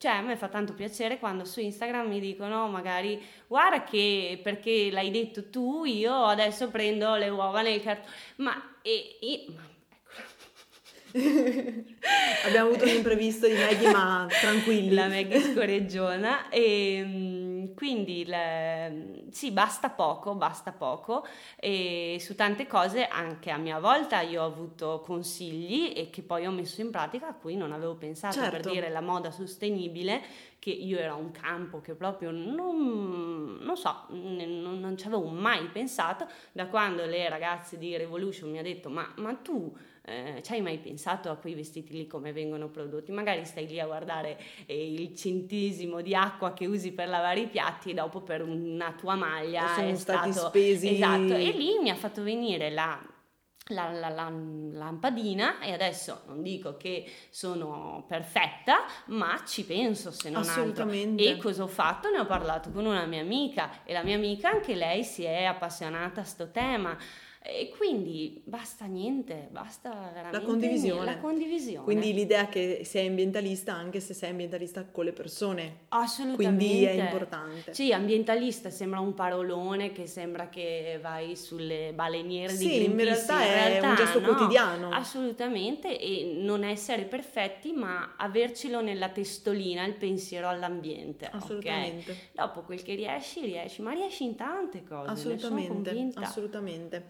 cioè, 0.00 0.12
a 0.12 0.22
me 0.22 0.34
fa 0.34 0.48
tanto 0.48 0.72
piacere 0.72 1.18
quando 1.18 1.44
su 1.44 1.60
Instagram 1.60 2.08
mi 2.08 2.20
dicono 2.20 2.68
magari 2.68 3.22
guarda 3.46 3.84
che 3.84 4.40
perché 4.42 4.90
l'hai 4.90 5.10
detto 5.10 5.50
tu, 5.50 5.84
io 5.84 6.24
adesso 6.24 6.70
prendo 6.70 7.16
le 7.16 7.28
uova 7.28 7.60
nel 7.60 7.82
cartone. 7.82 8.14
Ma 8.36 8.78
e, 8.80 9.18
e- 9.20 9.46
Abbiamo 12.46 12.68
avuto 12.70 12.84
un 12.84 12.90
imprevisto 12.90 13.46
di 13.46 13.54
Maggie, 13.54 13.90
ma 13.90 14.26
tranquilli. 14.28 14.94
la 14.94 15.08
Maggie 15.08 15.40
scorreggiona 15.40 16.48
e 16.48 17.02
mm, 17.04 17.74
quindi 17.74 18.20
il- 18.20 19.28
sì 19.30 19.50
basta 19.50 19.90
poco 19.90 20.34
basta 20.34 20.72
poco 20.72 21.24
e 21.56 22.16
su 22.20 22.34
tante 22.34 22.66
cose 22.66 23.06
anche 23.06 23.50
a 23.50 23.56
mia 23.58 23.78
volta 23.78 24.20
io 24.20 24.42
ho 24.42 24.46
avuto 24.46 25.00
consigli 25.04 25.92
e 25.94 26.10
che 26.10 26.22
poi 26.22 26.46
ho 26.46 26.50
messo 26.50 26.80
in 26.80 26.90
pratica 26.90 27.28
a 27.28 27.34
cui 27.34 27.56
non 27.56 27.72
avevo 27.72 27.94
pensato 27.94 28.38
per 28.40 28.50
Certo. 28.50 28.70
dire 28.70 28.88
la 28.88 29.00
moda 29.00 29.30
sostenibile 29.30 30.20
che 30.58 30.70
io 30.70 30.98
era 30.98 31.14
un 31.14 31.30
campo 31.30 31.80
che 31.80 31.94
proprio 31.94 32.30
non, 32.30 33.58
non 33.60 33.76
so, 33.76 34.04
non, 34.08 34.78
non 34.80 34.96
ci 34.98 35.06
avevo 35.06 35.26
mai 35.28 35.66
pensato 35.68 36.26
da 36.52 36.66
quando 36.66 37.04
le 37.06 37.28
ragazze 37.28 37.78
di 37.78 37.96
Revolution 37.96 38.50
mi 38.50 38.58
hanno 38.58 38.68
detto 38.68 38.88
ma, 38.90 39.10
ma 39.16 39.34
tu 39.34 39.74
eh, 40.10 40.42
ci 40.42 40.52
hai 40.52 40.60
mai 40.60 40.78
pensato 40.78 41.30
a 41.30 41.36
quei 41.36 41.54
vestiti 41.54 41.92
lì 41.92 42.06
come 42.06 42.32
vengono 42.32 42.68
prodotti? 42.68 43.12
Magari 43.12 43.44
stai 43.44 43.66
lì 43.66 43.78
a 43.78 43.86
guardare 43.86 44.38
eh, 44.66 44.92
il 44.92 45.14
centesimo 45.16 46.00
di 46.00 46.14
acqua 46.14 46.52
che 46.52 46.66
usi 46.66 46.92
per 46.92 47.08
lavare 47.08 47.40
i 47.40 47.46
piatti 47.46 47.90
e 47.90 47.94
dopo 47.94 48.20
per 48.20 48.42
una 48.42 48.92
tua 48.92 49.14
maglia 49.14 49.74
Sono 49.74 49.88
è 49.88 49.94
stati 49.94 50.32
stato... 50.32 50.48
spesi- 50.48 50.94
Esatto, 50.94 51.34
e 51.34 51.50
lì 51.52 51.78
mi 51.80 51.90
ha 51.90 51.94
fatto 51.94 52.22
venire 52.22 52.70
la... 52.70 53.00
La, 53.72 53.88
la- 53.92 54.08
la 54.08 54.28
lampadina 54.28 55.60
e 55.60 55.70
adesso 55.72 56.22
non 56.26 56.42
dico 56.42 56.76
che 56.76 57.08
sono 57.30 58.04
perfetta 58.08 58.78
ma 59.08 59.40
ci 59.46 59.64
penso 59.64 60.10
se 60.10 60.28
non 60.28 60.42
altro 60.48 60.90
e 60.90 61.36
cosa 61.36 61.62
ho 61.62 61.66
fatto? 61.68 62.10
Ne 62.10 62.18
ho 62.18 62.26
parlato 62.26 62.70
con 62.72 62.84
una 62.84 63.06
mia 63.06 63.20
amica 63.20 63.84
e 63.84 63.92
la 63.92 64.02
mia 64.02 64.16
amica 64.16 64.50
anche 64.50 64.74
lei 64.74 65.04
si 65.04 65.22
è 65.22 65.44
appassionata 65.44 66.22
a 66.22 66.24
sto 66.24 66.50
tema 66.50 66.96
e 67.42 67.72
quindi 67.74 68.42
basta 68.44 68.84
niente, 68.84 69.48
basta 69.50 70.10
veramente 70.12 70.46
condivisione. 70.46 71.04
La 71.06 71.18
condivisione. 71.18 71.84
Quindi 71.84 72.12
l'idea 72.12 72.48
che 72.48 72.82
sei 72.84 73.06
ambientalista 73.06 73.72
anche 73.72 73.98
se 74.00 74.12
sei 74.12 74.30
ambientalista 74.30 74.84
con 74.84 75.06
le 75.06 75.12
persone. 75.12 75.86
Assolutamente. 75.88 76.66
Quindi 76.66 76.84
è 76.84 77.02
importante. 77.02 77.72
Sì, 77.72 77.94
ambientalista 77.94 78.68
sembra 78.68 79.00
un 79.00 79.14
parolone 79.14 79.90
che 79.92 80.06
sembra 80.06 80.50
che 80.50 80.98
vai 81.00 81.34
sulle 81.34 81.92
baleniere 81.94 82.52
di 82.52 82.58
Sì, 82.58 82.84
in 82.84 82.94
Greenpeace. 82.94 83.26
realtà 83.26 83.42
è 83.42 83.88
un 83.88 83.94
gesto 83.96 84.20
no, 84.20 84.26
quotidiano. 84.26 84.90
Assolutamente, 84.90 85.98
e 85.98 86.34
non 86.36 86.62
essere 86.62 87.04
perfetti, 87.04 87.72
ma 87.72 88.16
avercelo 88.18 88.82
nella 88.82 89.08
testolina 89.08 89.86
il 89.86 89.94
pensiero 89.94 90.46
all'ambiente. 90.46 91.30
Assolutamente. 91.32 92.28
Dopo 92.32 92.60
quel 92.60 92.82
che 92.82 92.94
riesci, 92.94 93.40
riesci, 93.40 93.80
ma 93.80 93.92
riesci 93.92 94.24
in 94.24 94.36
tante 94.36 94.84
cose. 94.84 95.10
Assolutamente, 95.10 96.10
assolutamente. 96.16 97.08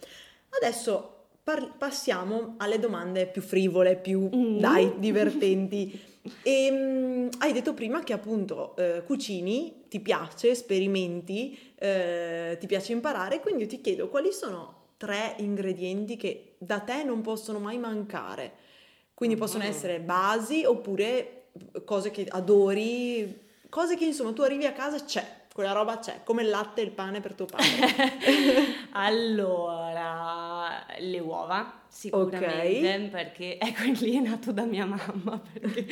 Adesso 0.51 1.27
par- 1.43 1.77
passiamo 1.79 2.55
alle 2.59 2.79
domande 2.79 3.27
più 3.27 3.43
frivole, 3.43 3.97
più 3.97 4.29
Mm. 4.35 4.59
dai, 4.59 4.93
divertenti. 4.99 6.09
Ehm, 6.43 7.29
hai 7.39 7.53
detto 7.53 7.73
prima 7.75 8.03
che 8.03 8.13
appunto 8.13 8.77
eh, 8.77 9.03
cucini, 9.05 9.85
ti 9.89 10.01
piace, 10.01 10.55
sperimenti, 10.55 11.59
eh, 11.77 12.57
ti 12.61 12.67
piace 12.67 12.93
imparare, 12.93 13.41
quindi 13.41 13.63
io 13.63 13.69
ti 13.69 13.81
chiedo 13.81 14.09
quali 14.09 14.33
sono 14.33 14.79
tre 14.97 15.35
ingredienti 15.39 16.17
che 16.17 16.55
da 16.59 16.81
te 16.81 17.03
non 17.05 17.23
possono 17.23 17.59
mai 17.59 17.79
mancare. 17.79 18.53
Quindi 19.15 19.37
possono 19.37 19.65
Mm. 19.65 19.69
essere 19.69 20.01
basi 20.01 20.65
oppure 20.65 21.49
cose 21.85 22.11
che 22.11 22.27
adori, 22.29 23.49
cose 23.69 23.97
che 23.97 24.05
insomma 24.05 24.33
tu 24.33 24.43
arrivi 24.43 24.67
a 24.67 24.73
casa 24.73 24.97
e 24.97 25.05
c'è, 25.05 25.27
quella 25.53 25.73
roba 25.73 25.99
c'è, 25.99 26.21
come 26.25 26.43
il 26.43 26.49
latte 26.49 26.81
e 26.81 26.85
il 26.85 26.93
pane 26.93 27.21
per 27.21 27.35
tuo 27.35 27.47
padre. 27.47 28.79
Allora, 28.93 30.85
le 30.99 31.19
uova 31.21 31.81
sicuramente 31.91 33.09
perché 33.11 33.59
ecco 33.61 33.83
lì 34.01 34.17
è 34.17 34.21
nato 34.21 34.53
da 34.53 34.63
mia 34.63 34.87
mamma 34.87 35.41
perché 35.53 35.87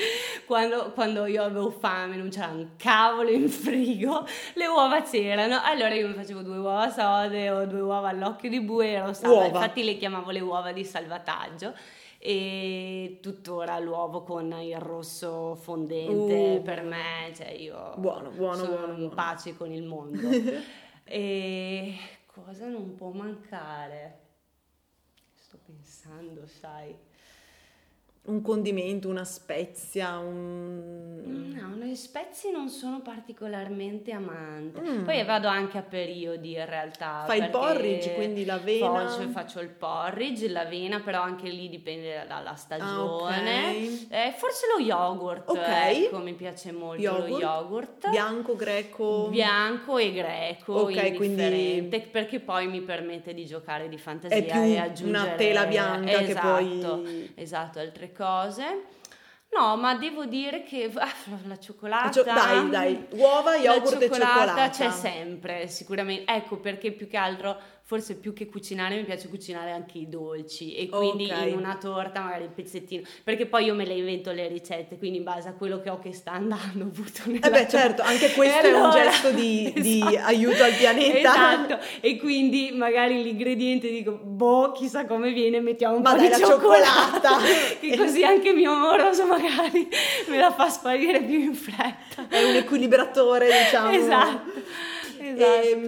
quando, 0.46 0.92
quando 0.92 1.26
io 1.26 1.42
avevo 1.42 1.70
fame 1.70 2.16
non 2.16 2.28
c'era 2.28 2.46
un 2.46 2.68
cavolo 2.76 3.30
in 3.30 3.48
frigo 3.48 4.24
le 4.54 4.66
uova 4.68 5.02
c'erano 5.02 5.60
allora 5.60 5.92
io 5.94 6.06
mi 6.06 6.14
facevo 6.14 6.42
due 6.42 6.58
uova 6.58 6.88
sode 6.90 7.50
o 7.50 7.66
due 7.66 7.80
uova 7.80 8.10
all'occhio 8.10 8.48
di 8.48 8.60
bue 8.60 8.92
ero 8.92 9.12
Uova. 9.24 9.46
infatti 9.46 9.82
le 9.82 9.96
chiamavo 9.96 10.30
le 10.30 10.40
uova 10.40 10.70
di 10.70 10.84
salvataggio 10.84 11.74
e 12.18 13.18
tuttora 13.22 13.78
l'uovo 13.78 14.22
con 14.22 14.50
il 14.60 14.78
rosso 14.78 15.54
fondente 15.54 16.58
Uh. 16.58 16.62
per 16.62 16.82
me 16.82 17.32
cioè 17.34 17.50
io 17.50 17.94
Buono, 17.96 18.30
buono, 18.30 18.56
sono 18.56 18.76
buono, 18.76 18.92
in 18.92 18.98
buono. 18.98 19.14
pace 19.14 19.56
con 19.56 19.70
il 19.72 19.84
mondo 19.84 20.28
e 21.04 21.94
cosa 22.26 22.66
non 22.66 22.94
può 22.96 23.10
mancare? 23.10 24.18
Sto 25.34 25.58
pensando, 25.64 26.46
sai. 26.46 26.94
Un 28.28 28.42
condimento, 28.42 29.08
una 29.08 29.24
spezia, 29.24 30.18
un... 30.18 31.54
No, 31.54 31.76
le 31.84 31.94
spezie 31.94 32.50
non 32.50 32.68
sono 32.68 33.00
particolarmente 33.00 34.12
amante. 34.12 34.80
Mm. 34.80 35.04
Poi 35.04 35.24
vado 35.24 35.48
anche 35.48 35.78
a 35.78 35.82
periodi 35.82 36.52
in 36.52 36.66
realtà. 36.66 37.24
Fai 37.26 37.40
il 37.40 37.48
porridge, 37.48 38.14
quindi 38.14 38.44
l'avena. 38.44 39.06
Faccio, 39.08 39.28
faccio 39.28 39.60
il 39.60 39.70
porridge, 39.70 40.48
l'avena, 40.48 41.00
però 41.00 41.22
anche 41.22 41.48
lì 41.48 41.68
dipende 41.70 42.24
dalla 42.28 42.54
stagione. 42.54 43.66
Ah, 43.66 43.70
ok. 43.70 44.06
Eh, 44.10 44.34
forse 44.36 44.66
lo 44.76 44.82
yogurt, 44.82 45.48
Ok. 45.48 45.58
ecco, 45.58 46.18
mi 46.18 46.34
piace 46.34 46.70
molto 46.70 47.02
lo 47.02 47.26
Yogurt? 47.26 47.40
yogurt. 47.40 48.10
Bianco, 48.10 48.56
greco... 48.56 49.28
Bianco 49.30 49.96
e 49.98 50.12
greco, 50.12 50.72
Ok, 50.74 51.14
quindi- 51.16 51.96
perché 52.10 52.40
poi 52.40 52.66
mi 52.68 52.82
permette 52.82 53.32
di 53.32 53.46
giocare 53.46 53.88
di 53.88 53.96
fantasia 53.98 54.36
e 54.36 54.72
una 54.74 54.82
aggiungere 54.82 55.34
tela 55.36 55.64
bianca 55.64 56.18
che 56.18 56.30
esatto, 56.30 57.00
poi... 57.02 57.32
esatto, 57.34 57.78
altre 57.78 58.12
cose. 58.12 58.16
No, 59.50 59.76
ma 59.76 59.94
devo 59.94 60.26
dire 60.26 60.62
che 60.62 60.92
la 61.46 61.58
cioccolata. 61.58 62.10
Cio- 62.10 62.22
dai, 62.22 62.68
dai, 62.68 63.06
uova, 63.12 63.56
yogurt 63.56 64.02
e 64.02 64.10
cioccolata. 64.10 64.68
c'è 64.68 64.90
sempre, 64.90 65.68
sicuramente. 65.68 66.30
Ecco 66.30 66.58
perché 66.58 66.92
più 66.92 67.08
che 67.08 67.16
altro, 67.16 67.58
forse 67.88 68.16
più 68.16 68.34
che 68.34 68.44
cucinare, 68.50 68.96
mi 68.96 69.04
piace 69.04 69.28
cucinare 69.28 69.70
anche 69.70 69.96
i 69.96 70.10
dolci. 70.10 70.74
E 70.74 70.90
quindi 70.90 71.24
Ok. 71.24 71.46
in 71.46 71.56
una 71.56 71.78
torta, 71.80 72.20
magari 72.20 72.44
il 72.44 72.50
pezzettino. 72.50 73.00
Perché 73.24 73.46
poi 73.46 73.64
io 73.64 73.74
me 73.74 73.86
le 73.86 73.94
invento 73.94 74.30
le 74.30 74.46
ricette, 74.46 74.98
quindi 74.98 75.16
in 75.16 75.24
base 75.24 75.48
a 75.48 75.54
quello 75.54 75.80
che 75.80 75.88
ho 75.88 75.98
che 75.98 76.12
sta 76.12 76.32
andando, 76.32 76.84
butto 76.92 77.22
nella 77.24 77.46
Eh 77.46 77.50
beh, 77.50 77.60
torta. 77.60 77.78
certo, 77.78 78.02
anche 78.02 78.32
questo 78.32 78.58
E 78.58 78.60
è 78.60 78.68
un 78.74 78.74
allora- 78.84 79.04
gesto 79.04 79.30
di, 79.30 79.72
di 79.74 79.98
Esatto. 80.06 80.26
aiuto 80.26 80.62
al 80.64 80.74
pianeta. 80.74 81.18
Esatto, 81.18 81.78
e 82.00 82.18
quindi 82.18 82.72
magari 82.74 83.22
l'ingrediente 83.22 83.88
dico, 83.88 84.12
boh, 84.22 84.72
chissà 84.72 85.06
come 85.06 85.32
viene, 85.32 85.60
mettiamo 85.62 85.96
un 85.96 86.02
Ma 86.02 86.10
po' 86.10 86.16
dai, 86.18 86.26
di 86.26 86.30
la 86.40 86.46
cioccolata, 86.46 87.38
che 87.80 87.96
così 87.96 88.22
anche 88.22 88.52
mio 88.52 88.70
amoroso 88.72 89.24
magari 89.26 89.88
me 90.28 90.36
la 90.36 90.52
fa 90.52 90.68
sparire 90.68 91.22
più 91.22 91.38
in 91.40 91.54
fretta. 91.54 92.28
È 92.28 92.44
un 92.44 92.54
equilibratore, 92.54 93.46
diciamo. 93.46 93.90
Esatto, 93.92 94.50
esatto. 95.18 95.36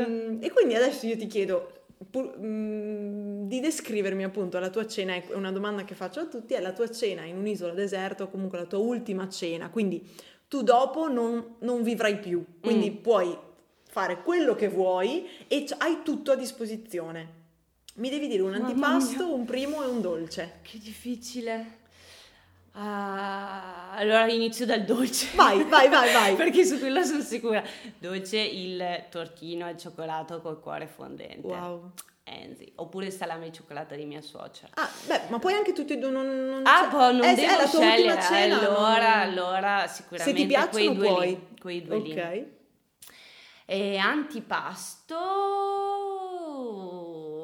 Ehm, 0.01 0.39
E, 0.41 0.51
quindi 0.51 0.75
adesso 0.75 1.05
io 1.07 1.19
ti 1.19 1.27
chiedo, 1.27 1.73
pur- 2.09 2.37
mh, 2.39 3.47
di 3.49 3.61
descrivermi 3.61 4.25
appunto 4.25 4.59
la 4.59 4.71
tua 4.71 4.87
cena, 4.87 5.15
è 5.15 5.25
una 5.35 5.51
domanda 5.53 5.85
che 5.85 5.95
faccio 5.95 6.21
a 6.21 6.27
tutti, 6.27 6.55
è 6.55 6.61
la 6.61 6.73
tua 6.73 6.89
cena 6.91 7.25
in 7.25 7.37
un'isola 7.37 7.73
deserta 7.73 8.25
o 8.25 8.29
comunque 8.29 8.59
la 8.59 8.67
tua 8.67 8.79
ultima 8.79 9.29
cena, 9.29 9.69
quindi 9.71 10.09
tu 10.49 10.63
dopo 10.63 11.09
non, 11.09 11.57
non 11.61 11.83
vivrai 11.83 12.19
più, 12.19 12.45
quindi 12.61 12.91
Mm. 12.91 12.97
puoi 13.03 13.37
fare 13.89 14.23
quello 14.23 14.55
che 14.55 14.69
vuoi 14.69 15.27
e 15.49 15.65
hai 15.79 15.99
tutto 16.05 16.33
a 16.33 16.37
disposizione. 16.37 17.39
Mi 17.97 18.09
devi 18.09 18.29
dire 18.29 18.43
un 18.43 18.55
antipasto, 18.55 19.35
un 19.35 19.45
primo 19.45 19.83
e 19.83 19.87
un 19.87 20.01
dolce. 20.01 20.61
Che 20.63 20.79
difficile. 20.79 21.79
Ah, 22.73 23.91
allora 23.93 24.31
inizio 24.31 24.65
dal 24.67 24.85
dolce. 24.85 25.29
Vai, 25.35 25.65
vai, 25.65 25.89
vai, 25.89 26.13
vai. 26.13 26.35
Perché 26.37 26.65
su 26.65 26.79
quello 26.79 27.03
sono 27.03 27.21
sicura. 27.23 27.63
Dolce 27.99 28.39
il 28.39 29.05
tortino 29.11 29.67
al 29.67 29.77
cioccolato 29.77 30.41
col 30.41 30.61
cuore 30.61 30.87
fondente. 30.87 31.47
Wow. 31.47 31.93
Enzi. 32.23 32.71
Oppure 32.77 33.07
il 33.07 33.13
salame 33.13 33.47
e 33.47 33.53
cioccolata 33.53 33.97
di 33.97 34.05
mia 34.05 34.21
suocera. 34.21 34.71
Ah, 34.75 34.89
beh, 35.07 35.23
ma 35.31 35.39
poi 35.41 35.55
anche 35.55 35.73
tutti 35.73 35.95
e 35.95 35.97
due 35.99 36.11
non... 36.11 36.27
non 36.49 36.63
Ah, 36.65 36.87
poi 36.89 37.17
non 37.17 37.25
eh, 37.27 37.35
devo 37.35 37.53
è 37.53 37.57
la 37.57 37.69
tua 37.69 37.81
scegliere. 37.81 38.23
cena. 38.23 38.59
allora, 38.61 39.25
non- 39.25 39.29
allora 39.33 39.87
Se 39.89 39.95
sicuramente 40.03 40.41
ti 40.41 40.47
piacciono 40.47 40.71
quei 40.71 40.95
due 40.95 41.07
puoi. 41.09 41.27
lì. 41.29 41.47
Quei 41.61 41.83
due 41.83 41.99
lì. 41.99 42.13
Ok. 42.13 42.45
E 43.67 43.97
antipasto 43.99 45.17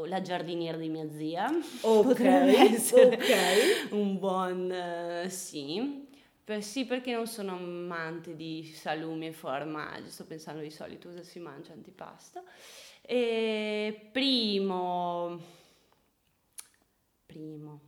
la 0.07 0.21
giardiniera 0.23 0.77
di 0.79 0.89
mia 0.89 1.09
zia. 1.11 1.51
Ok, 1.81 2.07
Potrebbe 2.09 2.57
essere 2.59 3.17
ok. 3.17 3.93
un 3.93 4.19
buon 4.19 4.71
eh, 4.73 5.29
sì. 5.31 6.05
Per- 6.45 6.63
sì, 6.63 6.85
perché 6.87 7.13
non 7.13 7.27
sono 7.27 7.55
amante 7.57 8.37
di 8.37 8.65
salumi 8.65 9.27
e 9.29 9.33
formaggi, 9.33 10.11
sto 10.11 10.25
pensando 10.27 10.61
di 10.63 10.71
solito 10.71 11.09
cosa 11.09 11.23
si 11.23 11.41
mangia 11.41 11.73
antipasto. 11.73 12.45
E 13.03 14.09
primo, 14.13 15.39
primo, 17.27 17.81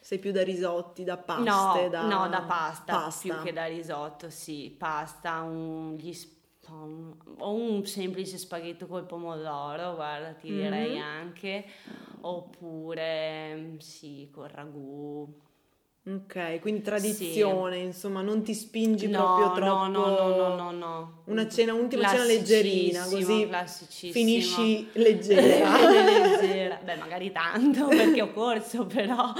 Sei 0.00 0.18
più 0.20 0.30
da 0.30 0.44
risotti, 0.44 1.02
da 1.02 1.16
paste, 1.16 1.42
no, 1.42 1.88
da... 1.88 2.06
no, 2.06 2.28
da 2.28 2.42
pasta, 2.42 2.84
pasta. 2.94 3.20
più 3.20 3.44
che 3.44 3.52
da 3.52 3.66
risotto, 3.66 4.30
sì, 4.30 4.74
pasta, 4.78 5.40
un, 5.42 5.96
gli 5.96 6.12
un- 6.74 7.14
o 7.38 7.52
un 7.54 7.84
semplice 7.86 8.38
spaghetto 8.38 8.86
col 8.86 9.04
pomodoro, 9.06 9.94
guarda, 9.94 10.32
ti 10.32 10.50
Mhm. 10.50 10.56
direi 10.56 10.98
anche, 10.98 11.64
oppure 12.20 13.76
sì, 13.78 14.28
col 14.32 14.48
ragù. 14.48 15.44
Ok, 16.08 16.60
quindi 16.60 16.82
tradizione, 16.82 17.78
insomma, 17.78 18.22
non 18.22 18.44
ti 18.44 18.54
spingi 18.54 19.08
No, 19.08 19.34
proprio 19.34 19.52
troppo... 19.54 19.88
no, 19.88 19.88
no, 19.88 20.08
no, 20.08 20.36
no, 20.36 20.54
no, 20.54 20.70
no. 20.70 21.22
Una 21.24 21.48
cena, 21.48 21.74
un'ultima 21.74 22.06
cena 22.08 22.22
leggerina, 22.24 23.02
così 23.08 23.48
finisci 24.12 24.88
leggera. 24.92 25.68
leggera. 25.90 26.65
Beh, 26.86 26.96
magari 26.96 27.32
tanto 27.32 27.88
perché 27.90 28.22
ho 28.22 28.32
corso, 28.32 28.86
però 28.86 29.32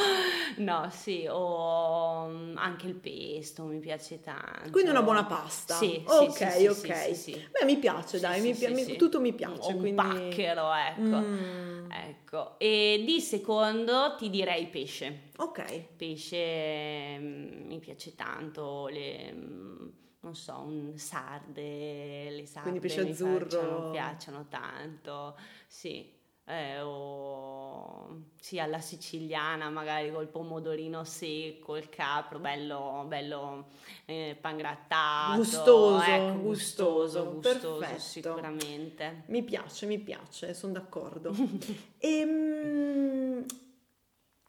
no, 0.57 0.88
sì, 0.90 1.26
o 1.30 2.26
mm, 2.28 2.57
anche 2.57 2.88
il 2.88 2.94
pesto 2.94 3.62
mi 3.64 3.78
piace 3.78 4.20
tanto. 4.20 4.70
Quindi 4.72 4.90
una 4.90 5.03
buona 5.03 5.24
pasta. 5.24 5.74
Sì, 5.76 6.03
ok, 6.05 6.51
sì, 6.51 6.68
sì, 6.70 6.86
ok. 6.88 7.14
sì. 7.14 7.32
Beh, 7.53 7.64
mi 7.64 7.76
piace, 7.76 8.18
dai, 8.18 8.40
mi 8.40 8.53
pi- 8.55 8.68
mi- 8.74 8.97
tutto 8.97 9.20
mi 9.20 9.32
piace. 9.32 9.61
O 9.62 9.68
un 9.68 9.78
quindi... 9.78 9.94
pacchero, 9.94 10.72
ecco. 10.74 11.01
Mm, 11.01 11.90
Ecco, 11.90 12.59
e 12.59 13.03
di 13.07 13.20
secondo 13.20 14.16
ti 14.18 14.28
direi 14.28 14.66
pesce. 14.66 15.30
ok, 15.38 15.94
Pesce 15.97 17.18
mm, 17.18 17.66
mi 17.68 17.78
piace 17.78 18.14
tanto, 18.14 18.88
le, 18.88 19.32
mm, 19.32 19.88
non 20.20 20.34
so, 20.34 20.61
un 20.66 20.99
sarde, 20.99 22.30
le 22.30 22.47
sarde 22.47 22.70
Quindi 22.70 22.80
pesce 22.80 23.03
mi 23.05 23.11
azzurro. 23.11 23.38
piacciono, 23.49 23.90
piacciono 23.90 24.47
tanto, 24.49 25.36
sì. 25.68 26.14
Eh, 26.49 26.80
o 26.80 28.24
sì, 28.38 28.61
alla 28.61 28.80
siciliana, 28.80 29.68
magari 29.68 30.12
col 30.12 30.28
pomodorino 30.28 31.03
secco, 31.03 31.76
il 31.76 31.88
capro, 31.88 32.38
bello, 32.38 33.05
bello 33.09 33.66
eh, 34.05 34.36
pangrattato. 34.40 35.34
Gustoso, 35.38 36.05
ecco, 36.05 36.38
gustoso, 36.38 37.24
gustoso, 37.32 37.76
gustoso, 37.78 37.99
sicuramente. 37.99 39.24
mi 39.26 39.42
piace, 39.42 39.86
mi 39.86 39.99
piace, 39.99 40.55
sono 40.55 40.72
d'accordo. 40.74 41.34
Ehm, 41.99 43.44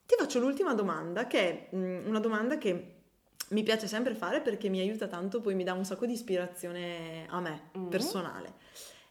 ti 0.05 0.15
faccio 0.15 0.39
l'ultima 0.39 0.75
domanda, 0.75 1.25
che 1.25 1.69
è 1.69 1.75
mm, 1.75 2.05
una 2.07 2.19
domanda 2.19 2.59
che 2.59 2.93
mi 3.49 3.63
piace 3.63 3.87
sempre 3.87 4.13
fare 4.13 4.41
perché 4.41 4.69
mi 4.69 4.79
aiuta 4.79 5.07
tanto, 5.07 5.41
poi 5.41 5.55
mi 5.55 5.63
dà 5.63 5.73
un 5.73 5.85
sacco 5.85 6.05
di 6.05 6.13
ispirazione 6.13 7.25
a 7.29 7.39
me, 7.39 7.69
Mhm. 7.73 7.89
personale. 7.89 8.53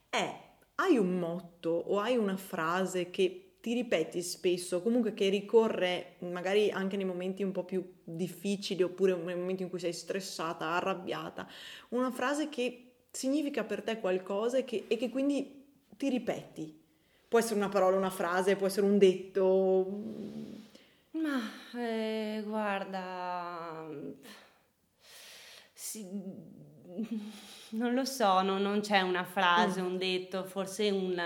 È, 0.08 0.44
hai 0.76 0.96
un 0.98 1.18
motto 1.18 1.70
o 1.70 2.00
hai 2.00 2.16
una 2.16 2.36
frase 2.36 3.10
che 3.10 3.46
ti 3.60 3.74
ripeti 3.74 4.22
spesso, 4.22 4.80
comunque 4.80 5.12
che 5.12 5.28
ricorre 5.28 6.14
magari 6.20 6.70
anche 6.70 6.96
nei 6.96 7.04
momenti 7.04 7.42
un 7.42 7.50
po' 7.50 7.64
più 7.64 7.84
difficili 8.04 8.82
oppure 8.82 9.16
nei 9.16 9.34
momenti 9.34 9.64
in 9.64 9.68
cui 9.68 9.80
sei 9.80 9.92
stressata, 9.92 10.66
arrabbiata, 10.66 11.48
una 11.88 12.12
frase 12.12 12.48
che 12.48 12.92
significa 13.10 13.64
per 13.64 13.82
te 13.82 13.98
qualcosa 13.98 14.58
e 14.58 14.64
che, 14.64 14.84
e 14.86 14.96
che 14.96 15.08
quindi 15.08 15.64
ti 15.96 16.08
ripeti. 16.08 16.78
Può 17.26 17.40
essere 17.40 17.56
una 17.56 17.68
parola, 17.68 17.96
una 17.96 18.10
frase, 18.10 18.54
può 18.54 18.68
essere 18.68 18.86
un 18.86 18.98
detto. 18.98 20.00
Ma 21.10 21.40
eh, 21.74 22.42
guarda, 22.46 23.88
sì, 25.72 26.06
non 27.70 27.94
lo 27.94 28.04
so, 28.04 28.42
no- 28.42 28.58
non 28.58 28.80
c'è 28.80 29.00
una 29.00 29.24
frase, 29.24 29.80
un 29.80 29.96
detto, 29.98 30.44
forse 30.44 30.90
un, 30.90 31.20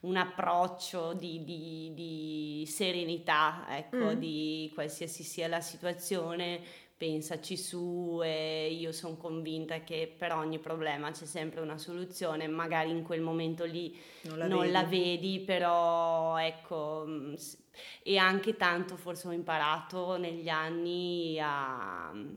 un 0.00 0.16
approccio 0.16 1.12
di, 1.14 1.44
di- 1.44 1.92
di 1.94 2.64
serenità, 2.66 3.66
ecco, 3.70 3.96
Mm. 4.14 4.18
di 4.18 4.70
qualsiasi 4.74 5.22
sia 5.22 5.48
la 5.48 5.60
situazione, 5.60 6.60
pensaci 6.96 7.56
su 7.56 8.20
e 8.22 8.72
io 8.72 8.92
sono 8.92 9.16
convinta 9.16 9.80
che 9.80 10.12
per 10.16 10.32
ogni 10.32 10.58
problema 10.60 11.10
c'è 11.10 11.26
sempre 11.26 11.60
una 11.60 11.76
soluzione, 11.76 12.46
magari 12.46 12.90
in 12.90 13.02
quel 13.02 13.20
momento 13.20 13.64
lì 13.64 13.96
Non 14.22 14.38
la 14.38 14.46
non 14.46 14.60
vedi. 14.60 14.72
la 14.72 14.84
vedi, 14.84 15.40
però 15.40 16.36
ecco, 16.38 17.04
mm, 17.06 17.34
e 18.04 18.16
anche 18.16 18.56
tanto 18.56 18.96
forse 18.96 19.26
ho 19.28 19.32
imparato 19.32 20.16
negli 20.16 20.48
anni 20.48 21.36
a 21.40 22.10
mm, 22.14 22.34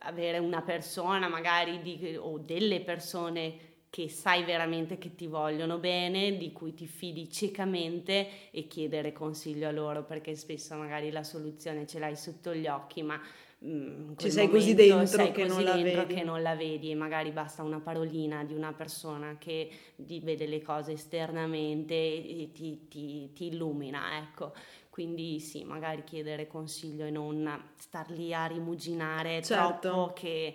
avere 0.00 0.38
una 0.38 0.62
persona 0.62 1.28
magari 1.28 1.80
di- 1.82 2.16
o 2.18 2.38
delle 2.38 2.80
persone 2.80 3.74
che 3.90 4.08
sai 4.10 4.44
veramente 4.44 4.98
che 4.98 5.14
ti 5.14 5.26
vogliono 5.26 5.78
bene, 5.78 6.36
di 6.36 6.52
cui 6.52 6.74
ti 6.74 6.86
fidi 6.86 7.30
ciecamente 7.30 8.50
e 8.50 8.66
chiedere 8.66 9.12
consiglio 9.12 9.68
a 9.68 9.72
loro 9.72 10.04
perché 10.04 10.34
spesso 10.34 10.74
magari 10.76 11.10
la 11.10 11.22
soluzione 11.22 11.86
ce 11.86 11.98
l'hai 11.98 12.16
sotto 12.16 12.54
gli 12.54 12.66
occhi, 12.66 13.02
ma 13.02 13.18
mm, 13.64 14.08
in 14.10 14.16
Ci 14.16 14.30
sei 14.30 14.48
così 14.50 14.74
dentro 14.74 15.06
sei 15.16 15.32
che 15.32 15.44
non 15.44 15.56
così 15.56 15.64
la 15.64 15.76
dentro 15.76 16.02
vedi. 16.02 16.14
che 16.14 16.22
non 16.24 16.42
la 16.42 16.54
vedi 16.54 16.90
e 16.90 16.94
magari 16.94 17.30
basta 17.30 17.62
una 17.62 17.80
parolina 17.80 18.44
di 18.44 18.54
una 18.54 18.72
persona 18.72 19.36
che 19.38 19.70
vede 19.96 20.46
le 20.46 20.60
cose 20.62 20.92
esternamente 20.92 21.94
e 21.94 22.50
ti, 22.52 22.88
ti- 22.88 23.32
ti 23.32 23.46
illumina, 23.46 24.18
ecco. 24.18 24.52
Quindi 24.96 25.40
sì, 25.40 25.62
magari 25.62 26.04
chiedere 26.04 26.46
consiglio 26.46 27.04
e 27.04 27.10
non 27.10 27.70
star 27.76 28.08
lì 28.12 28.32
a 28.32 28.46
rimuginare 28.46 29.42
Certo. 29.42 29.78
troppo 29.90 30.12
che 30.14 30.54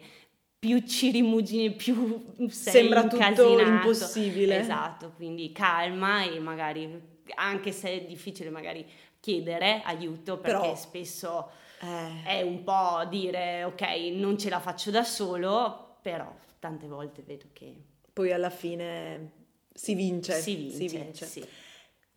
più 0.57 0.79
ci 0.87 1.11
rimugini 1.11 1.69
più 1.75 2.47
Sembra 2.49 3.05
tutto 3.05 3.59
impossibile. 3.59 4.57
Esatto, 4.57 5.11
quindi 5.15 5.51
calma 5.51 6.23
e 6.23 6.39
magari, 6.39 7.19
anche 7.35 7.71
se 7.71 7.89
è 7.91 8.03
difficile 8.05 8.49
magari 8.49 8.83
chiedere 9.19 9.83
aiuto 9.85 10.39
perché 10.39 10.59
Però- 10.59 10.75
spesso 10.75 11.51
Eh, 11.81 12.23
è 12.23 12.41
un 12.41 12.63
po' 12.63 13.05
dire 13.07 13.63
ok, 13.65 13.81
non 14.13 14.39
ce 14.39 14.49
la 14.49 14.59
faccio 14.59 14.89
da 14.89 15.03
solo, 15.03 15.97
però 16.01 16.35
tante 16.57 16.87
volte 16.87 17.21
vedo 17.21 17.45
che 17.53 17.75
poi 18.11 18.31
alla 18.33 18.49
fine 18.49 19.33
si 19.71 19.93
vince. 19.93 20.33
si 20.33 20.55
vince. 20.55 21.25
sì. 21.27 21.45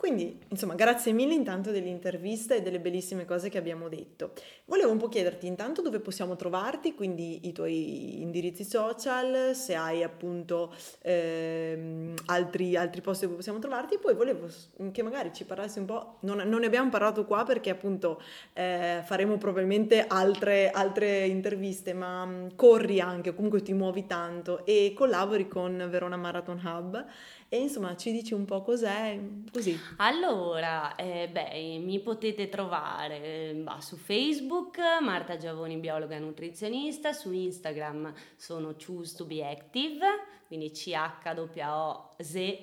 Quindi, 0.05 0.39
insomma, 0.49 0.75
grazie 0.75 1.13
mille 1.13 1.33
intanto 1.33 1.71
dell'intervista 1.71 2.55
e 2.55 2.61
delle 2.61 2.79
bellissime 2.79 3.25
cose 3.25 3.49
che 3.49 3.57
abbiamo 3.57 3.89
detto. 3.89 4.33
Volevo 4.67 4.91
un 4.91 4.99
po' 4.99 5.09
chiederti 5.09 5.47
intanto 5.47 5.81
dove 5.81 5.99
possiamo 5.99 6.37
trovarti, 6.37 6.93
quindi 6.93 7.49
i 7.49 7.53
tuoi 7.53 8.21
indirizzi 8.21 8.65
social, 8.65 9.55
se 9.55 9.75
hai 9.75 10.03
appunto 10.03 10.75
ehm, 11.01 12.13
altri, 12.27 12.77
altri 12.77 13.01
posti 13.01 13.25
dove 13.25 13.37
possiamo 13.37 13.59
trovarti, 13.61 13.97
poi 13.97 14.15
volevo 14.15 14.47
che 14.93 15.03
magari 15.03 15.33
ci 15.33 15.47
parlassi 15.47 15.79
un 15.79 15.87
po', 15.87 16.19
non, 16.21 16.37
non 16.37 16.61
ne 16.61 16.67
abbiamo 16.67 16.91
parlato 16.91 17.25
qua 17.25 17.45
perché 17.45 17.71
appunto 17.71 18.21
eh, 18.53 19.01
faremo 19.07 19.39
probabilmente 19.39 20.05
altre, 20.07 20.71
altre 20.71 21.25
interviste, 21.25 21.95
ma 21.95 22.27
mh, 22.27 22.57
corri 22.57 23.01
anche, 23.01 23.35
comunque 23.35 23.63
ti 23.63 23.73
muovi 23.73 24.05
tanto 24.05 24.67
e 24.67 24.93
collabori 24.95 25.49
con 25.49 25.87
Verona 25.89 26.19
Marathon 26.19 26.61
Hub 26.63 27.07
e 27.55 27.59
insomma 27.59 27.97
ci 27.97 28.11
dici 28.11 28.35
un 28.35 28.45
po' 28.45 28.63
cos'è, 28.63 29.17
così. 29.53 29.79
Allora, 29.99 30.97
eh, 30.97 31.29
beh, 31.31 31.79
mi 31.79 32.01
potete 32.01 32.49
trovare 32.49 33.55
bah, 33.63 33.81
su 33.81 33.97
Facebook, 33.97 34.81
Marta 35.01 35.37
Giavoni, 35.37 35.77
biologa 35.77 36.19
nutrizionista, 36.19 37.13
su 37.13 37.31
Instagram 37.31 38.13
sono 38.35 38.75
Choose 38.75 39.15
to 39.15 39.25
be 39.25 39.47
Active, 39.47 40.05
quindi 40.49 40.73
C-H-O-O-Z, 40.73 42.63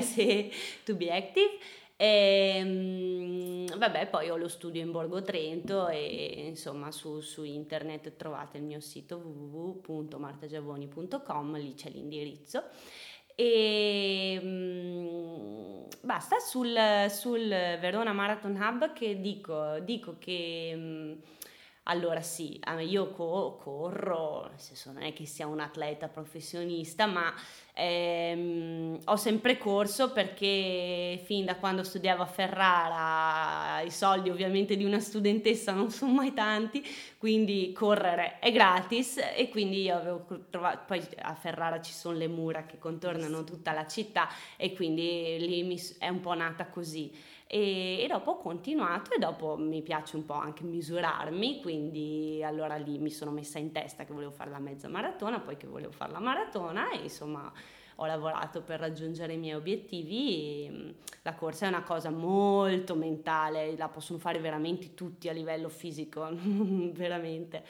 S-E 0.00 0.50
to 0.86 0.94
be 0.94 1.10
Active. 1.10 1.58
E, 1.96 2.52
ehm, 2.54 3.76
vabbè, 3.76 4.10
poi 4.10 4.30
ho 4.30 4.36
lo 4.36 4.46
studio 4.46 4.80
in 4.80 4.92
Borgo 4.92 5.22
Trento 5.22 5.88
e 5.88 6.44
insomma 6.46 6.92
su, 6.92 7.18
su 7.18 7.42
internet 7.42 8.14
trovate 8.14 8.58
il 8.58 8.62
mio 8.62 8.78
sito 8.78 9.16
www.martagiavoni.com, 9.16 11.56
lì 11.56 11.74
c'è 11.74 11.90
l'indirizzo. 11.90 12.62
E 13.40 14.40
um, 14.42 15.86
basta 16.02 16.40
sul, 16.40 16.74
sul, 17.08 17.48
Verona 17.78 18.12
Marathon 18.12 18.56
Hub 18.60 18.92
che 18.92 19.20
dico, 19.20 19.78
dico 19.78 20.16
che 20.18 20.72
um, 20.74 21.16
allora 21.90 22.20
sì, 22.20 22.60
io 22.80 23.10
co- 23.10 23.58
corro, 23.62 24.46
nel 24.50 24.60
senso 24.60 24.92
non 24.92 25.02
è 25.02 25.14
che 25.14 25.24
sia 25.24 25.46
un 25.46 25.58
atleta 25.58 26.08
professionista, 26.08 27.06
ma 27.06 27.32
ehm, 27.72 28.98
ho 29.04 29.16
sempre 29.16 29.56
corso 29.56 30.12
perché 30.12 31.18
fin 31.24 31.46
da 31.46 31.56
quando 31.56 31.82
studiavo 31.82 32.22
a 32.22 32.26
Ferrara 32.26 33.80
i 33.80 33.90
soldi 33.90 34.28
ovviamente 34.28 34.76
di 34.76 34.84
una 34.84 35.00
studentessa 35.00 35.72
non 35.72 35.90
sono 35.90 36.12
mai 36.12 36.34
tanti, 36.34 36.84
quindi 37.16 37.72
correre 37.72 38.38
è 38.38 38.52
gratis 38.52 39.18
e 39.34 39.48
quindi 39.48 39.82
io 39.82 39.96
avevo 39.96 40.26
trovato, 40.50 40.84
poi 40.86 41.02
a 41.22 41.34
Ferrara 41.34 41.80
ci 41.80 41.92
sono 41.92 42.18
le 42.18 42.28
mura 42.28 42.66
che 42.66 42.78
contornano 42.78 43.44
tutta 43.44 43.72
la 43.72 43.86
città 43.86 44.28
e 44.56 44.74
quindi 44.74 45.38
lì 45.38 45.62
mi, 45.62 45.80
è 45.98 46.08
un 46.08 46.20
po' 46.20 46.34
nata 46.34 46.66
così 46.66 47.36
e, 47.50 48.02
e, 48.02 48.06
dopo 48.06 48.32
ho 48.32 48.36
continuato 48.36 49.14
e 49.14 49.18
dopo 49.18 49.56
mi 49.56 49.80
piace 49.80 50.16
un 50.16 50.26
po' 50.26 50.34
anche 50.34 50.64
misurarmi, 50.64 51.62
quindi 51.62 52.42
allora 52.44 52.76
lì 52.76 52.98
mi 52.98 53.10
sono 53.10 53.30
messa 53.30 53.58
in 53.58 53.72
testa 53.72 54.04
che 54.04 54.12
volevo 54.12 54.32
fare 54.32 54.50
la 54.50 54.58
mezza 54.58 54.86
maratona, 54.86 55.40
poi 55.40 55.56
che 55.56 55.66
volevo 55.66 55.92
fare 55.92 56.12
la 56.12 56.20
maratona 56.20 56.90
e 56.90 57.04
insomma 57.04 57.50
ho 58.00 58.06
lavorato 58.06 58.60
per 58.60 58.80
raggiungere 58.80 59.32
i 59.32 59.38
miei 59.38 59.54
obiettivi. 59.54 60.68
Mm, 60.70 60.90
la 61.22 61.34
corsa 61.34 61.64
è 61.64 61.68
una 61.68 61.82
cosa 61.82 62.10
molto 62.10 62.94
mentale, 62.94 63.76
la 63.78 63.88
possono 63.88 64.18
fare 64.18 64.38
veramente 64.40 64.92
tutti 64.92 65.30
a 65.30 65.32
livello 65.32 65.70
fisico, 65.70 66.28
veramente 66.92 67.64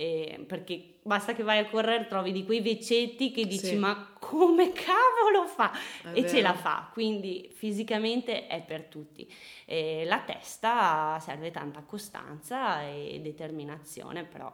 eh, 0.00 0.42
perché 0.46 0.94
basta 1.02 1.34
che 1.34 1.42
vai 1.42 1.58
a 1.58 1.68
correre 1.68 2.06
trovi 2.06 2.32
di 2.32 2.46
quei 2.46 2.62
vecchetti 2.62 3.32
che 3.32 3.44
dici 3.44 3.66
sì. 3.66 3.76
ma 3.76 4.14
come 4.18 4.72
cavolo 4.72 5.46
fa? 5.46 5.72
È 5.72 6.08
e 6.08 6.22
vero. 6.22 6.28
ce 6.28 6.40
la 6.40 6.54
fa, 6.54 6.88
quindi 6.90 7.50
fisicamente 7.52 8.46
è 8.46 8.62
per 8.62 8.84
tutti. 8.84 9.30
Eh, 9.66 10.04
la 10.06 10.20
testa 10.20 11.18
serve 11.20 11.50
tanta 11.50 11.82
costanza 11.82 12.82
e 12.82 13.20
determinazione, 13.22 14.24
però 14.24 14.50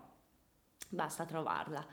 basta 0.89 1.25
trovarla. 1.25 1.87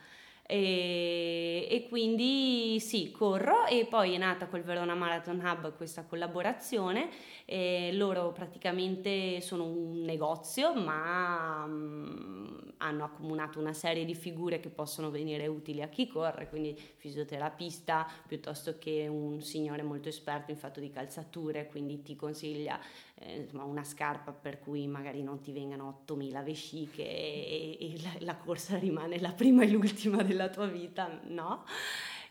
E, 0.46 1.66
e, 1.70 1.86
quindi 1.88 2.78
sì, 2.78 3.10
corro 3.10 3.64
e 3.64 3.86
poi 3.86 4.12
è 4.12 4.18
nata 4.18 4.46
col 4.46 4.60
Verona 4.60 4.94
Marathon 4.94 5.40
Hub 5.42 5.74
questa 5.74 6.04
collaborazione. 6.04 7.08
Loro 7.92 8.32
praticamente 8.32 9.40
sono 9.40 9.64
un 9.64 10.02
negozio, 10.02 10.74
ma 10.74 11.64
um, 11.66 12.72
hanno 12.78 13.04
accomunato 13.04 13.58
una 13.58 13.72
serie 13.72 14.04
di 14.04 14.14
figure 14.14 14.60
che 14.60 14.70
possono 14.70 15.10
venire 15.10 15.46
utili 15.46 15.82
a 15.82 15.88
chi 15.88 16.06
corre, 16.06 16.48
quindi 16.48 16.78
fisioterapista 16.96 18.06
piuttosto 18.26 18.78
che 18.78 19.06
un 19.08 19.40
signore 19.42 19.82
molto 19.82 20.08
esperto 20.08 20.50
in 20.50 20.56
fatto 20.56 20.80
di 20.80 20.90
calzature, 20.90 21.66
quindi 21.66 22.02
ti 22.02 22.16
consiglia 22.16 22.78
eh, 23.16 23.36
insomma, 23.36 23.64
una 23.64 23.84
scarpa 23.84 24.32
per 24.32 24.58
cui 24.58 24.86
magari 24.86 25.22
non 25.22 25.40
ti 25.40 25.52
vengano 25.52 25.88
8000 25.88 26.42
vesciche 26.42 27.02
e, 27.02 27.76
e 27.80 28.00
la, 28.02 28.12
la, 28.20 28.36
corsa 28.36 28.76
rimane 28.76 29.20
la 29.20 29.32
prima 29.32 29.62
e 29.62 29.70
l'ultima 29.70 30.22
della 30.22 30.48
tua 30.48 30.66
vita, 30.66 31.20
no? 31.24 31.64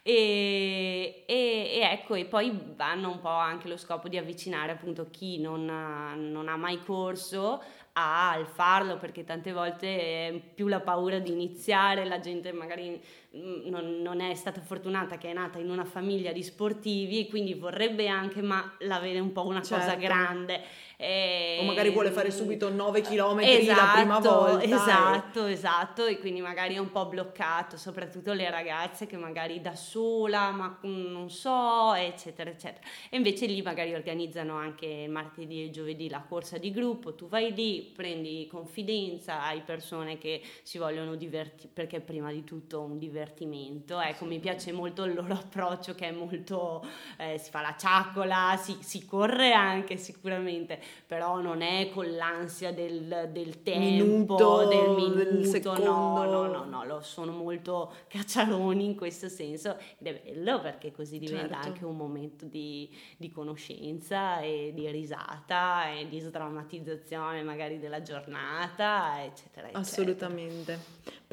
E, 0.05 1.23
e, 1.25 1.71
e, 1.75 1.79
ecco, 1.79 2.15
e 2.15 2.25
poi 2.25 2.75
hanno 2.75 3.09
un 3.09 3.21
po' 3.21 3.29
anche 3.29 3.69
lo 3.69 3.77
scopo 3.77 4.09
di 4.09 4.17
avvicinare 4.17 4.73
appunto 4.73 5.07
chi 5.09 5.39
non 5.39 5.69
ha, 5.69 6.13
non 6.13 6.49
ha 6.49 6.57
mai 6.57 6.83
corso 6.83 7.63
al 7.93 8.45
farlo 8.47 8.97
perché 8.97 9.23
tante 9.23 9.53
volte 9.53 9.87
è 9.87 10.41
più 10.53 10.67
la 10.67 10.81
paura 10.81 11.19
di 11.19 11.31
iniziare, 11.31 12.03
la 12.05 12.19
gente 12.19 12.51
magari 12.51 12.99
mm, 13.37 13.67
non, 13.69 14.01
non, 14.01 14.19
è 14.19 14.33
stata 14.33 14.59
fortunata 14.61 15.17
che 15.17 15.29
è 15.29 15.33
nata 15.33 15.59
in 15.59 15.69
una 15.69 15.85
famiglia 15.85 16.33
di 16.33 16.43
sportivi 16.43 17.19
e 17.19 17.29
quindi 17.29 17.53
vorrebbe 17.53 18.07
anche 18.07 18.41
ma 18.41 18.75
l'avere 18.79 19.19
un 19.19 19.31
po' 19.31 19.45
una 19.45 19.61
certo. 19.61 19.85
cosa 19.85 19.95
grande 19.95 20.61
e... 21.03 21.57
O 21.59 21.63
magari 21.65 21.89
vuole 21.89 22.11
fare 22.11 22.31
subito 22.31 22.69
9 22.69 23.01
km 23.01 23.39
esatto, 23.39 23.81
la 23.81 23.91
prima 23.93 24.19
volta. 24.19 24.63
Esatto, 24.63 25.45
e... 25.45 25.51
esatto, 25.51 26.05
e 26.05 26.17
quindi 26.17 26.39
magari 26.39 26.75
è 26.75 26.77
un 26.77 26.91
po' 26.91 27.07
bloccato, 27.07 27.75
soprattutto 27.75 28.31
le 28.31 28.49
ragazze 28.49 29.05
che 29.05 29.17
magari 29.17 29.59
da 29.59 29.75
sola, 29.75 30.51
ma 30.51 30.79
non 30.83 31.29
so, 31.29 31.93
eccetera, 31.93 32.49
eccetera. 32.49 32.87
E 33.09 33.17
invece 33.17 33.47
lì 33.47 33.61
magari 33.61 33.93
organizzano 33.93 34.55
anche 34.55 35.05
martedì 35.09 35.65
e 35.65 35.69
giovedì 35.71 36.07
la 36.07 36.23
corsa 36.25 36.57
di 36.57 36.71
gruppo, 36.71 37.15
tu 37.15 37.27
vai 37.27 37.53
lì, 37.53 37.91
prendi 37.93 38.47
confidenza, 38.49 39.43
hai 39.43 39.59
persone 39.61 40.17
che 40.17 40.41
si 40.61 40.77
vogliono 40.77 41.15
divertire, 41.15 41.69
perché 41.73 41.99
prima 41.99 42.31
di 42.31 42.45
tutto 42.45 42.79
un 42.79 42.97
divertimento. 42.97 43.99
Ecco, 43.99 44.23
mi 44.23 44.39
piace 44.39 44.71
molto 44.71 45.03
il 45.03 45.15
loro 45.15 45.33
approccio 45.33 45.95
che 45.95 46.07
è 46.07 46.11
molto, 46.11 46.85
eh, 47.17 47.37
si 47.37 47.49
fa 47.49 47.59
la 47.59 47.75
ciacola, 47.77 48.57
si, 48.57 48.77
si 48.79 49.05
corre 49.05 49.51
anche 49.51 49.97
sicuramente, 49.97 50.79
però 51.05 51.39
non 51.41 51.61
è 51.61 51.89
con 51.93 52.11
l'ansia 52.15 52.73
del, 52.73 53.29
del 53.31 53.61
tempo, 53.63 53.79
minuto, 53.79 54.67
del 54.67 54.89
minuto, 54.89 55.73
del 55.73 55.83
no, 55.83 56.23
no, 56.25 56.47
no, 56.47 56.65
no, 56.65 56.83
lo 56.85 57.01
sono 57.01 57.31
molto 57.31 57.93
cacciaroni 58.07 58.85
in 58.85 58.95
questo 58.95 59.29
senso 59.29 59.77
ed 59.97 60.07
è 60.07 60.21
bello 60.23 60.59
perché 60.61 60.91
così 60.91 61.19
diventa 61.19 61.55
certo. 61.55 61.67
anche 61.67 61.85
un 61.85 61.95
momento 61.95 62.45
di, 62.45 62.89
di, 63.17 63.31
conoscenza 63.31 64.39
e 64.39 64.71
di 64.73 64.89
risata 64.89 65.91
e 65.91 66.07
di 66.07 66.19
sdrammatizzazione 66.19 67.43
magari 67.43 67.79
della 67.79 68.01
giornata, 68.01 69.23
eccetera, 69.23 69.67
eccetera. 69.67 69.79
Assolutamente. 69.79 70.79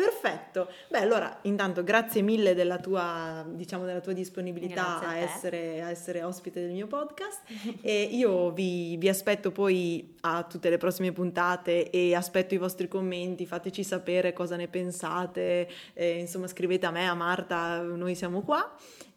Perfetto. 0.01 0.69
Beh, 0.89 1.01
allora, 1.01 1.41
intanto 1.43 1.85
grazie 1.85 2.23
mille 2.23 2.55
della 2.55 2.79
tua, 2.79 3.45
diciamo, 3.47 3.85
della 3.85 4.01
tua 4.01 4.15
disponibilità 4.15 4.99
a, 4.99 5.09
a, 5.09 5.17
essere, 5.17 5.83
a, 5.83 5.91
essere, 5.91 6.23
ospite 6.23 6.59
del 6.59 6.71
mio 6.71 6.87
podcast 6.87 7.43
e 7.83 8.05
io 8.05 8.51
vi, 8.51 8.97
vi 8.97 9.11
aspetto 9.11 9.51
poi 9.53 10.17
a 10.21 10.43
tutte 10.45 10.71
le 10.71 10.79
prossime 10.79 11.13
puntate 11.13 11.91
e 11.91 12.15
aspetto 12.15 12.55
i 12.55 12.57
vostri 12.57 12.89
commenti, 12.89 13.45
fateci 13.45 13.85
sapere 13.85 14.33
cosa 14.33 14.57
ne 14.57 14.69
pensate, 14.69 15.69
eh, 15.93 16.19
insomma 16.19 16.47
scrivete 16.47 16.87
a 16.87 16.91
me, 16.91 17.07
a 17.07 17.15
Marta, 17.15 17.83
noi 17.83 18.15
siamo 18.15 18.41
qua 18.41 18.75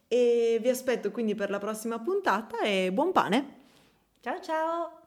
e 0.10 0.60
vi 0.62 0.68
aspetto 0.68 1.12
quindi 1.12 1.34
per 1.34 1.50
la 1.50 1.60
prossima 1.60 1.98
puntata 2.00 2.60
e 2.60 2.92
buon 2.92 3.14
pane! 3.14 3.62
Ciao 4.20 4.42
ciao! 4.42 5.03